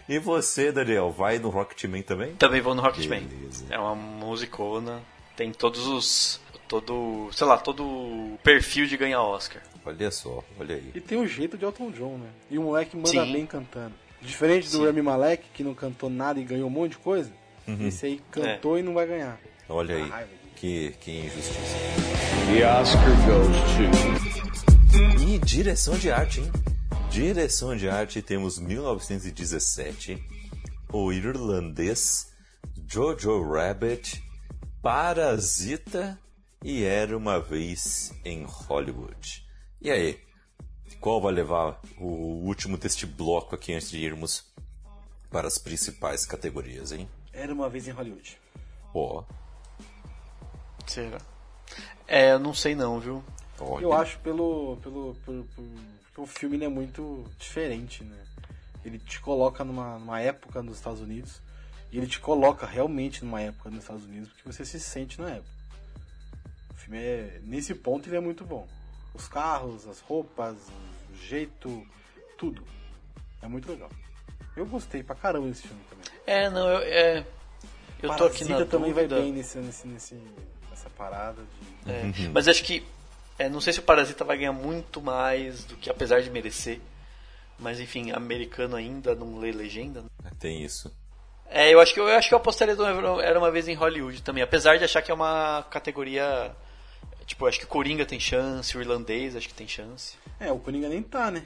[0.09, 2.35] e você, Daniel, vai no Rocketman também?
[2.35, 3.21] Também vou no Rocketman.
[3.23, 3.65] Beleza.
[3.69, 5.01] É uma musicona,
[5.37, 6.41] tem todos os.
[6.67, 7.29] todo.
[7.31, 9.61] sei lá, todo o perfil de ganhar Oscar.
[9.89, 10.91] Olha só, olha aí.
[10.93, 12.29] E tem o jeito de Elton John, né?
[12.49, 13.33] E o moleque manda Sim.
[13.33, 13.93] bem cantando.
[14.21, 14.85] Diferente do Sim.
[14.85, 17.31] Rami Malek, que não cantou nada e ganhou um monte de coisa.
[17.81, 19.39] Esse aí cantou e não vai ganhar.
[19.67, 20.27] Olha aí.
[20.55, 21.75] Que, que injustiça.
[22.51, 23.57] The Oscar goes
[25.17, 25.23] to.
[25.23, 26.51] E direção de arte, hein?
[27.09, 30.21] Direção de arte temos 1917,
[30.91, 32.31] O Irlandês,
[32.87, 34.23] Jojo Rabbit,
[34.81, 36.19] Parasita
[36.63, 39.48] e Era uma Vez em Hollywood.
[39.81, 40.19] E aí?
[40.99, 42.05] Qual vai levar o
[42.45, 44.51] último deste bloco aqui antes de irmos
[45.29, 47.07] para as principais categorias, hein?
[47.31, 48.37] Era uma vez em Hollywood.
[48.93, 49.23] Ó,
[50.87, 51.19] Será?
[52.07, 53.23] É, eu não sei não, viu?
[53.59, 53.83] olha.
[53.83, 55.69] Eu acho pelo, pelo, pelo, pelo-
[56.05, 58.17] porque o filme é muito diferente, né?
[58.83, 61.39] Ele te coloca numa, numa época nos Estados Unidos
[61.91, 65.29] e ele te coloca realmente numa época nos Estados Unidos porque você se sente na
[65.29, 65.51] época.
[66.71, 68.67] O filme é nesse ponto ele é muito bom.
[69.19, 70.55] Os carros, as roupas,
[71.11, 71.85] o jeito,
[72.37, 72.63] tudo
[73.41, 73.89] é muito legal.
[74.55, 76.05] Eu gostei pra caramba desse filme também.
[76.25, 77.25] É, não, eu, é,
[78.01, 79.21] Eu tô aqui na Parasita também vai dúvida.
[79.21, 80.15] bem nesse, nesse, nesse,
[80.69, 81.41] nessa parada
[81.85, 81.91] de...
[81.91, 82.31] É, Uhum.
[82.33, 82.85] Mas acho que.
[83.37, 86.79] é, não sei se o Parasita vai ganhar muito mais do que, apesar de merecer.
[87.57, 90.01] Mas enfim, americano ainda não lê legenda.
[90.23, 90.31] né?
[90.39, 90.93] Tem isso.
[91.49, 92.85] É, eu acho que eu acho que eu apostaria do
[93.21, 96.55] Era uma vez em Hollywood também, apesar de achar que é uma categoria.
[97.29, 100.17] Tipo, acho que o Coringa tem chance, o irlandês acho que tem chance.
[100.39, 101.43] É, o Coringa nem tá, né?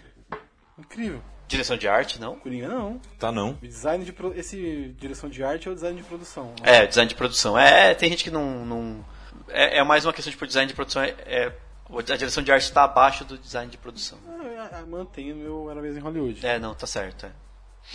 [0.79, 1.21] Incrível.
[1.45, 2.39] Direção de arte, não?
[2.39, 3.01] Coringa não.
[3.19, 3.55] Tá não.
[3.61, 4.33] Design de pro...
[4.33, 6.55] Esse direção de arte é o design de produção.
[6.63, 7.59] É, design de produção.
[7.59, 8.65] É, tem gente que não.
[8.65, 9.05] não
[9.49, 11.03] é, é mais uma questão de tipo, design de produção.
[11.03, 11.53] É, é-
[11.89, 14.17] a direção de arte está abaixo do design de produção.
[14.25, 16.45] Ah, eu mantenho o meu Era Vez em Hollywood.
[16.45, 17.25] É, não, tá certo.
[17.25, 17.31] É.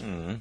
[0.05, 0.39] Hum.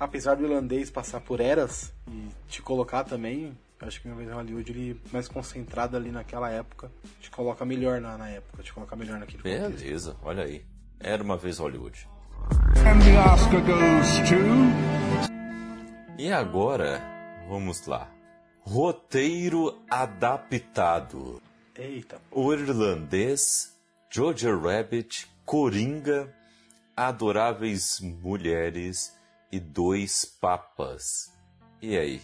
[0.00, 4.28] Apesar do irlandês passar por eras e te colocar também, eu acho que o em
[4.28, 8.96] Hollywood ele mais concentrado ali naquela época, te coloca melhor na, na época, te coloca
[8.96, 9.78] melhor naquele contexto.
[9.84, 10.64] Beleza, olha aí.
[10.98, 12.08] Era uma vez Hollywood.
[12.78, 15.28] And the Oscar goes to.
[16.18, 17.00] E agora,
[17.48, 18.10] vamos lá.
[18.62, 21.40] Roteiro adaptado.
[21.76, 23.78] Eita, O irlandês,
[24.10, 26.34] Jojo Rabbit, Coringa,
[26.96, 29.16] Adoráveis Mulheres
[29.52, 31.32] e Dois Papas.
[31.80, 32.20] E aí,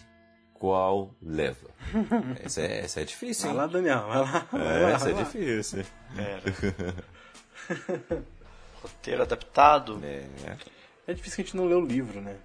[0.65, 1.69] qual leva?
[2.43, 3.57] Essa é, essa é difícil, vai hein?
[3.57, 4.47] lá, Daniel, vai lá.
[4.51, 5.29] vai É, lá, essa é vai lá.
[5.29, 5.85] difícil.
[8.81, 10.01] Roteiro adaptado.
[10.03, 10.25] É.
[11.07, 12.35] É difícil que a gente não lê o livro, né?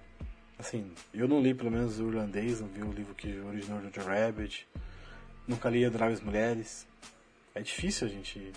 [0.59, 3.81] Assim, eu não li pelo menos o irlandês, não vi o livro que originou o
[3.81, 4.67] Jojo Rabbit,
[5.47, 6.85] nunca li Adoráveis Mulheres.
[7.55, 8.51] É difícil a gente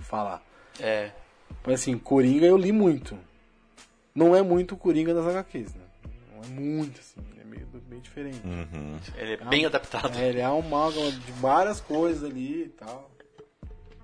[0.00, 0.42] falar.
[0.80, 1.12] É.
[1.64, 3.16] Mas assim, Coringa eu li muito.
[4.12, 5.84] Não é muito o Coringa das HQs, né?
[6.42, 8.40] É muito, assim, ele é meio, meio diferente.
[8.44, 8.98] Uhum.
[9.16, 10.18] Ele é bem adaptado.
[10.18, 13.10] É, ele é um amálgama de várias coisas ali e tal.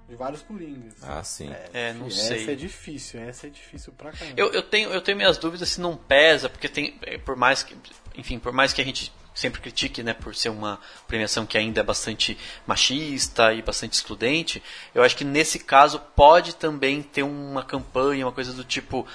[0.09, 0.95] De vários Coringas.
[1.03, 1.53] Ah, sim.
[1.75, 2.51] É, não essa sei.
[2.51, 4.35] é difícil, essa é difícil pra caramba.
[4.41, 6.97] Eu, eu, tenho, eu tenho minhas dúvidas se não pesa, porque tem.
[7.03, 7.77] é, Por mais que.
[8.17, 11.81] Enfim, por mais que a gente sempre critique, né, por ser uma premiação que ainda
[11.81, 14.63] é bastante machista e bastante excludente,
[14.95, 19.07] eu acho que nesse caso pode também ter uma campanha, uma coisa do tipo.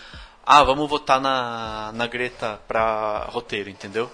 [0.45, 4.11] Ah, vamos votar na, na Greta pra roteiro, entendeu?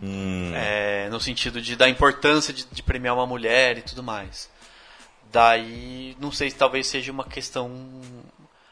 [0.00, 4.50] Hum, É, no sentido de da importância de, de premiar uma mulher e tudo mais.
[5.32, 8.00] Daí, não sei se talvez seja uma questão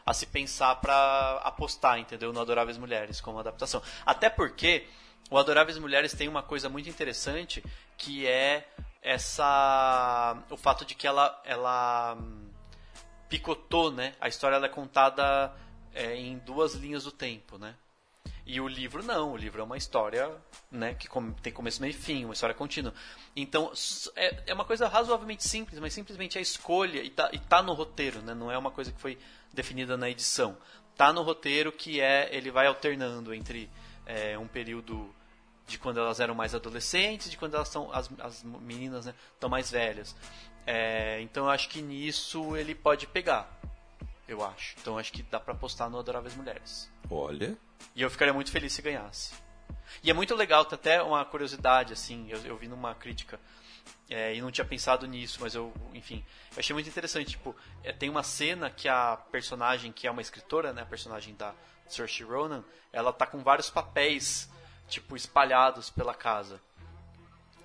[0.05, 2.31] a se pensar pra apostar, entendeu?
[2.33, 3.81] No Adoráveis Mulheres como adaptação.
[4.05, 4.87] Até porque
[5.29, 7.63] o Adoráveis Mulheres tem uma coisa muito interessante
[7.97, 8.67] que é
[9.01, 12.17] essa o fato de que ela ela
[13.29, 14.13] picotou, né?
[14.19, 15.51] A história é contada
[15.93, 17.75] é, em duas linhas do tempo, né?
[18.45, 20.29] E o livro não, o livro é uma história
[20.69, 21.07] né, que
[21.41, 22.93] tem começo, meio e fim, uma história contínua.
[23.35, 23.71] Então
[24.15, 27.73] é, é uma coisa razoavelmente simples, mas simplesmente a escolha, e tá, e tá no
[27.73, 29.17] roteiro, né, não é uma coisa que foi
[29.53, 30.57] definida na edição.
[30.97, 33.69] Tá no roteiro que é, ele vai alternando entre
[34.05, 35.13] é, um período
[35.67, 39.49] de quando elas eram mais adolescentes, de quando elas são as, as meninas né, estão
[39.49, 40.15] mais velhas.
[40.65, 43.60] É, então eu acho que nisso ele pode pegar,
[44.33, 44.75] eu acho.
[44.79, 46.91] Então acho que dá pra apostar no Adoráveis Mulheres.
[47.09, 47.57] olha.
[47.95, 49.33] E eu ficaria muito feliz se ganhasse.
[50.03, 53.39] E é muito legal, tem até uma curiosidade, assim, eu, eu vi numa crítica,
[54.09, 56.23] é, e não tinha pensado nisso, mas eu, enfim,
[56.53, 60.21] eu achei muito interessante, tipo, é, tem uma cena que a personagem, que é uma
[60.21, 61.53] escritora, né, a personagem da
[61.87, 64.49] Saoirse Ronan, ela tá com vários papéis,
[64.87, 66.61] tipo, espalhados pela casa.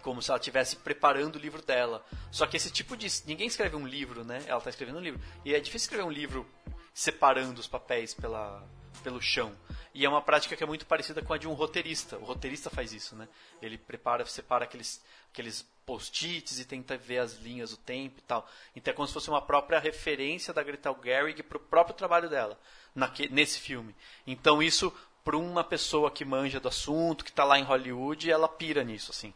[0.07, 2.01] Como se ela estivesse preparando o livro dela.
[2.31, 3.09] Só que esse tipo de.
[3.27, 4.41] Ninguém escreve um livro, né?
[4.47, 5.21] Ela está escrevendo um livro.
[5.45, 6.47] E é difícil escrever um livro
[6.95, 8.65] separando os papéis pela,
[9.03, 9.53] pelo chão.
[9.93, 12.19] E é uma prática que é muito parecida com a de um roteirista.
[12.19, 13.27] O roteirista faz isso, né?
[13.61, 15.03] Ele prepara, separa aqueles,
[15.33, 18.49] aqueles post-its e tenta ver as linhas do tempo e tal.
[18.77, 22.31] Então é como se fosse uma própria referência da Greta Gerwig para o próprio trabalho
[22.31, 22.57] dela
[22.95, 23.93] naque, nesse filme.
[24.25, 24.93] Então isso
[25.27, 29.11] para uma pessoa que manja do assunto, que está lá em Hollywood, ela pira nisso,
[29.11, 29.35] assim.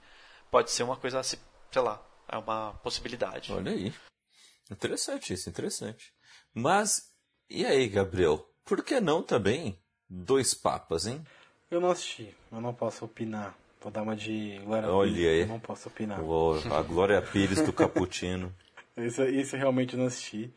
[0.50, 1.36] Pode ser uma coisa, assim,
[1.70, 3.52] sei lá, é uma possibilidade.
[3.52, 3.92] Olha aí.
[4.70, 6.12] Interessante isso, interessante.
[6.54, 7.12] Mas,
[7.48, 8.46] e aí, Gabriel?
[8.64, 9.78] Por que não também
[10.08, 11.24] dois papas, hein?
[11.70, 13.54] Eu não assisti, eu não posso opinar.
[13.80, 15.40] Vou dar uma de Glória Olha Pires, aí.
[15.40, 16.20] Eu não posso opinar.
[16.20, 18.54] O- a Glória Pires do Caputino.
[18.96, 19.22] Esse
[19.56, 20.52] eu realmente não assisti.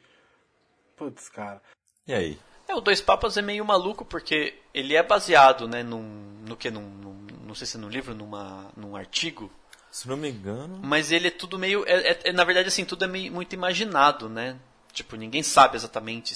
[0.98, 1.62] Putz, cara.
[2.08, 2.40] E aí?
[2.68, 6.02] É, o Dois Papas é meio maluco porque ele é baseado, né, num,
[6.48, 9.52] no que, num, num- não sei se é num livro, numa, num artigo,
[9.94, 10.80] Se não me engano.
[10.82, 13.54] mas ele é tudo meio, é, é- é, na verdade assim, tudo é meio, muito
[13.54, 14.58] imaginado, né,
[14.92, 16.36] tipo, ninguém sabe exatamente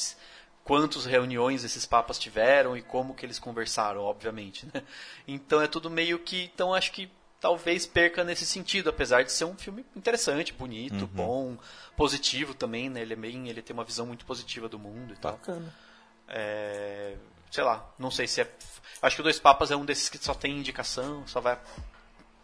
[0.64, 4.84] quantas reuniões esses papas tiveram e como que eles conversaram, obviamente, né,
[5.28, 7.10] então é tudo meio que, então acho que
[7.42, 11.58] talvez perca nesse sentido, apesar de ser um filme interessante, bonito, bom,
[11.96, 15.18] positivo também, né, ele é bem, ele tem uma visão muito positiva do mundo e
[15.18, 15.32] tal.
[15.34, 15.74] Bacana.
[16.28, 17.16] É,
[17.50, 18.52] sei lá, não sei se é.
[19.02, 21.58] Acho que o Dois Papas é um desses que só tem indicação, só vai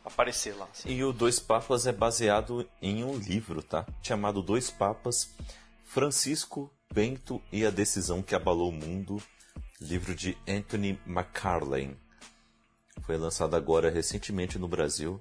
[0.03, 0.67] aparecer lá.
[0.71, 0.89] Assim.
[0.89, 3.85] E o Dois Papas é baseado em um livro, tá?
[4.01, 5.29] Chamado Dois Papas,
[5.85, 9.21] Francisco, Bento e a Decisão que Abalou o Mundo,
[9.81, 11.97] livro de Anthony McCarlane.
[13.01, 15.19] Foi lançado agora recentemente no Brasil.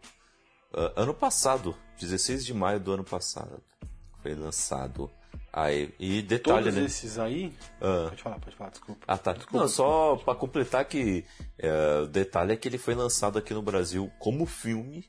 [0.73, 3.63] Uh, ano passado, 16 de maio do ano passado.
[4.23, 5.11] Foi lançado.
[5.53, 6.87] Aí, e detalhe, Todos né?
[6.87, 7.53] esses aí.
[7.79, 8.07] Ah.
[8.09, 9.05] Pode falar, pode falar, desculpa.
[9.07, 9.33] Ah, tá.
[9.35, 11.27] Desculpa, Não, só para completar que
[11.59, 15.05] é, o detalhe é que ele foi lançado aqui no Brasil como filme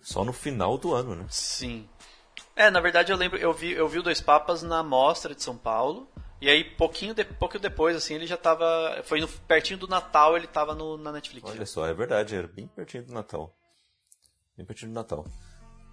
[0.00, 1.26] só no final do ano, né?
[1.28, 1.86] Sim.
[2.56, 5.42] É, na verdade eu lembro, eu vi, eu vi o Dois Papas na mostra de
[5.42, 6.08] São Paulo.
[6.40, 9.02] E aí, pouquinho, de, pouquinho depois, assim, ele já tava.
[9.04, 11.50] Foi no, pertinho do Natal, ele tava no, na Netflix.
[11.50, 13.54] Olha só, é verdade, era bem pertinho do Natal.
[14.56, 15.26] Bem pertinho do Natal.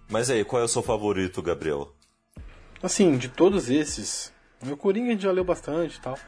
[0.08, 1.92] Mas aí, qual é o seu favorito, Gabriel?
[2.82, 6.18] Assim, de todos esses, o Coringa a gente já leu bastante e tal,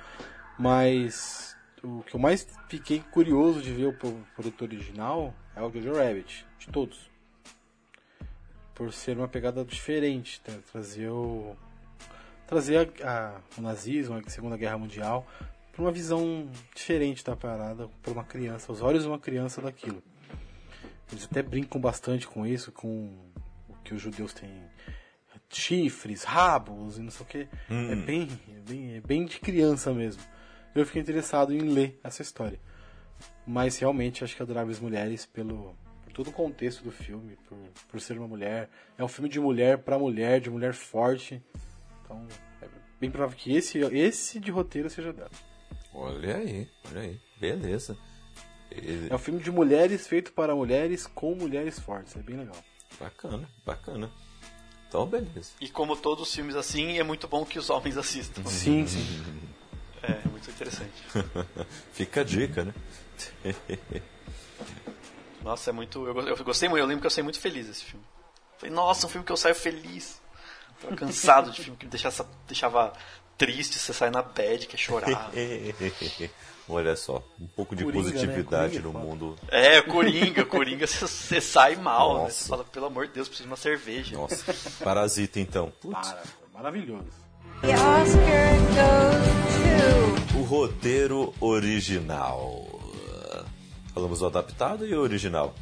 [0.59, 5.71] mas o que eu mais fiquei curioso de ver o pro- produto original é o
[5.71, 7.09] Jojo Rabbit, de todos.
[8.75, 10.53] Por ser uma pegada diferente, tá?
[10.73, 11.57] trazer o
[12.47, 15.27] trazer a- a- o nazismo, a Segunda Guerra Mundial,
[15.71, 20.03] para uma visão diferente da parada para uma criança, os olhos de uma criança daquilo.
[21.13, 23.11] Eles até brincam bastante com isso, com
[23.69, 24.51] o que os judeus têm
[25.51, 27.49] chifres, rabos e não sei o que.
[27.71, 30.23] É, bem, é, bem, é bem de criança mesmo.
[30.75, 32.61] Eu fiquei interessado em ler essa história.
[33.47, 35.75] Mas realmente acho que Adoráveis Mulheres, pelo,
[36.05, 38.69] por todo o contexto do filme, por, por ser uma mulher.
[38.97, 41.43] É um filme de mulher para mulher, de mulher forte.
[42.05, 42.27] Então
[42.61, 42.67] é
[43.01, 45.31] bem provável que esse, esse de roteiro seja dela.
[45.95, 47.21] Olha aí, olha aí.
[47.41, 47.97] Beleza.
[49.11, 52.15] É um filme de mulheres feito para mulheres com mulheres fortes.
[52.17, 52.57] É bem legal.
[53.01, 54.11] Bacana, bacana.
[54.89, 55.51] Então, beleza.
[55.61, 58.43] E como todos os filmes assim, é muito bom que os homens assistam.
[58.49, 59.23] Sim, sim.
[60.03, 61.03] É, é muito interessante.
[61.93, 62.75] Fica a dica, né?
[65.43, 66.07] Nossa, é muito.
[66.07, 68.05] Eu, eu gostei muito, eu lembro que eu saí muito feliz desse filme.
[68.59, 70.21] Falei, nossa, um filme que eu saio feliz.
[70.81, 72.93] Tava cansado de filme que me deixava, deixava
[73.37, 75.31] triste, você sai na bad, quer chorar.
[76.69, 78.13] Olha só, um pouco de Coringa, né?
[78.13, 79.37] positividade Coringa é no mundo.
[79.49, 82.23] É, Coringa, Coringa, você, sai mal, né?
[82.25, 82.43] Nossa.
[82.43, 84.17] Você fala, pelo amor de Deus, preciso de uma cerveja.
[84.17, 84.55] Nossa,
[84.85, 85.73] parasita então.
[85.81, 87.07] Putz, Para, maravilhoso.
[87.63, 89.39] The Oscar goes
[90.39, 92.69] o roteiro original.
[93.93, 95.53] Falamos do adaptado e o original.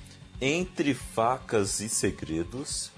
[0.40, 2.90] Entre facas e segredos.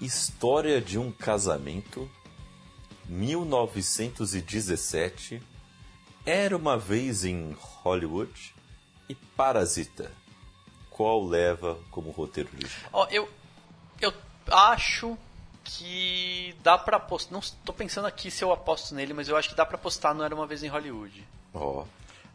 [0.00, 2.10] História de um casamento.
[3.06, 5.42] 1917.
[6.28, 8.54] Era uma vez em Hollywood.
[9.08, 10.10] E Parasita.
[10.90, 12.90] Qual leva como roteiro original?
[12.92, 13.28] Ó, eu,
[14.00, 14.12] eu
[14.50, 15.16] acho
[15.64, 17.32] que dá pra apostar.
[17.32, 20.14] Não tô pensando aqui se eu aposto nele, mas eu acho que dá pra apostar
[20.14, 21.26] no Era uma vez em Hollywood.
[21.54, 21.84] Ó,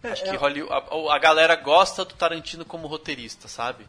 [0.03, 3.87] Acho que Hollywood, a, a galera gosta do Tarantino como roteirista, sabe?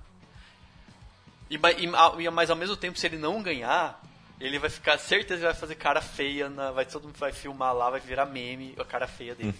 [1.51, 4.01] E, e, e- mas ao mesmo tempo, se ele não ganhar,
[4.41, 7.75] ele vai ficar certeza que vai fazer cara feia, na, vai todo mundo vai filmar
[7.75, 9.55] lá, vai virar meme a cara feia dele,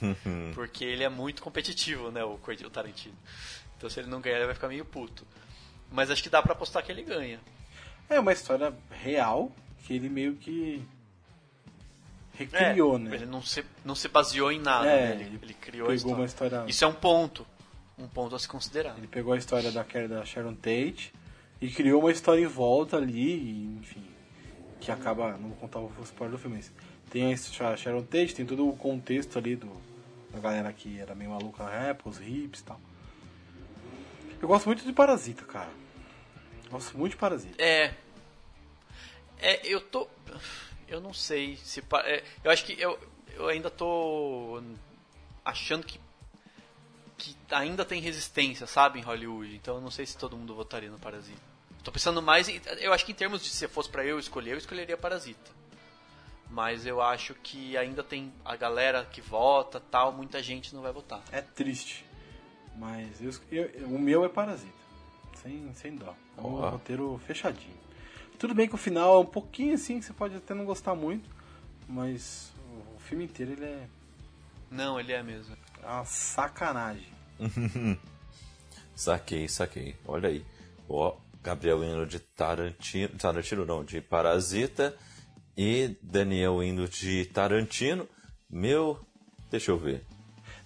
[0.55, 3.15] porque ele é muito competitivo, né, o, o Tarantino.
[3.77, 5.27] Então se ele não ganhar, ele vai ficar meio puto.
[5.93, 7.39] Mas acho que dá pra apostar que ele ganha.
[8.09, 9.51] É uma história real
[9.85, 10.83] que ele meio que
[12.33, 13.15] recriou, É, né?
[13.15, 15.23] Ele não se, não se baseou em nada, É, né?
[15.27, 16.17] ele, ele criou a pegou história.
[16.17, 17.47] uma história- Isso é um ponto,
[17.99, 18.97] um ponto a se considerar.
[18.99, 21.13] Ele pegou a história da, Ker- da Sharon Tate
[21.61, 24.05] e criou uma história em volta ali, e, enfim,
[24.85, 26.73] que acaba, não vou contar o spoiler do filme, mas
[27.11, 29.71] tem a Sha- Sharon Tate, tem todo o contexto ali do,
[30.31, 32.81] da galera que era meio maluca na época, os hips e tal.
[34.41, 35.71] Eu gosto muito de Parasita, cara.
[36.71, 37.63] Gosto muito de Parasita.
[37.63, 37.95] É.
[39.39, 40.07] É, eu tô.
[40.87, 41.83] Eu não sei se.
[42.05, 42.99] é, eu acho que eu,
[43.35, 44.63] eu ainda tô
[45.45, 45.99] achando que.
[47.17, 49.55] Que ainda tem resistência, sabe, em Hollywood.
[49.55, 51.54] Então eu não sei se todo mundo votaria no Parasita.
[51.85, 52.49] Tô pensando mais.
[52.49, 55.53] em- Eu acho que em termos de se fosse pra eu escolher, eu escolheria Parasita.
[56.51, 60.93] Mas eu acho que ainda tem a galera que vota tal, muita gente não vai
[60.93, 61.23] votar.
[61.31, 62.05] É triste.
[62.77, 64.73] Mas eu, eu- o meu é Parasita.
[65.43, 66.15] Sem, sem dó.
[66.37, 67.77] É um roteiro fechadinho.
[68.39, 70.95] Tudo bem que o final é um pouquinho assim, que você pode até não gostar
[70.95, 71.29] muito.
[71.89, 72.53] Mas
[72.97, 73.87] o, filme inteiro ele é
[74.71, 75.55] Não, ele é mesmo.
[75.83, 77.13] uma sacanagem.
[78.95, 79.97] Saquei, saquei.
[80.07, 80.45] Olha aí.
[80.89, 83.11] Ó, Gabriel indo de Tarantino.
[83.19, 84.97] Tarantino não, de Parasita.
[85.57, 88.09] E Daniel indo de Tarantino.
[88.51, 88.99] Meu.
[89.51, 90.03] Deixa eu ver.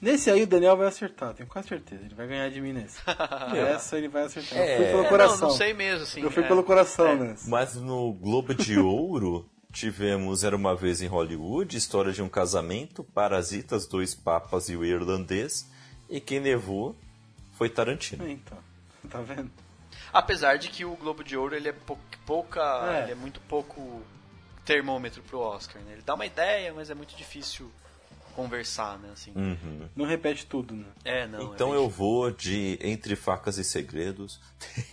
[0.01, 2.05] Nesse aí o Daniel vai acertar, tenho quase certeza.
[2.05, 2.99] Ele vai ganhar de mim nesse.
[3.75, 4.57] Essa ele vai acertar.
[4.57, 4.91] Eu fui É.
[4.93, 5.39] pelo É, coração.
[5.41, 6.21] não, não sei mesmo, assim.
[6.23, 6.47] Eu fui é.
[6.47, 7.15] pelo coração É.
[7.17, 7.51] nesse.
[7.51, 13.03] Mas no Globo de Ouro tivemos Era uma vez em Hollywood, História de um casamento,
[13.03, 15.69] Parasitas, Dois Papas e o Irlandês.
[16.09, 16.95] E quem levou
[17.55, 18.27] foi Tarantino.
[18.29, 18.57] Então,
[19.11, 19.51] tá vendo?
[20.13, 22.61] Apesar de que o Globo de Ouro ele é pou- pouca,
[22.93, 23.03] É.
[23.05, 24.03] ele é muito pouco
[24.65, 25.93] termômetro pro Oscar, né?
[25.95, 27.71] Ele dá uma ideia, mas é muito difícil
[28.37, 29.09] conversar, né?
[29.13, 29.33] Assim.
[29.35, 29.89] Uhum.
[29.97, 30.85] Não repete tudo, né?
[31.05, 31.55] É, não.
[31.55, 34.39] Então é eu vou de Entre Facas e Segredos.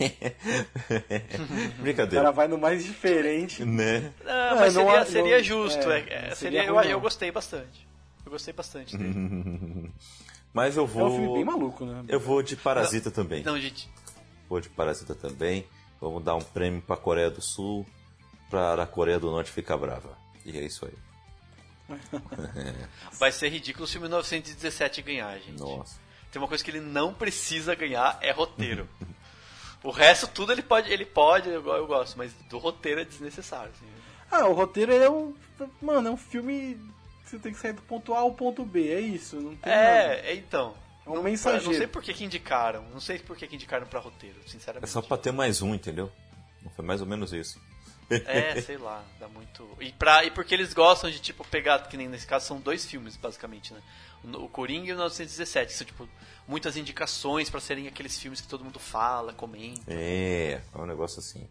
[1.78, 2.24] O Brincadeira.
[2.24, 3.64] cara vai no mais diferente.
[3.64, 4.12] Né?
[4.24, 5.90] Não, É, mas não seria, há- seria não- justo.
[5.90, 7.00] é, é, é, não seria, seria eu, eu não.
[7.00, 7.86] gostei bastante.
[8.24, 9.92] Eu gostei bastante dele.
[10.52, 11.06] Mas eu É vou.
[11.08, 12.02] um filme bem maluco, né?
[12.08, 13.42] Eu vou de Parasita também.
[13.44, 13.88] Não, gente.
[14.48, 15.66] Vou de Parasita também.
[16.00, 17.86] Vamos dar um prêmio pra Coreia do Sul,
[18.50, 20.16] para a Coreia do Norte ficar brava.
[20.44, 20.92] E é isso aí.
[23.18, 25.58] Vai ser ridículo se o 1917 ganhar, gente.
[25.58, 25.98] Nossa.
[26.30, 28.88] Tem uma coisa que ele não precisa ganhar, é roteiro.
[29.82, 33.70] o resto, tudo ele pode, ele pode, eu, eu gosto, mas do roteiro é desnecessário.
[33.70, 33.86] assim.
[34.30, 35.34] Ah, o roteiro ele é um.
[35.80, 36.78] Mano, é um filme.
[37.24, 39.36] que Você tem que sair do ponto A ao ponto B, é isso.
[39.36, 39.88] Não tem nada.
[39.88, 40.74] É, é, então.
[41.06, 41.66] É um não, mensageiro.
[41.66, 42.82] Não sei por que, que indicaram.
[42.92, 44.90] Não sei por que, que indicaram pra roteiro, É sinceramente.
[44.90, 46.10] só pra ter mais um, entendeu?
[46.74, 47.60] Foi mais ou menos isso.
[48.10, 49.68] É, sei lá, dá muito.
[49.80, 52.84] E, pra, e porque eles gostam de, tipo, pegar, que nem nesse caso são dois
[52.84, 53.80] filmes, basicamente, né?
[54.24, 56.08] O o Coringa e o 1917, que são, tipo,
[56.48, 59.82] muitas indicações pra serem aqueles filmes que todo mundo fala, comenta.
[59.86, 61.46] É, é um negócio assim.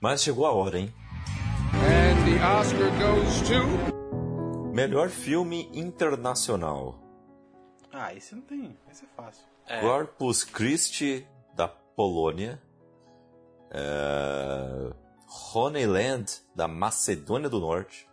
[0.00, 0.92] Mas chegou a hora, hein?
[1.74, 4.72] And the Oscar goes to.
[4.74, 6.98] Melhor filme internacional.
[8.00, 8.78] Ah, esse não tem.
[8.88, 9.44] Esse é fácil.
[9.66, 9.80] É.
[9.80, 12.62] Corpus Christi, da Polônia.
[13.72, 14.92] É...
[15.52, 18.08] Honeyland, da Macedônia do Norte.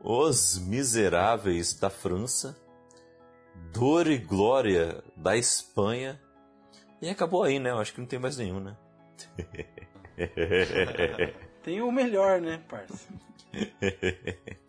[0.00, 2.56] Os Miseráveis, da França.
[3.70, 6.18] Dor e Glória, da Espanha.
[7.02, 7.70] E acabou aí, né?
[7.70, 8.76] Eu acho que não tem mais nenhum, né?
[11.62, 13.08] Tem o melhor, né, parça?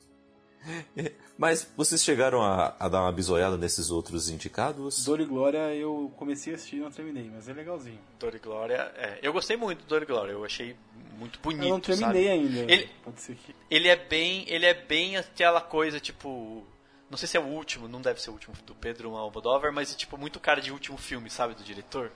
[1.38, 5.04] Mas vocês chegaram a, a dar uma bisoiada nesses outros indicados?
[5.04, 8.00] Dor e Glória eu comecei a assistir e não terminei, mas é legalzinho.
[8.20, 8.92] Dor e Glória.
[8.96, 9.20] É.
[9.22, 10.76] Eu gostei muito do Dor e Glória, eu achei
[11.18, 11.64] muito bonito.
[11.64, 12.30] eu não terminei sabe?
[12.30, 12.72] ainda.
[12.72, 13.56] Ele, Pode ser que.
[13.70, 14.46] ele é bem.
[14.48, 16.66] Ele é bem aquela coisa, tipo.
[17.10, 19.94] Não sei se é o último, não deve ser o último do Pedro Almodóvar, mas
[19.94, 22.12] é tipo muito cara de último filme, sabe, do diretor.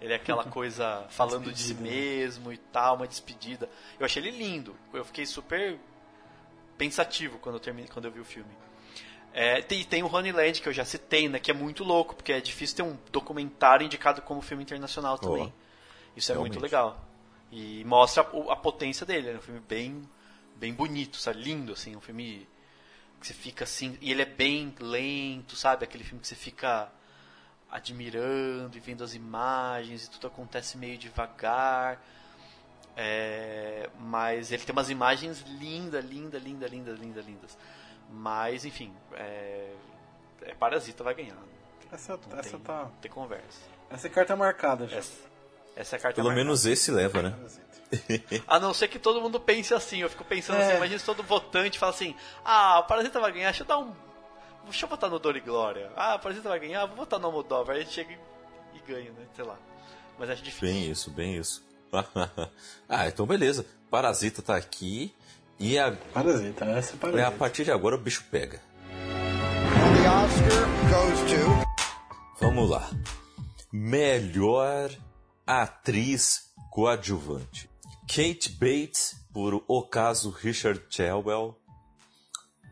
[0.00, 2.16] Ele é aquela coisa falando de si Despedida, né?
[2.16, 3.68] mesmo e tal, uma despedida.
[4.00, 4.74] Eu achei ele lindo.
[4.92, 5.78] Eu fiquei super
[6.78, 8.50] pensativo quando eu terminei, quando eu vi o filme.
[9.32, 12.32] É, tem, tem o Honeyland, que eu já citei, né, que é muito louco, porque
[12.32, 15.52] é difícil ter um documentário indicado como filme internacional também.
[16.16, 16.62] Isso é muito realmente.
[16.62, 17.04] legal.
[17.52, 19.30] E mostra o- a potência dele.
[19.30, 20.08] É um filme bem,
[20.56, 21.42] bem bonito, sabe?
[21.42, 21.94] Lindo, assim.
[21.94, 22.48] Um filme
[23.20, 23.98] que você fica assim...
[24.00, 25.84] E ele é bem lento, sabe?
[25.84, 26.90] Aquele filme que você fica
[27.70, 32.02] admirando e vendo as imagens e tudo acontece meio devagar.
[32.96, 37.58] É, mas ele tem umas imagens lindas, lindas, lindas, lindas, lindas, lindas.
[38.10, 39.70] Mas, enfim, é,
[40.42, 41.36] é Parasita vai ganhar.
[41.92, 42.82] Essa, Não essa tem, tá.
[42.84, 43.60] não tem conversa.
[43.90, 44.96] Essa é carta marcada já.
[44.96, 45.12] Essa,
[45.76, 46.44] essa é a carta Pelo marcada.
[46.44, 47.34] menos esse leva, né?
[48.48, 49.98] A não ser que todo mundo pense assim.
[49.98, 50.66] Eu fico pensando É.
[50.66, 53.78] assim, imagina se todo votante fala assim, ah, o Parasita vai ganhar, deixa eu dar
[53.78, 53.92] um.
[54.64, 55.92] Deixa eu votar no Dor e Glória.
[55.94, 57.76] Ah, o Parasita vai ganhar, vou votar no Almodóvar.
[57.76, 58.18] Aí a gente chega e,
[58.78, 59.26] e ganha, né?
[59.34, 59.56] Sei lá.
[60.18, 60.66] Mas acho difícil.
[60.68, 61.64] Bem isso, bem isso.
[62.88, 63.66] ah, então beleza.
[63.90, 65.14] Parasita tá aqui.
[65.58, 67.30] E a, Parasita, essa é é, a Parasita.
[67.32, 68.60] partir de agora o bicho pega.
[68.90, 72.44] And the Oscar goes to.
[72.44, 72.90] Vamos lá.
[73.72, 74.90] Melhor
[75.46, 77.70] atriz coadjuvante.
[78.08, 81.56] Kate Bates por O Caso Richard Chewell.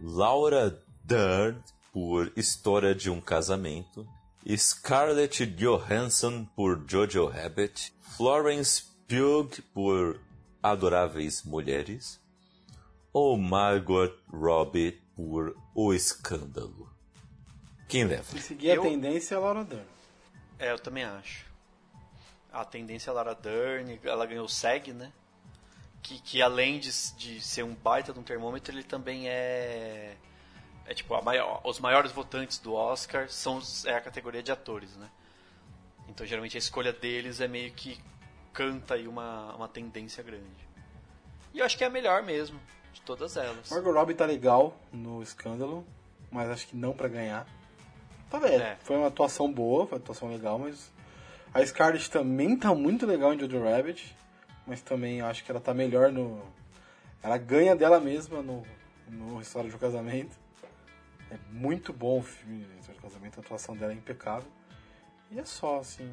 [0.01, 1.63] Laura Dern
[1.93, 4.07] por História de um Casamento.
[4.57, 7.95] Scarlett Johansson por Jojo Rabbit.
[8.17, 10.21] Florence Pugh por
[10.63, 12.21] Adoráveis Mulheres.
[13.13, 16.91] Ou Margot Robbie por O Escândalo.
[17.89, 18.25] Quem leva?
[18.25, 19.87] Se seguir a Eu- tendência é a Laura Dern.
[20.59, 21.45] É, eu também acho.
[22.53, 25.13] A tendência é a Lara Dern, ela ganhou o SEG, né?
[26.03, 30.17] Que, que além de, de ser um baita de um termômetro, ele também é.
[30.87, 34.95] É tipo, a maior, os maiores votantes do Oscar são é a categoria de atores,
[34.97, 35.09] né?
[36.09, 37.99] Então geralmente a escolha deles é meio que
[38.55, 40.69] canta aí uma, uma tendência grande.
[41.53, 42.59] E eu acho que é a melhor mesmo,
[42.93, 43.69] de todas elas.
[43.71, 45.85] Margot Robbie tá legal no escândalo,
[46.31, 47.47] mas acho que não pra ganhar.
[48.31, 48.63] Tá vendo?
[48.63, 48.77] É.
[48.81, 50.93] Foi uma atuação boa, foi uma atuação legal, mas.
[51.53, 54.17] A Scarlett também tá muito legal em Jojo Rabbit,
[54.67, 56.43] mas também eu acho que ela tá melhor no.
[57.23, 58.65] Ela ganha dela mesma no,
[59.09, 60.37] no História de um Casamento.
[61.31, 64.51] É muito bom o filme História de um Casamento, a atuação dela é impecável.
[65.31, 66.09] E é só, assim,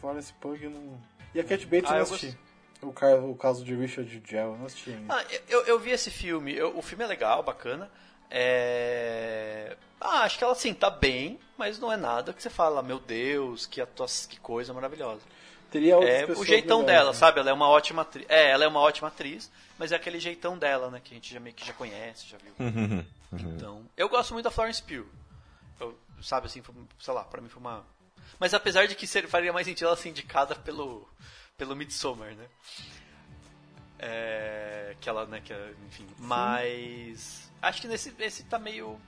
[0.00, 0.98] Florence Pugh eu não.
[1.34, 2.38] E a Cat Bates Ah, eu assisti.
[2.82, 5.14] O, ca- o caso de Richard eu não assisti ainda.
[5.14, 7.90] Ah, eu, eu vi esse filme, eu- o filme é legal, bacana.
[8.30, 9.76] É...
[10.00, 12.98] Ah, acho que ela assim, tá bem, mas não é nada que você fala, meu
[12.98, 14.06] Deus, que, atua...
[14.28, 15.22] que coisa maravilhosa.
[15.70, 17.16] Teria É o jeitão melhores, dela, né?
[17.18, 17.40] sabe?
[17.40, 18.26] Ela é uma ótima atriz.
[18.28, 21.00] É, ela é uma ótima atriz, mas é aquele jeitão dela, né?
[21.02, 22.52] Que a gente já meio que já conhece, já viu.
[23.32, 25.06] Então, eu gosto muito da Florence Pugh.
[25.80, 27.84] Eu, sabe assim, foi, sei lá, pra mim foi uma.
[28.38, 31.08] Mas apesar de que faria mais sentido ela ser indicada pelo
[31.56, 32.46] pelo Midsommar, né?
[33.98, 39.00] É, que ela, né, que é, enfim, mas acho que nesse esse tá meio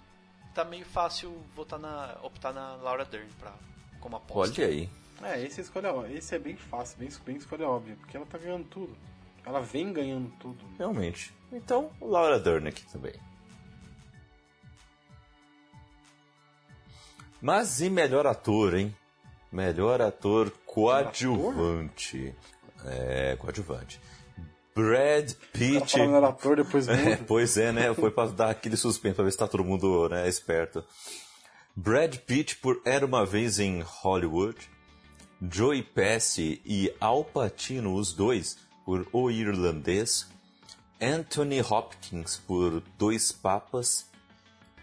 [0.54, 3.52] tá meio fácil votar na optar na Laura Dern para
[4.00, 4.62] como aposta.
[4.62, 4.88] Olha aí.
[5.22, 8.38] É, esse é, escolha, esse é bem fácil, bem, bem escolha óbvia, porque ela tá
[8.38, 8.96] ganhando tudo.
[9.44, 10.64] Ela vem ganhando tudo.
[10.76, 11.32] Realmente.
[11.52, 13.14] Então, Laura Dern aqui também.
[17.40, 18.94] Mas e melhor ator, hein?
[19.50, 22.34] Melhor ator coadjuvante.
[22.84, 24.00] É, coadjuvante.
[24.74, 25.92] Brad Pitt.
[25.92, 27.94] fala melhor ator, depois É, pois é, né?
[27.94, 30.84] Foi pra dar aquele suspense, pra ver se tá todo mundo né, esperto.
[31.74, 34.58] Brad Pitt por Era Uma Vez em Hollywood.
[35.50, 40.26] Joey Pesci e Al Pacino, os dois, por O Irlandês.
[41.00, 44.06] Anthony Hopkins por Dois Papas.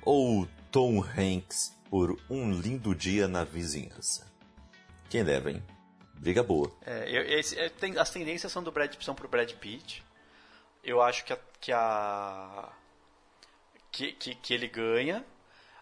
[0.03, 4.33] Ou Tom Hanks por Um Lindo Dia na Vizinhança.
[5.14, 5.61] Quem leva, hein?
[6.15, 6.76] Briga boa.
[6.84, 10.03] É, eu- esse- é, tem- as tendências são do Brad são pro Brad Pitt.
[10.84, 12.69] Eu acho que a, que a
[13.91, 15.23] que, que, que ele ganha.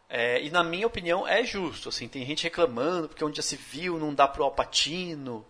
[0.10, 1.88] É, e na minha opinião é justo.
[1.88, 5.48] Assim, tem gente reclamando porque onde já se viu não dá pro Alpatino,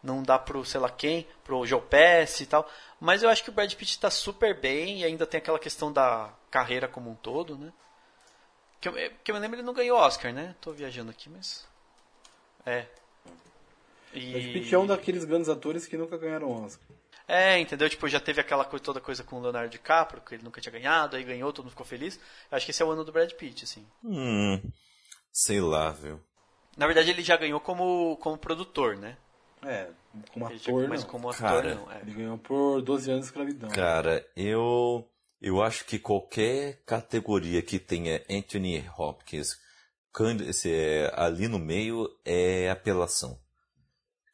[0.00, 2.70] não dá pro sei lá quem, pro Joe Pesci e tal.
[3.00, 5.92] Mas eu acho que o Brad Pitt está super bem e ainda tem aquela questão
[5.92, 7.72] da carreira como um todo, né?
[8.80, 10.54] Que eu, é, que eu me lembro ele não ganhou Oscar, né?
[10.60, 11.66] Tô viajando aqui, mas
[12.64, 12.86] é.
[14.14, 14.32] E...
[14.32, 16.86] Brad Pitt é um daqueles grandes atores que nunca ganharam Oscar.
[17.26, 17.88] É, entendeu?
[17.88, 20.72] Tipo, já teve aquela coisa, toda coisa com o Leonardo DiCaprio, que ele nunca tinha
[20.72, 22.16] ganhado, aí ganhou, todo mundo ficou feliz.
[22.50, 23.86] Eu acho que esse é o ano do Brad Pitt, assim.
[24.04, 24.60] Hum.
[25.32, 26.20] Sei lá, viu?
[26.76, 29.16] Na verdade, ele já ganhou como, como produtor, né?
[29.64, 29.88] É,
[30.32, 31.10] como Ele já- ator, mas não.
[31.10, 31.74] como ator, Cara.
[31.74, 31.90] não.
[31.90, 32.00] É.
[32.02, 33.70] Ele ganhou por 12 anos de escravidão.
[33.70, 35.08] Cara, eu
[35.40, 39.56] eu acho que qualquer categoria que tenha Anthony Hopkins
[40.66, 43.38] é ali no meio é apelação.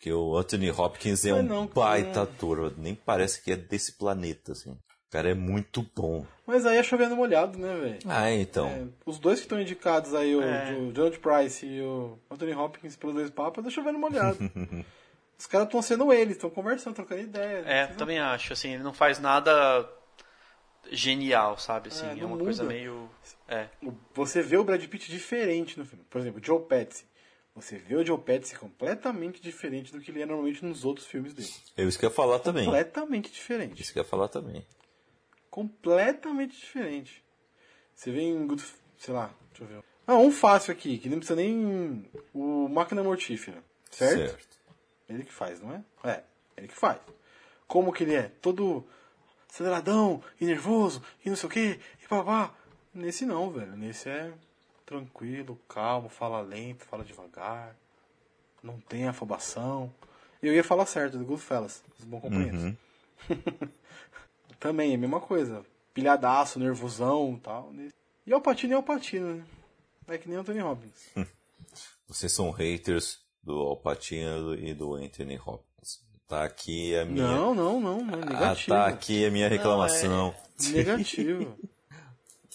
[0.00, 3.92] Porque o Anthony Hopkins é Mas um não, baita ator, nem parece que é desse
[3.98, 4.70] planeta, assim.
[4.70, 4.78] O
[5.10, 6.24] cara é muito bom.
[6.46, 7.98] Mas aí é chovendo molhado, né, velho?
[8.06, 8.66] Ah, então.
[8.66, 10.72] É, os dois que estão indicados aí, o, É.
[10.72, 14.38] o George Price e o Anthony Hopkins pelos dois papas, tá chovendo molhado.
[15.38, 17.62] Os caras estão sendo eles, estão conversando, trocando ideia.
[17.66, 19.86] É, também acho, assim, ele não faz nada
[20.90, 21.88] genial, sabe?
[21.88, 22.74] Assim, É, é, não uma coisa muda.
[22.74, 23.08] meio.
[23.48, 23.66] É.
[23.82, 26.04] não- Você vê o Brad Pitt diferente no filme.
[26.10, 27.04] Por exemplo, Joe Pesci.
[27.60, 31.34] Você vê o Joe Pesci completamente diferente do que ele é normalmente nos outros filmes
[31.34, 31.52] dele.
[31.76, 32.64] É isso que eu ia falar também.
[32.64, 33.80] Completamente diferente.
[33.82, 34.66] Isso que eu ia falar também.
[35.50, 37.24] completamente diferente.
[37.94, 38.64] Você vê em Good,
[38.98, 39.84] sei lá, deixa eu ver.
[40.06, 44.48] Ah, um fácil aqui, que não precisa nem o Máquina Mortífera, certo?
[45.08, 45.84] Ele que faz, não é?
[46.04, 46.22] É,
[46.56, 47.00] ele que faz.
[47.66, 48.30] Como que ele é?
[48.40, 48.86] Todo
[49.48, 52.54] aceleradão e nervoso e não sei o que, e babá.
[52.94, 53.76] Nesse não, velho.
[53.76, 54.32] Nesse é
[54.90, 57.76] tranquilo, calmo, fala lento, fala devagar.
[58.60, 59.92] Não tem afobação.
[60.42, 62.64] Eu ia falar certo, do Goodfellas, os bons companheiros.
[62.64, 62.76] Uhum.
[64.58, 65.64] Também é a mesma coisa.
[65.94, 67.72] Pilhadaço, nervosão e tal.
[68.26, 69.44] E Alpatino é Alpatino, né?
[70.08, 71.14] É que nem Anthony Robbins.
[72.08, 76.04] Vocês são haters do Al Pacino e do Anthony Hopkins.
[76.26, 77.26] Tá aqui a minha.
[77.26, 78.14] Não, não, não, não.
[78.14, 78.68] Ah, Negativo.
[78.68, 80.34] tá aqui a minha reclamação.
[80.72, 81.56] Negativo.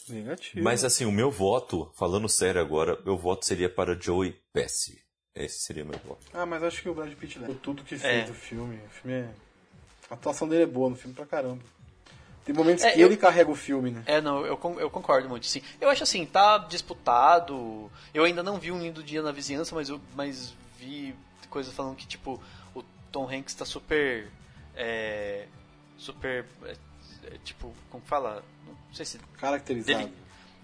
[0.09, 0.63] Negativo.
[0.63, 5.01] Mas assim, o meu voto, falando sério agora, meu voto seria para Joey Pesci.
[5.33, 6.25] Esse seria o meu voto.
[6.33, 7.97] Ah, mas acho que o Brad Pitt leva tudo que É.
[7.99, 8.77] fez do filme.
[8.85, 9.29] O filme é...
[10.09, 11.63] A atuação dele é boa no filme pra caramba.
[12.45, 14.03] Tem momentos É, que eu- ele carrega o filme, né?
[14.05, 15.61] É, não, eu, eu concordo muito, sim.
[15.81, 17.91] Eu acho assim, tá disputado.
[18.13, 21.15] Eu ainda não vi um lindo dia na vizinhança, mas eu mas vi
[21.49, 22.39] coisas falando que, tipo,
[22.75, 24.29] o Tom Hanks tá super.
[24.75, 25.47] É,
[25.97, 26.45] super.
[27.33, 28.43] É, tipo, como fala?
[28.67, 29.17] Não sei se.
[29.37, 29.99] Caracterizado.
[29.99, 30.13] Deli-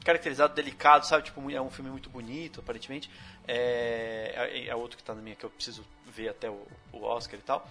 [0.03, 1.23] caracterizado, delicado, sabe?
[1.23, 3.09] Tipo, é um filme muito bonito, aparentemente.
[3.47, 7.03] É, é, é outro que tá na minha que eu preciso ver até o, o
[7.03, 7.67] Oscar e tal.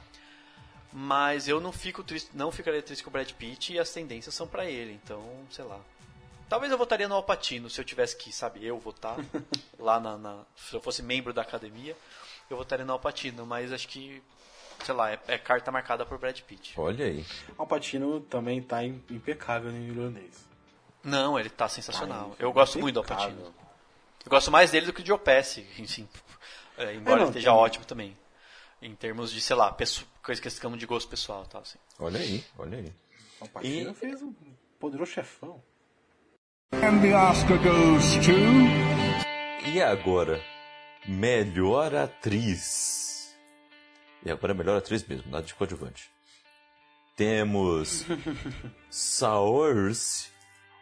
[0.92, 4.34] Mas eu não fico triste, não ficaria triste com o Brad Pitt e as tendências
[4.34, 5.78] são pra ele, então, sei lá.
[6.48, 9.16] Talvez eu votaria no Alpatino se eu tivesse que, sabe, eu votar
[9.78, 11.96] lá na, na- se eu fosse membro da academia,
[12.48, 14.20] eu votaria no Alpatino, mas acho que
[14.84, 16.74] sei lá, é, é carta marcada por Brad Pitt.
[16.78, 17.24] Olha aí.
[17.58, 20.46] Alpatino também tá im- impecável no irlandês.
[21.02, 22.30] Não, ele tá sensacional.
[22.30, 23.24] Tá eu gosto muito do impecável.
[23.26, 23.54] Alpatino.
[24.24, 26.08] Eu gosto mais dele do que o Joe Pesci, enfim.
[26.76, 28.16] É, embora É, não, ele esteja tem- ótimo também.
[28.82, 29.76] Em termos de, sei lá,
[30.22, 31.78] coisa que estamos de gosto pessoal tal, assim.
[31.98, 32.92] Olha aí, olha aí.
[33.40, 34.32] Alpatino E- fez um
[34.78, 35.62] poderoso chefão.
[36.72, 39.68] And the Oscar goes to.
[39.68, 40.40] E agora,
[41.06, 43.09] melhor atriz.
[44.24, 46.10] E agora é melhor atriz mesmo, nada de coadjuvante.
[47.16, 48.04] Temos
[48.90, 50.28] Saoirse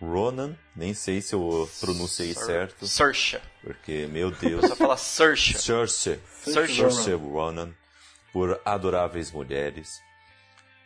[0.00, 3.40] Ronan, nem sei se eu pronunciei Sir- certo, Saoirse.
[3.62, 4.60] porque, meu Deus.
[4.62, 5.54] Você fala Saoirse.
[5.58, 6.20] Saoirse.
[6.42, 7.72] Saoirse Ronan,
[8.32, 10.00] por Adoráveis Mulheres.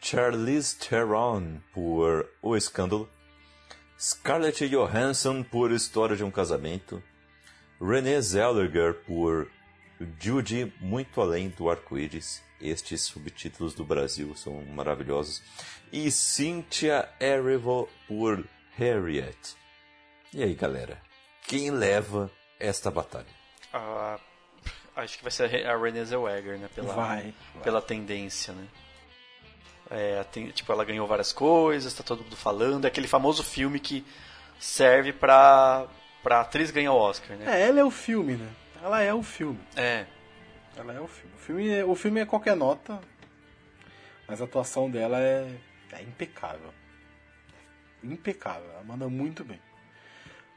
[0.01, 3.09] Charlize Theron, por O Escândalo.
[4.01, 7.01] Scarlett Johansson, por História de um Casamento.
[7.81, 9.49] Renée Zellweger, por
[10.20, 12.43] Judy Muito Além do Arco-Íris.
[12.61, 15.43] Estes subtítulos do Brasil são maravilhosos.
[15.93, 18.45] E Cynthia Erivo, por
[18.79, 19.57] Harriet.
[20.33, 21.01] E aí, galera?
[21.47, 23.27] Quem leva esta batalha?
[23.73, 24.19] Ah,
[24.97, 26.69] acho que vai ser a Renée Zellweger, né?
[26.74, 28.66] Pela, Vai, pela tendência, né?
[29.91, 32.85] É, tem- tipo, ela ganhou várias coisas, tá todo mundo falando.
[32.85, 34.05] É aquele famoso filme que
[34.59, 35.87] serve pra,
[36.23, 37.61] pra atriz ganhar o Oscar, né?
[37.61, 38.49] É, ela é o filme, né?
[38.83, 39.61] Ela é o filme.
[39.77, 40.07] É.
[40.77, 41.35] Ela é o filme.
[41.35, 43.01] O filme é, o filme é qualquer nota,
[44.27, 45.55] mas a atuação dela é,
[45.93, 46.73] é impecável.
[48.03, 48.69] Impecável.
[48.71, 49.61] Ela manda muito bem.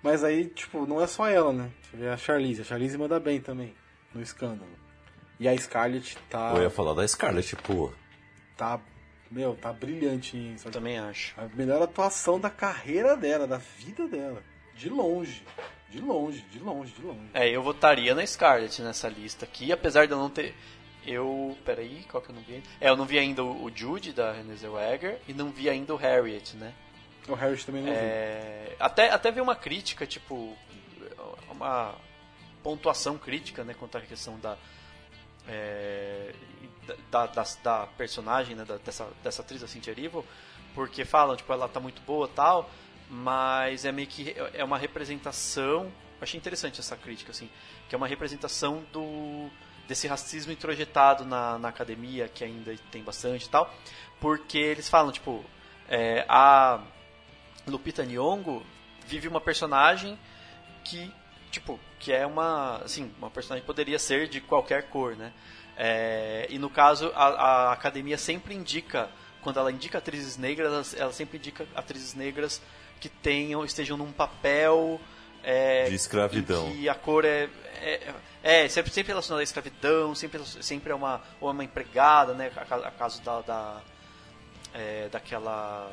[0.01, 1.71] Mas aí, tipo, não é só ela, né?
[1.83, 2.61] Você vê a Charlize.
[2.61, 3.75] A Charlize manda bem também,
[4.13, 4.71] no escândalo.
[5.39, 6.53] E a Scarlett tá.
[6.55, 7.91] Eu ia falar da Scarlett, pô.
[8.55, 8.79] tá
[9.29, 11.39] meu, tá brilhante em Eu também acho.
[11.39, 14.41] A melhor atuação da carreira dela, da vida dela.
[14.75, 15.43] De longe.
[15.89, 17.29] De longe, de longe, de longe.
[17.33, 20.53] É, eu votaria na Scarlett nessa lista aqui, apesar de eu não ter.
[21.05, 21.55] Eu.
[21.63, 22.67] Peraí, qual que eu não vi ainda?
[22.81, 25.93] É, eu não vi ainda o o Jude da Renée Zellweger e não vi ainda
[25.93, 26.73] o Harriet, né?
[27.27, 27.91] O Harris também não.
[27.93, 30.55] É, até, até vi uma crítica, tipo,
[31.49, 31.95] uma
[32.61, 34.57] pontuação crítica, né, quanto à questão da,
[35.47, 36.33] é,
[37.11, 40.25] da, da, da personagem, né, da- dessa, dessa atriz, a Cynthia Erivo,
[40.73, 42.69] porque falam, tipo, ela tá muito boa tal,
[43.09, 47.49] mas é meio que, é uma representação, achei interessante essa crítica, assim,
[47.87, 49.49] que é uma representação do
[49.87, 53.71] desse racismo introjetado na, na academia, que ainda tem bastante e tal,
[54.19, 55.45] porque eles falam, tipo,
[55.87, 56.81] é, a
[57.67, 58.65] Lupita Nyong'o
[59.05, 60.17] vive uma personagem
[60.83, 61.11] que,
[61.51, 65.31] tipo, que é uma, assim, uma personagem que poderia ser de qualquer cor, né?
[65.77, 69.09] É, e no caso, a, a academia sempre indica,
[69.41, 72.61] quando ela indica atrizes negras, ela, ela sempre indica atrizes negras
[72.99, 74.99] que tenham, estejam num papel
[75.43, 76.71] é, De escravidão.
[76.71, 77.49] que a cor é,
[77.81, 78.13] é,
[78.43, 82.51] é sempre, sempre relacionada à escravidão, sempre, sempre é uma, ou é uma empregada, né?
[82.55, 83.81] A, a caso da, da
[84.73, 85.89] é, daquela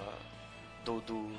[0.85, 1.33] do, do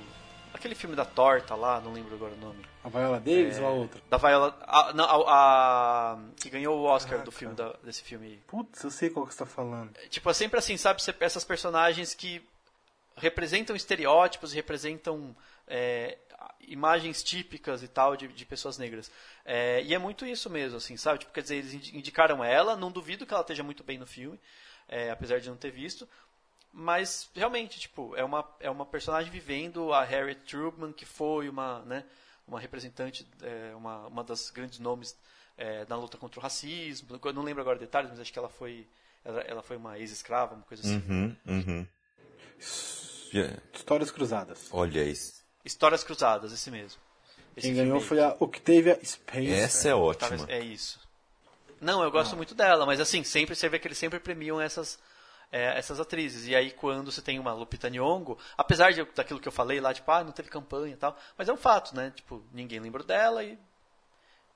[0.53, 2.63] aquele filme da torta lá, não lembro agora o nome.
[2.83, 4.01] A Viola Davis É, ou a outra?
[4.09, 7.71] Da Viola, a, não, a, a- que ganhou o Oscar Ah, do filme cara.
[7.71, 8.41] da- desse filme.
[8.47, 9.91] Putz, eu sei qual que você tá falando.
[10.09, 11.01] Tipo, é sempre assim, sabe?
[11.19, 12.41] Essas personagens que
[13.17, 15.35] representam estereótipos, representam
[15.67, 16.17] é,
[16.61, 19.11] imagens típicas e tal de, de pessoas negras.
[19.45, 21.19] É, e é muito isso mesmo, assim, sabe?
[21.19, 24.05] Tipo, quer dizer, eles indi- indicaram ela, não duvido que ela esteja muito bem no
[24.05, 24.39] filme,
[24.87, 26.07] é, apesar de não ter visto.
[26.71, 31.81] Mas, realmente, tipo, é uma, é uma personagem vivendo a Harriet Tubman, que foi uma,
[31.83, 32.03] né,
[32.47, 35.15] uma representante, é, uma, uma das grandes nomes
[35.55, 37.19] é, na luta contra o racismo.
[37.23, 38.87] Eu não lembro agora detalhes, mas acho que ela foi,
[39.23, 41.03] ela, ela foi uma ex-escrava, uma coisa assim.
[41.07, 41.87] Uhum, uhum.
[43.73, 44.69] Histórias Cruzadas.
[44.71, 45.42] Olha isso.
[45.63, 46.99] Histórias Cruzadas, esse mesmo.
[47.55, 49.63] Esse Quem ganhou foi a Octavia Spencer.
[49.63, 50.29] Essa é ótima.
[50.29, 50.99] Talvez- é isso.
[51.79, 54.97] Não, eu gosto muito dela, mas assim, sempre você vê que eles sempre premiam essas,
[55.51, 56.47] é, essas atrizes.
[56.47, 59.93] E aí quando você tem uma Lupita Nyong'o, apesar de, daquilo que eu falei lá,
[59.93, 62.11] tipo, ah, não teve campanha e tal, mas é um fato, né?
[62.15, 63.57] Tipo, ninguém lembrou dela e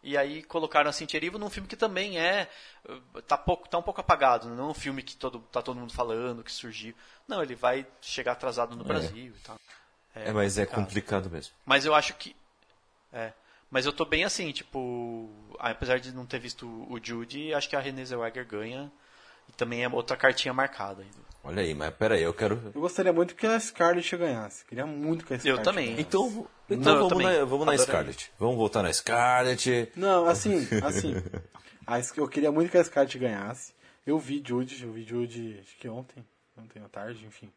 [0.03, 2.47] e aí colocaram a Cintia Erivo num filme que também é
[3.27, 4.55] tá pouco tá um pouco apagado, né?
[4.55, 6.93] não é um filme que todo tá todo mundo falando, que surgiu.
[7.27, 9.59] Não, ele vai chegar atrasado no Brasil e tal.
[10.25, 10.85] É, mas é complicado.
[10.85, 11.53] complicado mesmo.
[11.65, 12.35] Mas eu acho que.
[13.11, 13.31] É.
[13.69, 15.29] Mas eu tô bem assim, tipo.
[15.59, 18.91] Apesar de não ter visto o Judy, acho que a Renée Zellweger ganha.
[19.49, 21.01] E também é outra cartinha marcada.
[21.03, 21.27] ainda.
[21.43, 22.71] Olha aí, mas pera aí, eu quero.
[22.75, 24.65] Eu gostaria muito que a Scarlett ganhasse.
[24.65, 25.85] Queria muito que a Scarlett também.
[25.85, 26.01] ganhasse.
[26.01, 27.39] Então, então Não, eu vamos, também.
[27.39, 27.77] na, vamos na.
[27.77, 28.31] Scarlett.
[28.37, 29.91] Vamos voltar na Scarlett.
[29.95, 31.13] Não, assim, assim.
[32.17, 33.73] eu queria muito que a Scarlett ganhasse.
[34.05, 36.25] Eu vi Jude, eu vi Jude acho que ontem,
[36.57, 37.51] ontem à tarde, enfim.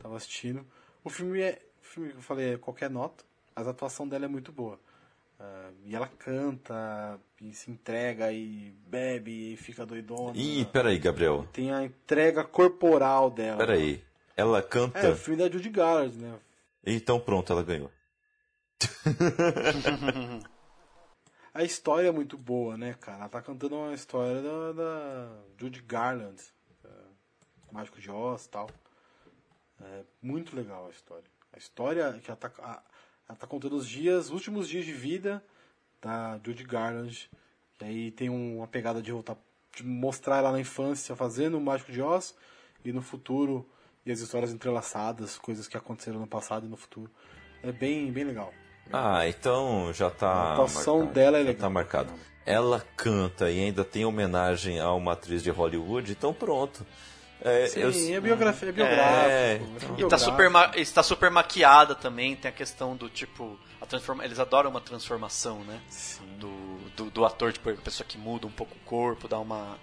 [0.00, 0.64] Tava assistindo.
[1.04, 4.24] O filme é, o filme que eu falei é qualquer nota, mas a atuação dela
[4.24, 4.78] é muito boa.
[5.38, 10.32] Ah, e ela canta, e se entrega, e bebe, e fica doidona.
[10.36, 11.48] Ih, pera aí, Gabriel.
[11.52, 13.58] Tem a entrega corporal dela.
[13.58, 14.02] Pera aí.
[14.36, 15.00] Ela canta.
[15.00, 16.38] É, o filme da Judy Garland, né?
[16.86, 17.90] Então pronto, ela ganhou.
[21.54, 23.18] A história é muito boa, né, cara?
[23.18, 25.28] Ela tá cantando uma história da, da
[25.58, 26.42] Judy Garland,
[26.82, 26.88] é,
[27.70, 28.70] Mágico de Oz e tal.
[29.78, 31.30] É muito legal a história.
[31.52, 32.50] A história que ela tá,
[33.28, 35.42] ela tá contando os dias, os últimos dias de vida
[36.00, 37.30] da Judy Garland.
[37.80, 39.36] E aí tem um- uma pegada de voltar
[39.74, 42.34] de mostrar ela na infância fazendo o Mágico de Oz
[42.84, 43.66] e no futuro
[44.04, 47.10] e as histórias entrelaçadas, coisas que aconteceram no passado e no futuro.
[47.62, 48.52] É bem, bem legal.
[48.92, 50.28] Ah, então já tá.
[50.30, 51.60] A atuação marcado, dela é já legal.
[51.62, 52.12] Tá marcado.
[52.44, 56.84] Ela canta e ainda tem homenagem a uma atriz de Hollywood, então pronto.
[57.44, 59.28] É, Sim, eu- é biografia, é biográfico.
[59.30, 59.98] É, é então.
[59.98, 63.58] E tá super, ma- está super maquiada também, tem a questão do tipo.
[63.80, 64.24] A transforma...
[64.24, 65.80] Eles adoram uma transformação, né?
[66.38, 69.76] Do, do, do ator, tipo, a pessoa que muda um pouco o corpo, dá uma,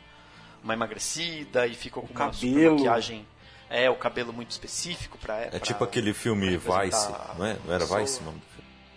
[0.64, 2.76] uma emagrecida e ficou com uma super cabelo.
[2.76, 3.27] maquiagem.
[3.69, 5.41] É, o cabelo muito específico pra.
[5.52, 7.07] É tipo aquele filme pra Vice,
[7.38, 7.57] não é?
[7.65, 7.99] Não era pessoa.
[7.99, 8.41] Vice o filme?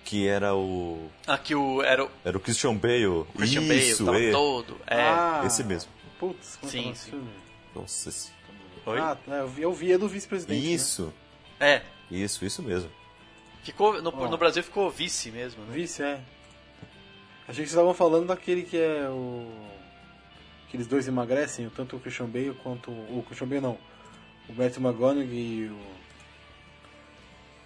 [0.04, 1.10] Que era o.
[1.26, 1.82] Aqui o.
[1.82, 3.24] Era o Era o Christian Bale.
[3.36, 4.30] Christian Isso, Bale, tava é.
[4.30, 4.80] todo.
[4.86, 5.00] É.
[5.02, 5.90] Ah, Esse mesmo.
[6.18, 7.28] Putz, como é que Sim, é o sim.
[7.74, 8.30] Nossa, esse-
[8.86, 8.98] Oi?
[8.98, 10.60] Ah, é, eu vi, eu vi a do vice-presidente.
[10.66, 10.72] né?
[10.72, 11.12] Isso,
[11.60, 11.82] É.
[12.10, 12.90] isso, isso mesmo.
[13.62, 14.28] Ficou, no, Ó.
[14.28, 15.72] no Brasil ficou vice mesmo, né?
[15.72, 16.20] Vice, é.
[17.42, 19.46] Achei que vocês estavam falando daquele que é o.
[20.66, 22.90] Aqueles dois emagrecem, tanto o Christian Bale quanto.
[22.90, 23.78] O Christian Bale não.
[24.48, 25.78] O Matthew McConaughey e o.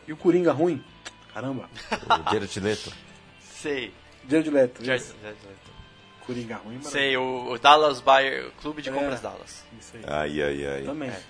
[0.08, 0.82] E o Coringa ruim.
[1.32, 1.68] Caramba.
[2.26, 2.92] O Jared Leto.
[3.40, 3.92] Sei.
[4.28, 4.82] Jared Leto.
[4.82, 5.14] Isso.
[5.22, 5.75] já- já-
[6.26, 6.88] Coringa ruim, mas.
[6.92, 8.92] Sei, o, o Dallas Buyer, Clube de É.
[8.92, 9.64] Compras Dallas.
[9.78, 10.02] Isso aí.
[10.06, 10.82] Ai, ai, ai.
[10.82, 11.08] Também.
[11.10, 11.20] É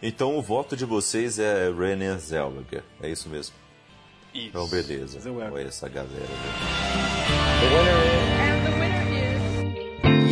[0.02, 2.84] então o voto de vocês é Renée Zellweger.
[3.02, 3.54] É isso mesmo.
[4.32, 4.48] Isso.
[4.48, 5.18] Então, beleza.
[5.20, 5.52] Zellweger.
[5.52, 6.26] Olha essa galera.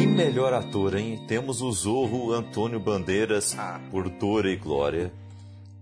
[0.00, 1.24] E melhor ator, hein?
[1.26, 3.80] Temos o Zorro Antônio Bandeiras Ah.
[3.90, 5.12] por Dor e Glória.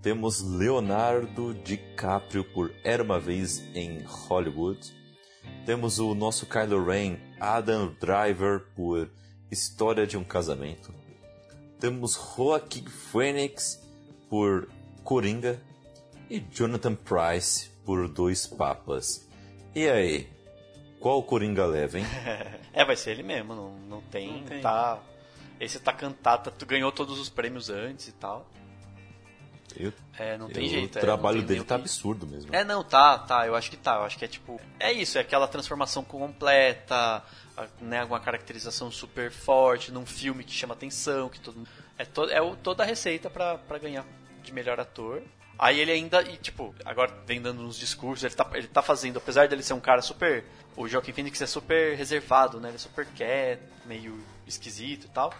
[0.02, 4.80] Temos Leonardo DiCaprio por Era Uma Vez em Hollywood.
[5.66, 9.10] Temos o nosso Kylo Ren, Adam Driver por
[9.50, 10.92] História de um Casamento.
[11.78, 13.80] Temos Joaquin Phoenix
[14.30, 14.68] por
[15.02, 15.60] Coringa.
[16.30, 19.28] E Jonathan Price por Dois Papas.
[19.74, 20.28] E aí?
[20.98, 22.06] Qual Coringa leva, hein?
[22.72, 24.60] É, vai ser ele mesmo, não, não tem, Não tem.
[24.60, 24.98] tá...
[25.60, 28.50] Esse tá cantado, tu ganhou todos os prêmios antes e tal.
[29.76, 30.94] Eu- É, não tem eu- jeito.
[30.96, 32.54] O é, trabalho tem dele tá que- absurdo mesmo.
[32.54, 34.60] É, não, tá, tá, eu acho que tá, eu acho que é tipo...
[34.78, 37.22] É isso, é aquela transformação completa,
[37.80, 41.66] né, uma caracterização super forte, num filme que chama atenção, que todo.
[41.98, 44.04] É, to, é o- toda a receita pra, pra ganhar
[44.42, 45.22] de melhor ator.
[45.58, 49.18] Aí ele ainda, e tipo, agora vem dando uns discursos, ele tá, ele tá fazendo,
[49.18, 50.44] apesar dele ser um cara super...
[50.76, 55.32] O Joaquin Phoenix é super reservado, né, ele é super quieto, meio esquisito e tal.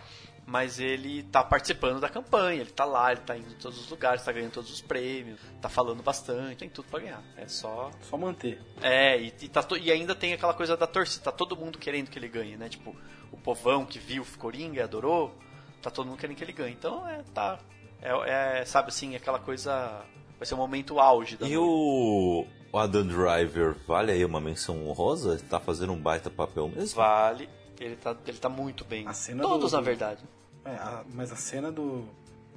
[0.47, 3.89] Mas ele tá participando da campanha, ele tá lá, ele tá indo em todos os
[3.89, 7.23] lugares, tá ganhando todos os prêmios, tá falando bastante, tem tudo pra ganhar.
[7.37, 7.91] É só.
[8.03, 8.61] Só manter.
[8.83, 11.79] É, e, e, tá to- e ainda tem aquela coisa da torcida, tá todo mundo
[11.79, 12.69] querendo que ele ganhe, né?
[12.69, 12.95] Tipo,
[13.33, 15.35] o povão que viu o Coringa, adorou,
[15.81, 16.75] tá todo mundo querendo que ele ganhe.
[16.75, 17.59] Então, é, tá.
[18.03, 20.05] É, é, sabe assim, aquela coisa.
[20.39, 24.87] Vai ser o momento auge da E o o Adam Driver, vale aí uma menção
[24.89, 25.41] honrosa?
[25.49, 26.97] Tá fazendo um baita papel mesmo?
[26.97, 27.49] Vale.
[27.81, 29.07] Ele tá, ele tá muito bem.
[29.07, 30.23] A cena Todos, do- na verdade.
[30.65, 32.09] É, a- mas a cena do.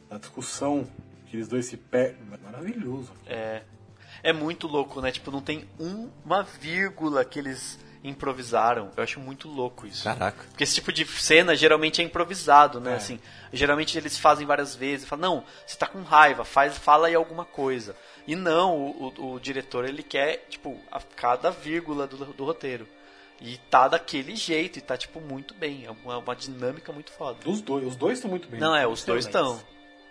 [0.09, 0.87] da discussão
[1.27, 2.21] que eles dois se perdem.
[2.33, 3.11] é Maravilhoso.
[3.25, 3.63] É.
[4.23, 5.11] É muito louco, né?
[5.11, 5.67] Tipo, não tem
[6.25, 8.91] uma vírgula que eles improvisaram.
[8.95, 10.03] Eu acho muito louco isso.
[10.03, 10.43] Caraca.
[10.49, 12.93] Porque esse tipo de cena geralmente é improvisado, né?
[12.93, 12.95] É.
[12.95, 13.19] Assim,
[13.53, 17.45] geralmente eles fazem várias vezes, falam, não, você tá com raiva, faz, fala aí alguma
[17.45, 17.95] coisa.
[18.25, 22.87] E não, o, o- o diretor ele quer, tipo, a cada vírgula do, do roteiro.
[23.39, 25.85] E tá daquele jeito, e tá, tipo, muito bem.
[25.85, 27.37] É uma, uma dinâmica muito foda.
[27.43, 27.85] Dos dois.
[27.87, 28.59] Os dois estão muito bem.
[28.59, 29.59] Não, é, os dois estão.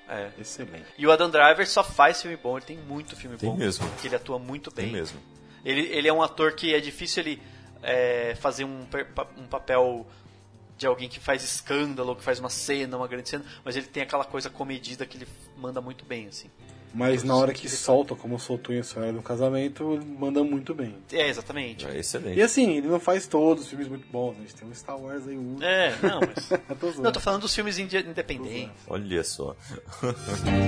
[0.08, 0.30] É.
[0.38, 0.86] Excelente.
[0.96, 3.56] E o Adam Driver só faz filme bom, ele tem muito filme Tem bom.
[3.56, 3.88] mesmo.
[4.00, 4.86] Que ele atua muito bem.
[4.86, 5.20] Tem mesmo.
[5.64, 7.42] Ele, ele é um ator que é difícil ele
[7.82, 8.86] é, fazer um,
[9.36, 10.06] um papel
[10.76, 14.02] de alguém que faz escândalo, que faz uma cena, uma grande cena, mas ele tem
[14.02, 16.50] aquela coisa comedida que ele manda muito bem, assim.
[16.94, 20.94] Mas na hora que solta, como soltou em História do Casamento, manda muito bem.
[21.12, 21.86] É, exatamente.
[21.86, 22.38] É excelente.
[22.38, 24.30] E assim, ele não faz todos os filmes muito bons.
[24.32, 24.36] né?
[24.38, 25.62] A gente tem um Star Wars aí, um.
[25.62, 26.50] É, não, mas.
[26.50, 27.02] Eu tô zoando.
[27.02, 28.70] Não, tô falando dos filmes inde- independentes.
[28.88, 29.54] Olha só.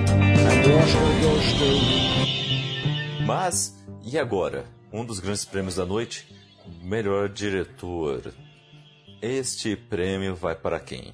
[3.25, 4.65] Mas, e agora?
[4.91, 6.27] Um dos grandes prêmios da noite?
[6.81, 8.33] Melhor diretor.
[9.21, 11.13] Este prêmio vai para quem?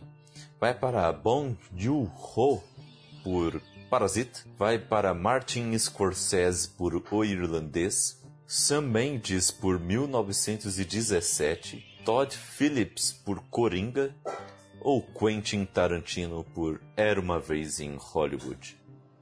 [0.60, 2.64] Vai para Bong Joon-ho
[3.24, 13.12] por Parasite, vai para Martin Scorsese por O Irlandês, Sam Mendes por 1917, Todd Phillips
[13.12, 14.16] por Coringa
[14.82, 18.78] ou Quentin Tarantino por Era Uma Vez em Hollywood?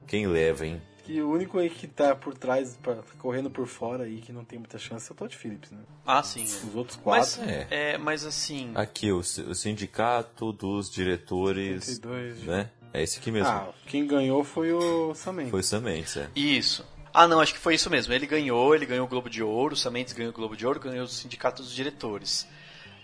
[0.06, 0.82] Quem leva, hein?
[1.04, 4.42] Que o único aí que tá por trás, pra- correndo por fora aí, que não
[4.44, 5.80] tem muita chance, é o Todd Phillips, né?
[6.06, 6.44] Ah, sim.
[6.44, 7.50] Os outros Mas, quatro.
[7.50, 7.66] É.
[7.70, 8.72] é, mas assim.
[8.74, 11.84] Aqui, o, o Sindicato dos Diretores.
[11.98, 12.42] 32.
[12.44, 12.70] Né?
[12.94, 13.48] É esse aqui mesmo.
[13.48, 15.50] Ah, quem ganhou foi o Sam Mendes.
[15.50, 16.30] Foi Sam Mendes, é.
[16.36, 16.86] Isso.
[17.12, 18.14] Ah, não, acho que foi isso mesmo.
[18.14, 20.64] Ele ganhou, ele ganhou o Globo de Ouro, o Sam Mendes ganhou o Globo de
[20.64, 22.46] Ouro, ganhou o Sindicato dos Diretores.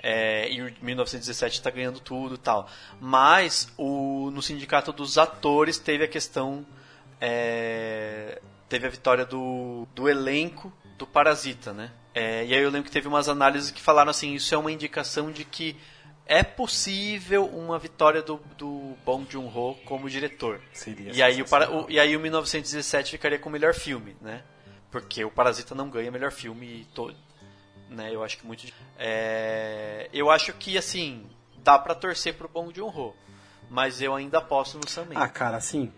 [0.00, 2.68] É, e o 1917 está ganhando tudo e tal.
[3.00, 6.64] Mas o, no sindicato dos atores teve a questão.
[7.20, 11.90] É, teve a vitória do, do elenco do Parasita, né?
[12.14, 14.72] É, e aí eu lembro que teve umas análises que falaram assim: isso é uma
[14.72, 15.76] indicação de que
[16.30, 20.60] é possível uma vitória do, do Bong Joon-ho como diretor.
[20.72, 24.16] Seria e aí, o, para, o, e aí o 1917 ficaria com o melhor filme,
[24.20, 24.44] né?
[24.92, 27.16] Porque o Parasita não ganha melhor filme todo,
[27.88, 28.14] né?
[28.14, 28.64] Eu acho que muito
[28.96, 31.26] é, eu acho que assim,
[31.64, 33.12] dá para torcer pro Bong Joon-ho,
[33.68, 35.08] mas eu ainda aposto no Sam.
[35.16, 35.92] Ah, cara, assim,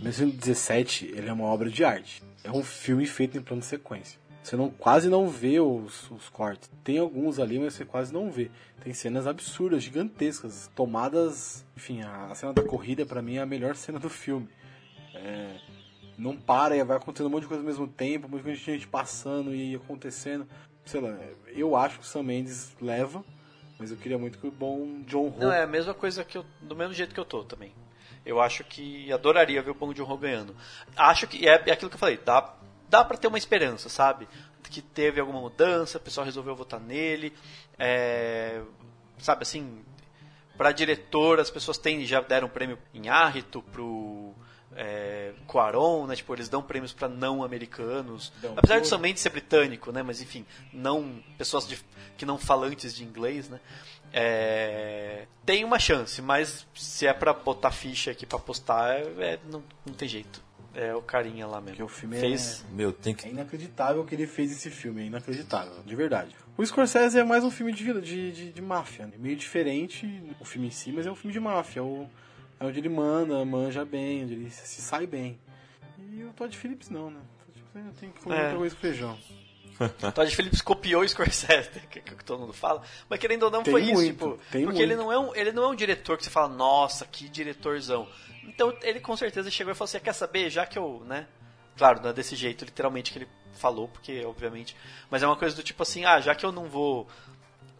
[0.00, 2.24] 1917, ele é uma obra de arte.
[2.42, 4.19] É um filme feito em plano de sequência.
[4.42, 6.70] Você não, quase não vê os, os cortes.
[6.82, 8.50] Tem alguns ali, mas você quase não vê.
[8.82, 11.64] Tem cenas absurdas, gigantescas, tomadas.
[11.76, 14.48] Enfim, a, a cena da corrida para mim é a melhor cena do filme.
[15.14, 15.56] É,
[16.16, 18.54] não para e vai acontecendo um monte de coisa ao mesmo tempo, um monte de
[18.54, 20.46] gente passando e acontecendo.
[20.84, 21.16] Sei lá,
[21.48, 23.22] eu acho que o Sam Mendes leva,
[23.78, 25.38] mas eu queria muito que o bom John Ho.
[25.38, 26.44] Não, é a mesma coisa que eu.
[26.62, 27.72] Do mesmo jeito que eu tô também.
[28.24, 30.54] Eu acho que adoraria ver o Bong Joon-ho ganhando.
[30.96, 32.54] Acho que é, é aquilo que eu falei, dá,
[32.90, 34.28] dá para ter uma esperança, sabe?
[34.64, 37.32] Que teve alguma mudança, o pessoal resolveu votar nele.
[37.78, 38.60] É,
[39.18, 39.82] sabe assim,
[40.56, 44.32] para diretor, as pessoas têm, já deram prêmio em Árrito pro
[44.76, 46.14] é, Quaron, né?
[46.14, 48.32] Tipo, eles dão prêmios para não americanos.
[48.40, 48.90] Dão Apesar de tudo.
[48.90, 50.02] somente ser britânico, né?
[50.02, 51.82] Mas enfim, não pessoas de-
[52.16, 53.58] que não falantes de inglês, né?
[54.12, 59.02] É, tem uma chance, mas se é pra botar ficha aqui pra postar, é,
[59.34, 60.42] é- não, não tem jeito.
[60.74, 61.70] É o carinha lá mesmo.
[61.78, 62.64] Porque o filme é- Fez.
[62.70, 63.28] Meu, tem É que.
[63.28, 66.34] inacreditável o que ele fez esse filme, é inacreditável, de verdade.
[66.56, 69.14] O Scorsese é mais um filme de, de, de, de máfia, né?
[69.18, 70.06] meio diferente
[70.38, 71.80] o filme em si, mas é um filme de máfia.
[71.80, 72.06] É, o-
[72.60, 75.38] é onde ele manda, manja bem, onde ele se sai bem.
[75.98, 77.18] E o Todd Phillips não, né?
[77.18, 78.42] O Todd Phillips ainda tem que comer É.
[78.44, 79.18] outra coisa com feijão.
[80.14, 82.82] Todd Phillips copiou o Scorsese, que, é o que todo mundo fala.
[83.08, 83.92] Mas querendo ou não, Tem foi isso.
[83.94, 85.06] muito, Tipo, tem porque ele muito.
[85.08, 88.06] não, é um, ele não é um diretor que você fala, nossa, que diretorzão.
[88.44, 91.26] Então ele com certeza chegou e falou assim: quer saber, já que eu, né?
[91.76, 94.76] Claro, não é desse jeito, literalmente, que ele falou, porque obviamente.
[95.10, 97.06] Mas é uma coisa do tipo assim: ah, já que eu não vou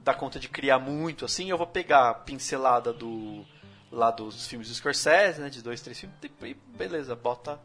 [0.00, 3.44] dar conta de criar muito assim, eu vou pegar a pincelada do.
[3.90, 5.50] lá dos filmes do Scorsese, né?
[5.50, 7.58] De dois, três filmes, e beleza, bota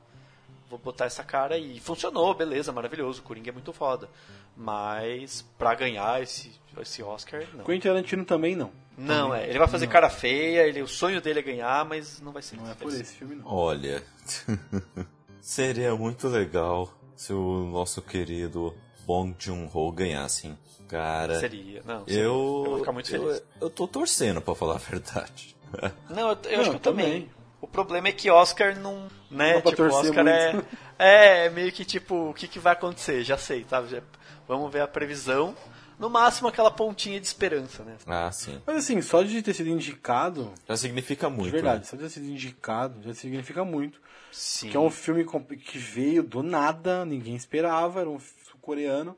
[0.70, 4.10] vou botar essa cara e funcionou, beleza, maravilhoso, o Coringa é muito foda.
[4.56, 6.52] Mas pra ganhar esse,
[6.82, 7.64] esse Oscar, não.
[7.66, 8.72] Quentin Tarantino também não.
[8.98, 12.22] Não, Também é, ele vai fazer cara feia, ele, o sonho dele é ganhar, mas
[12.22, 12.56] não vai ser.
[12.56, 13.46] Não é por esse filme, não.
[13.46, 14.02] Olha.
[15.42, 18.74] Seria muito legal se o nosso querido
[19.06, 20.58] Bong Joon-ho ganhasse, hein?
[20.88, 22.06] Cara, Seria, não.
[22.06, 22.22] seria.
[22.24, 22.32] eu,
[22.64, 23.26] eu vou ficar muito feliz.
[23.38, 25.56] eu, eu tô torcendo, pra falar a verdade.
[26.10, 27.06] Não, eu, eu Não, acho que eu também.
[27.06, 27.32] também.
[27.62, 29.08] O problema é que Oscar não.
[29.30, 30.68] Né, Não tipo, Oscar é, muito.
[31.00, 31.46] é.
[31.46, 33.24] É meio que tipo, o que, que vai acontecer?
[33.24, 33.84] Já sei, tá?
[33.86, 34.02] Já-
[34.48, 35.56] vamos ver a previsão.
[35.98, 37.96] No máximo aquela pontinha de esperança, né?
[38.06, 38.62] Ah, sim.
[38.68, 41.46] Mas assim, só de ter sido indicado, Já significa muito.
[41.46, 41.86] de verdade, né?
[41.86, 44.02] só de ter sido indicado já significa muito.
[44.30, 44.70] Sim.
[44.70, 48.20] Que é um filme com- que veio do nada, ninguém esperava, era um
[48.60, 49.18] coreano.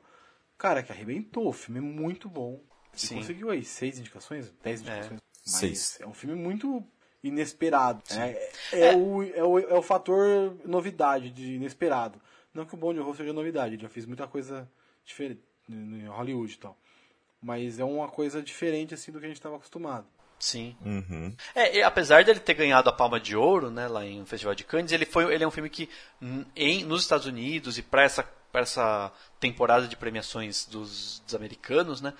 [0.55, 2.61] Cara, que arrebentou, o filme é muito bom.
[2.93, 3.15] Sim.
[3.17, 5.19] conseguiu aí seis indicações, dez indicações.
[5.45, 5.97] Mas Seis.
[6.01, 6.83] é um filme muito
[7.23, 8.01] inesperado.
[8.11, 12.19] É, é, O, é, o, é o fator novidade, de inesperado.
[12.53, 14.69] Não que o Bond Horror seja novidade, ele já fez muita coisa
[15.05, 16.77] diferente em Hollywood e tal.
[17.41, 20.07] Mas é uma coisa diferente assim do que a gente estava acostumado.
[20.39, 20.75] Sim.
[20.85, 21.35] Uhum.
[21.55, 24.63] É, e apesar dele ter ganhado a Palma de Ouro, né, lá em Festival de
[24.63, 25.89] Cannes, ele foi, ele é um filme que
[26.21, 31.33] n- em, nos Estados Unidos e para essa, pra essa temporada de premiações dos, dos
[31.35, 32.13] americanos, né,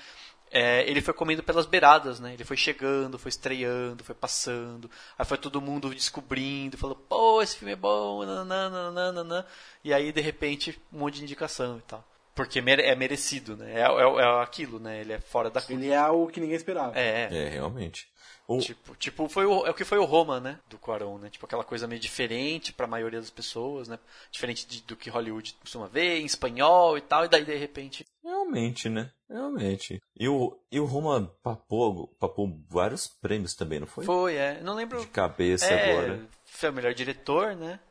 [0.57, 2.34] é, ele foi comendo pelas beiradas, né?
[2.34, 7.57] Ele foi chegando, foi estreando, foi passando, aí foi todo mundo descobrindo, falou, pô, esse
[7.57, 9.45] filme é bom, nananana,
[9.84, 12.03] e aí de repente um monte de indicação e tal.
[12.34, 13.73] Porque é merecido, né?
[13.73, 15.01] É, é, é aquilo, né?
[15.01, 15.81] Ele é fora da curva.
[15.81, 16.97] Ele é o que ninguém esperava.
[16.97, 18.07] É, É, realmente.
[18.49, 20.57] O, Tipo, tipo foi o, é o que foi o Roma, né?
[20.69, 21.30] Do Quaron, né?
[21.30, 23.99] Tipo, aquela coisa meio diferente pra maioria das pessoas, né?
[24.32, 28.06] Diferente de- do que Hollywood costuma ver, em espanhol e tal, e daí de repente.
[28.24, 29.11] Realmente, né?
[29.30, 30.02] Realmente.
[30.18, 34.06] E o, e o Roma papou, papou vários prêmios também, não foi?
[34.06, 34.61] Foi, é.
[34.61, 35.02] Não lembro.
[35.02, 36.30] De cabeça é, agora.
[36.45, 37.82] Foi o melhor diretor, né?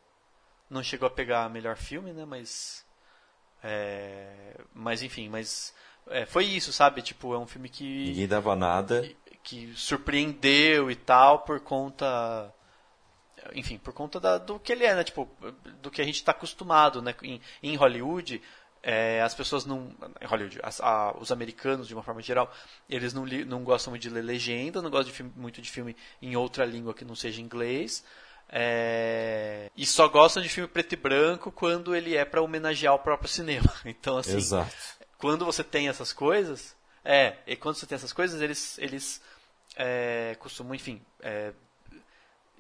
[0.71, 2.25] Não chegou a pegar melhor filme, né?
[2.25, 2.83] Mas.
[3.63, 5.75] É, mas enfim, mas.
[6.09, 7.03] é, foi isso, sabe?
[7.03, 7.85] Tipo, é um filme que.
[8.07, 9.03] Ninguém dava nada.
[9.03, 9.17] que
[9.77, 12.53] surpreendeu e tal por conta
[13.55, 15.05] enfim por conta da- do que ele é né?
[15.05, 15.29] Tipo
[15.81, 17.15] do que a gente está acostumado né?
[17.23, 18.43] Em, em Hollywood
[18.83, 22.53] é, as pessoas não em Hollywood as- a- os americanos de uma forma geral
[22.89, 25.71] eles não, li- não gostam muito de ler legenda não gostam de filme- muito de
[25.71, 28.05] filme em outra língua que não seja inglês
[28.49, 32.99] é, e só gostam de filme preto e branco quando ele é para homenagear o
[32.99, 33.73] próprio cinema.
[33.85, 34.73] Então assim Exato.
[35.19, 36.75] quando você tem essas coisas,
[37.05, 39.23] É, e quando você tem essas coisas, eles, eles
[39.77, 41.53] é, costumam, enfim, é,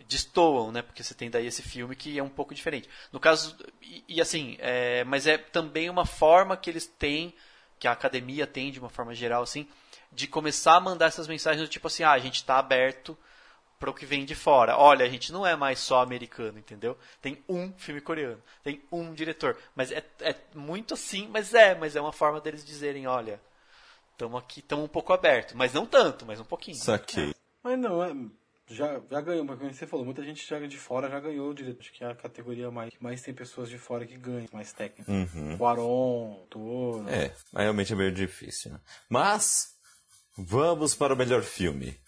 [0.07, 0.83] destoam, né?
[0.83, 2.89] Porque você tem daí esse filme que é um pouco diferente.
[3.13, 7.35] No caso, e, e assim, é, mas é também uma forma que eles têm,
[7.79, 9.67] que a academia tem de uma forma geral, assim,
[10.13, 13.17] de começar a mandar essas mensagens do tipo assim, ah, a gente está aberto
[13.79, 14.77] para o que vem de fora.
[14.77, 16.97] Olha, a gente não é mais só americano, entendeu?
[17.21, 19.57] Tem um filme coreano, tem um diretor.
[19.75, 23.41] Mas é, é muito assim, mas é, mas é uma forma deles dizerem, olha,
[24.17, 26.77] estamos aqui, estamos um pouco aberto, mas não tanto, mas um pouquinho.
[26.77, 27.35] Saquei.
[27.63, 28.13] Mas não, é,
[28.69, 31.55] já, já ganhou, mas como você falou, muita gente já de fora já ganhou o
[31.55, 31.81] direito.
[31.81, 34.73] Acho que é a categoria mais, que mais tem pessoas de fora que ganham, mais
[34.73, 35.07] técnicas.
[35.15, 35.57] Uhum.
[35.61, 37.09] O Aron, Toro.
[37.09, 38.73] É, mas realmente é meio difícil.
[38.73, 38.81] Né?
[39.09, 39.77] Mas,
[40.37, 42.01] vamos para o melhor filme.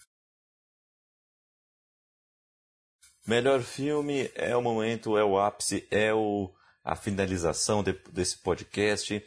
[3.27, 6.51] Melhor filme é o momento, é o ápice, é o,
[6.83, 9.23] a finalização de- desse podcast,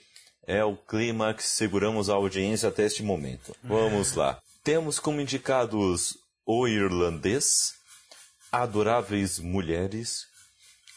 [0.47, 3.57] é o clímax, seguramos a audiência até este momento.
[3.63, 4.41] Vamos lá.
[4.65, 7.75] Temos como indicados O Irlandês,
[8.51, 10.27] Adoráveis Mulheres,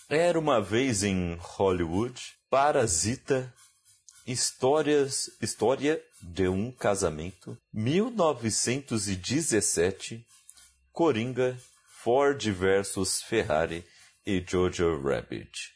[0.09, 2.19] Era uma Vez em Hollywood,
[2.49, 3.53] Parasita,
[4.25, 10.25] Histórias, História de um Casamento, 1917,
[10.91, 13.85] Coringa, Ford versus Ferrari
[14.25, 15.73] e Jojo Rabbit.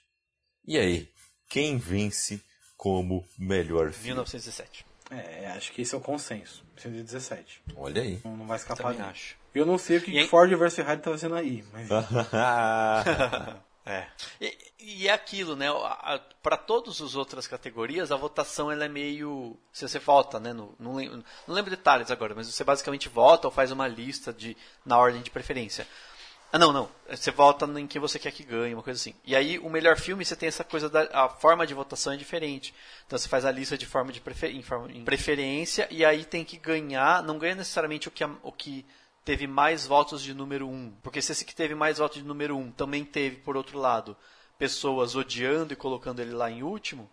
[0.65, 1.09] E aí,
[1.47, 2.41] quem vence
[2.79, 4.05] como melhor filme?
[4.11, 4.85] 1917.
[5.11, 6.63] É, acho que esse é o consenso.
[6.77, 7.61] 117.
[7.75, 8.21] Olha aí.
[8.23, 9.35] Não, não vai escapar Também acho.
[9.53, 11.89] Eu não sei o que E aí- Ford vs Ferrari tá fazendo aí, mas
[13.85, 14.07] É.
[14.39, 15.65] E, e é aquilo, né?
[16.43, 19.57] Para todas as outras categorias, a votação ela é meio.
[19.73, 20.53] Se você vota, né?
[20.53, 24.31] No, não, lembro, não lembro detalhes agora, mas você basicamente vota ou faz uma lista
[24.31, 25.87] de, na ordem de preferência.
[26.51, 26.89] Ah, não, não.
[27.09, 29.13] Você vota em quem você quer que ganhe, uma coisa assim.
[29.23, 31.07] E aí, o melhor filme, você tem essa coisa da.
[31.13, 32.73] A forma de votação é diferente.
[33.05, 36.25] Então, você faz a lista de forma de prefer, em, forma- em preferência, e aí
[36.25, 37.21] tem que ganhar.
[37.21, 38.83] Não ganha necessariamente o que, o que
[39.23, 40.91] teve mais votos de número um.
[41.03, 44.17] Porque se esse que teve mais votos de número um também teve, por outro lado,
[44.57, 47.07] pessoas odiando e colocando ele lá em último,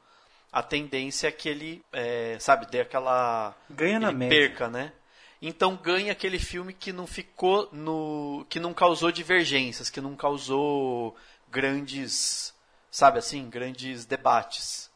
[0.51, 3.55] a tendência é que ele, é, sabe, dê aquela.
[3.69, 4.49] Ganha na média.
[4.49, 4.93] perca, né?
[5.41, 8.47] Então ganha aquele filme que não ficou no.
[8.49, 11.17] que não causou divergências, que não causou
[11.49, 12.55] grandes.
[12.91, 14.91] sabe assim, grandes debates.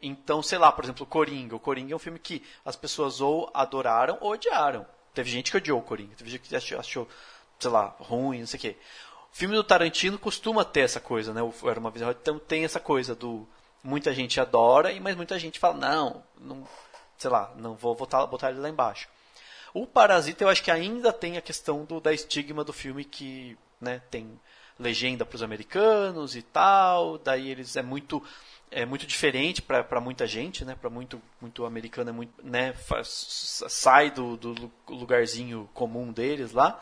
[0.00, 1.56] Então, sei lá, por exemplo, Coringa.
[1.56, 4.86] O Coringa é um filme que as pessoas ou adoraram ou odiaram.
[5.12, 7.08] Teve gente que odiou o Coringa, teve gente que achou, achou
[7.58, 8.76] sei lá, ruim, não sei o quê.
[9.32, 11.40] O filme do Tarantino costuma ter essa coisa, né?
[11.64, 13.46] Era uma vez então tem essa coisa do
[13.82, 16.66] muita gente adora, mas muita gente fala não, não,
[17.16, 19.08] sei lá, não vou botar, botar ele lá embaixo.
[19.82, 23.56] O Parasita eu acho que ainda tem a questão do da estigma do filme que,
[23.80, 24.38] né, tem
[24.78, 28.22] legenda para os americanos e tal, daí eles é muito
[28.70, 30.76] é muito diferente para muita gente, né?
[30.78, 32.72] Para muito muito americano é muito, né?
[32.74, 36.78] faz- sai do, do lu- lugarzinho comum deles lá.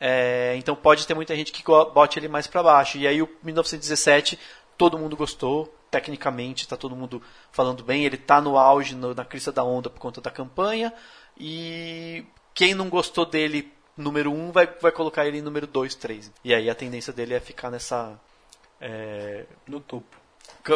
[0.00, 2.98] É, então pode ter muita gente que bote ele mais para baixo.
[2.98, 4.38] E aí o 1917
[4.76, 7.22] todo mundo gostou, tecnicamente está todo mundo
[7.52, 10.92] falando bem, ele está no auge, no- na crista da onda por conta da campanha.
[11.38, 15.94] E quem não gostou dele número 1 um, vai, vai colocar ele em número 2,
[15.94, 16.32] 3.
[16.44, 18.18] E aí a tendência dele é ficar nessa.
[18.80, 20.16] É, no topo.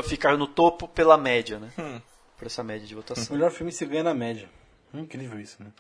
[0.05, 1.71] ficar no topo pela média, né?
[1.79, 2.01] Hum.
[2.37, 3.35] Por essa média de votação.
[3.35, 4.49] O melhor filme se ganha na média.
[4.95, 5.71] Incrível isso, né?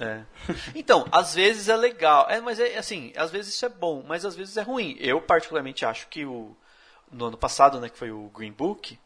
[0.00, 0.22] É.
[0.74, 2.26] Então, às vezes é legal.
[2.30, 4.96] É, mas é assim, às vezes isso é bom, mas às vezes é ruim.
[5.00, 6.56] Eu particularmente acho que o
[7.10, 8.98] no ano passado, né, que foi o Green Book,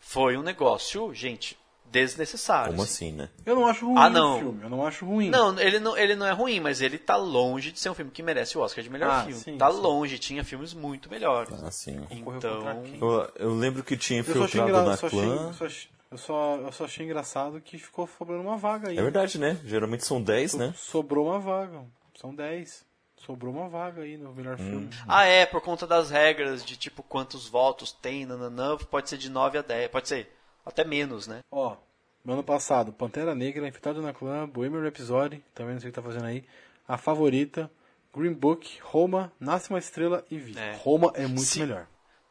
[0.00, 1.58] foi um negócio, gente,
[1.90, 2.70] desnecessário.
[2.72, 3.08] Como assim.
[3.08, 3.28] assim, né?
[3.44, 4.36] Eu não acho ruim Ah, não.
[4.36, 4.62] o filme.
[4.62, 5.30] Eu não acho ruim.
[5.30, 8.10] Não, ele não, ele não é ruim, mas ele tá longe de ser um filme
[8.10, 9.34] que merece o Oscar de melhor Ah, filme.
[9.40, 9.78] sim, tá sim.
[9.80, 11.62] longe, tinha filmes muito melhores.
[11.62, 12.00] Assim.
[12.08, 12.84] Concorreu Então?
[13.00, 15.20] Eu, eu lembro que tinha infiltrado na eu só achei...
[15.20, 15.46] clã.
[15.48, 18.98] eu só achei- Eu só, eu só achei engraçado que ficou sobrando uma vaga aí.
[18.98, 19.58] É verdade, né?
[19.64, 20.74] Geralmente são 10, So- né?
[20.76, 21.84] Sobrou uma vaga.
[22.20, 22.84] São 10.
[23.24, 24.64] Sobrou uma vaga aí no melhor Hum.
[24.70, 24.90] filme.
[25.06, 29.28] Ah, é, por conta das regras de tipo quantos votos tem, nananã, pode ser de
[29.30, 30.28] 9 a 10, pode ser
[30.64, 31.40] até menos, né?
[31.50, 31.76] Ó,
[32.24, 36.00] no ano passado, Pantera Negra, Infiltrado na Clã, Bohemian Rhapsody, também não sei o que
[36.00, 36.44] tá fazendo aí,
[36.86, 37.70] A Favorita,
[38.14, 40.58] Green Book, Roma, Nasce uma Estrela e Vi.
[40.58, 40.74] É.
[40.82, 41.86] Roma é muito Se- melhor.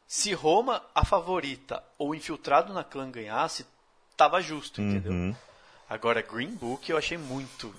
[0.06, 3.64] Se Roma, a favorita, ou Infiltrado na Clã ganhasse,
[4.16, 5.12] tava justo, entendeu?
[5.12, 5.34] Uhum.
[5.88, 7.72] Agora, Green Book eu achei muito.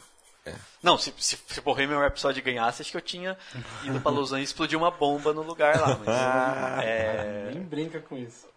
[0.46, 0.56] É.
[0.82, 3.38] Não, se, se, se Bohemian Rhapsody ganhasse, acho que eu tinha
[3.84, 5.98] ido pra Lausanne e explodir uma bomba no lugar lá.
[5.98, 6.08] Mas,
[6.86, 8.48] é, Nem brinca com isso.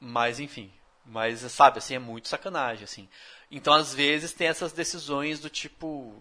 [0.00, 0.70] mas enfim.
[1.06, 3.08] Mas, sabe, assim, é muito sacanagem, assim.
[3.50, 6.12] Então, às vezes, tem essas decisões do tipo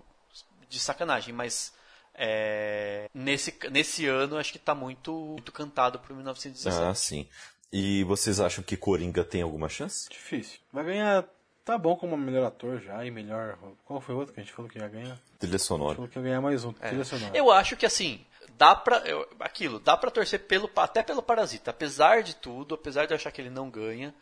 [0.70, 1.74] de sacanagem, mas
[2.14, 6.84] é, nesse, nesse ano acho que tá muito, muito cantado pro 1917.
[6.88, 7.28] Ah, sim.
[7.72, 10.08] E vocês acham que Coringa tem alguma chance?
[10.10, 10.60] Difícil.
[10.72, 11.26] Vai ganhar
[11.66, 13.58] tá bom como melhor ator já e melhor.
[13.86, 15.20] Qual foi o outro que a gente falou que ia ganhar?
[15.40, 15.96] Trilha sonora.
[15.96, 16.72] Falou que ia ganhar mais um.
[16.72, 17.36] Trilha sonora.
[17.36, 18.24] Eu acho que assim,
[18.56, 18.98] dá pra.
[19.00, 21.72] eu- aquilo, dá pra torcer pelo, até pelo Parasita.
[21.72, 24.14] Apesar de tudo, apesar de eu achar que ele não ganha,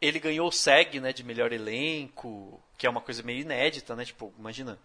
[0.00, 4.04] ele ganhou o SEG, né, de melhor elenco, que é uma coisa meio inédita, né?
[4.04, 4.78] Tipo, imagina.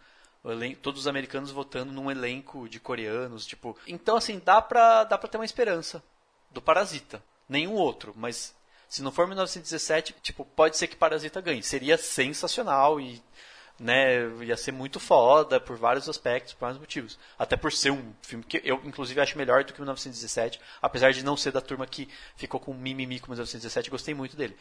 [0.43, 3.77] o elen- Todos os americanos votando num elenco de coreanos, tipo.
[3.87, 6.03] Então, assim, dá pra, dá pra ter uma esperança
[6.49, 7.23] do Parasita.
[7.47, 8.55] Nenhum outro, mas
[8.89, 11.61] se não for 1917, tipo, pode ser que Parasita ganhe.
[11.63, 13.21] Seria sensacional e
[13.79, 17.17] né, ia ser muito foda por vários aspectos, por vários motivos.
[17.37, 21.23] Até por ser um filme que eu, inclusive, acho melhor do que 1917, apesar de
[21.25, 24.55] não ser da turma que ficou com mimimi com 1917, gostei muito dele.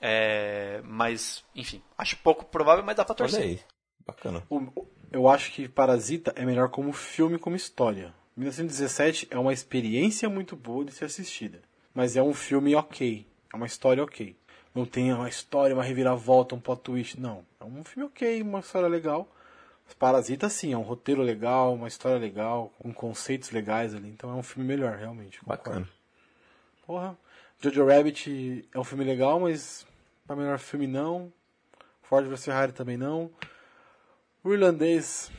[0.00, 3.40] É, mas, enfim, acho pouco provável, mas dá pra torcer.
[3.40, 3.60] Olha aí.
[4.06, 4.42] Bacana.
[4.50, 8.12] O- Eu acho que Parasita é melhor como filme, como história.
[8.36, 11.62] 1917 é uma experiência muito boa de ser assistida.
[11.94, 13.26] Mas é um filme ok.
[13.52, 14.36] É uma história ok.
[14.74, 17.18] Não tem uma história, uma reviravolta, um plot twist.
[17.20, 17.44] Não.
[17.58, 19.26] É um filme ok, uma história legal.
[19.98, 24.08] Parasita, sim, é um roteiro legal, uma história legal, com conceitos legais ali.
[24.08, 25.38] Então é um filme melhor, realmente.
[25.40, 25.62] concordo.
[25.62, 25.88] Bacana.
[26.86, 27.16] Porra.
[27.60, 29.86] Jojo Rabbit é um filme legal, mas
[30.26, 31.32] para melhor filme não.
[32.02, 33.30] Ford vs Ferrari também não.
[34.44, 35.30] O Irlandês,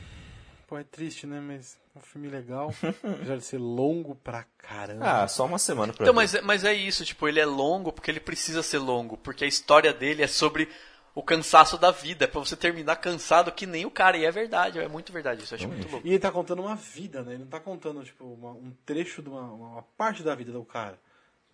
[0.66, 1.40] pô, é triste, né?
[1.40, 2.74] Mas é um filme legal.
[3.02, 5.22] Apesar de ser longo pra caramba.
[5.22, 6.16] Ah, só uma semana pra Então, ver.
[6.20, 9.44] mas, é- mas é isso, tipo, ele é longo porque ele precisa ser longo, porque
[9.44, 10.68] a história dele é sobre
[11.14, 14.30] o cansaço da vida, é pra você terminar cansado que nem o cara, e é
[14.30, 16.06] verdade, é muito verdade isso, eu acho muito louco.
[16.06, 17.32] E ele tá contando uma vida, né?
[17.32, 20.64] Ele não tá contando, tipo, uma- um trecho de uma, uma parte da vida do
[20.64, 20.98] cara.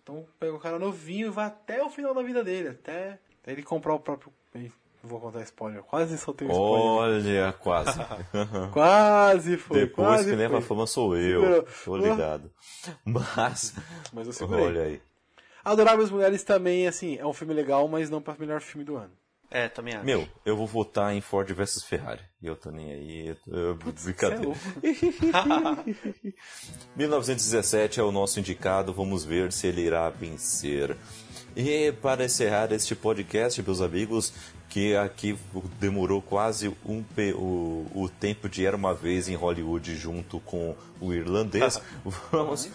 [0.05, 3.17] Então pega o cara novinho e vai até o final da vida dele, até,
[3.47, 4.31] ele comprar o próprio.
[4.53, 4.69] Não
[5.01, 6.85] vou contar spoiler, quase soltei um spoiler.
[6.85, 7.99] Olha, quase.
[8.71, 9.79] Quase foi.
[9.81, 11.63] Depois quase que leva a fama sou eu.
[11.83, 12.51] Tô ligado.
[13.03, 13.73] Mas.
[14.13, 14.65] Mas eu segurei.
[14.65, 15.01] Olha aí.
[15.63, 19.11] Adoráveis Mulheres também, assim, é um filme legal, mas não para melhor filme do ano.
[19.57, 20.05] É, também acho.
[20.05, 22.19] Meu, eu vou votar em Ford versus Ferrari.
[22.43, 23.35] Eu tô nem aí.
[23.47, 24.43] Eu, Você é brincadeira.
[24.43, 24.59] louco.
[26.95, 30.95] 1917 é o nosso indicado, vamos ver se ele irá vencer.
[31.55, 34.33] E para encerrar este podcast, meus amigos,
[34.67, 35.37] que aqui
[35.79, 37.01] demorou quase um
[37.37, 41.79] o, o tempo de Era Uma Vez em Hollywood junto com o irlandês,
[42.29, 42.69] vamos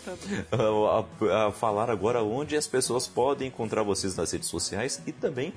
[0.50, 1.04] a-
[1.34, 5.52] a- a falar agora onde as pessoas podem encontrar vocês nas redes sociais e também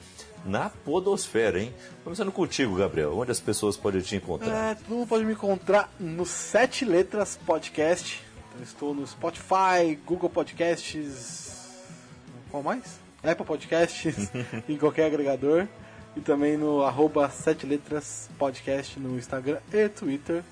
[0.46, 1.74] na podosfera, hein?
[2.04, 4.72] Começando contigo, Gabriel, onde as pessoas podem te encontrar?
[4.72, 8.22] É, todo mundo pode me encontrar no Sete Letras Podcast.
[8.50, 11.54] Então, estou no Spotify, Google Podcasts.
[12.52, 13.00] Qual mais?
[13.24, 14.30] Apple Podcasts
[14.68, 15.68] e qualquer agregador.
[16.16, 20.44] E também no arroba Sete Letras Podcast no Instagram e Twitter.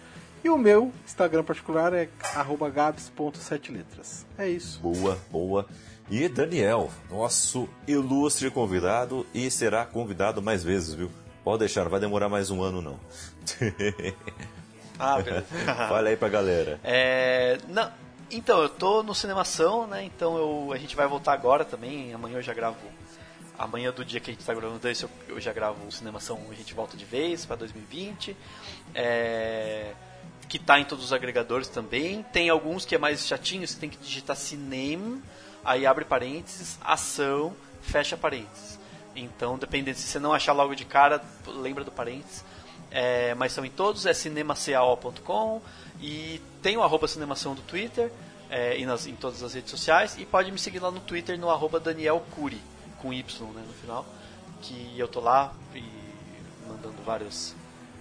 [0.44, 4.26] E o meu Instagram particular é arroba gabs.seteletras.
[4.38, 4.80] É isso.
[4.80, 5.68] Boa, boa.
[6.12, 11.10] E Daniel, nosso ilustre convidado e será convidado mais vezes, viu?
[11.42, 13.00] Pode deixar, não vai demorar mais um ano não.
[15.00, 15.46] Ah, beleza.
[15.90, 16.80] Fala aí pra galera.
[16.84, 17.92] É, não,
[18.30, 20.04] então, eu tô no Cinemação, né?
[20.04, 22.14] Então eu, a gente vai voltar agora também.
[22.14, 22.78] Amanhã eu já gravo.
[23.58, 26.40] Amanhã do dia que a gente tá gravando esse, eu, eu já gravo o Cinemação,
[26.52, 28.38] a gente volta de vez pra 2020.
[28.94, 29.94] É,
[30.48, 32.22] que tá em todos os agregadores também.
[32.32, 35.20] Tem alguns que é mais chatinho, você tem que digitar cinema,
[35.64, 38.80] aí abre parênteses, ação, fecha parênteses.
[39.16, 42.44] Então, dependendo se você não achar logo de cara, lembra do parênteses.
[42.90, 45.62] É, mas são em todos, é cinemacao.com
[46.02, 48.12] e tem o arroba cinemação do Twitter
[48.50, 51.40] é, e nas, em todas as redes sociais e pode me seguir lá no Twitter
[51.40, 52.62] no arroba Daniel Cury,
[53.02, 54.06] com Y né, no final,
[54.62, 55.84] que eu tô lá e
[56.68, 57.56] mandando vários,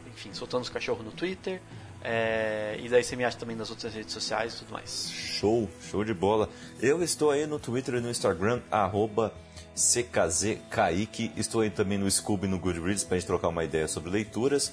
[0.08, 1.62] enfim, soltando os cachorros no Twitter
[2.02, 5.10] é, e daí você me acha também nas outras redes sociais e tudo mais.
[5.10, 6.48] Show, show de bola.
[6.80, 9.32] Eu estou aí no Twitter e no Instagram, arroba
[9.74, 11.32] CKZKaique.
[11.36, 14.72] Estou aí também no Scooby e no Goodreads pra gente trocar uma ideia sobre leituras.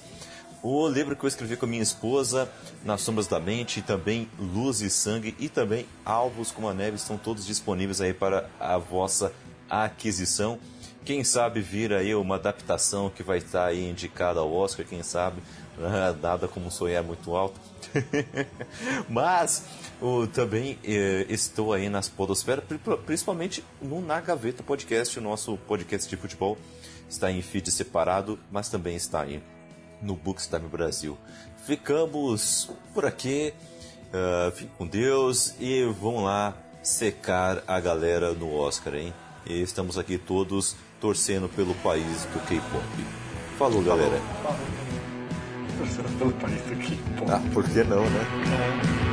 [0.62, 2.50] O livro que eu escrevi com a minha esposa,
[2.84, 7.16] Nas Sombras da Mente, também Luz e Sangue, e também Alvos como a Neve, estão
[7.16, 9.32] todos disponíveis aí para a vossa
[9.70, 10.58] aquisição.
[11.04, 15.40] Quem sabe vir aí uma adaptação que vai estar aí indicada ao Oscar, quem sabe,
[16.20, 17.60] nada como sonhar muito alto.
[19.08, 19.64] Mas
[20.00, 25.56] o, também eh, estou aí nas podosferas, pri- principalmente no Na Gaveta Podcast, o nosso
[25.56, 26.56] podcast de futebol
[27.08, 29.42] está em feed separado, mas também está aí
[30.02, 31.16] no Bookstime Brasil.
[31.64, 33.54] Ficamos por aqui,
[34.54, 39.14] fiquem com Deus e vão lá secar a galera no Oscar, hein?
[39.46, 42.84] E estamos aqui todos torcendo pelo país do K-pop.
[43.58, 44.20] Falou, galera.
[45.78, 47.30] Torcendo pelo país do K-pop.
[47.30, 49.07] Ah, por que não, né?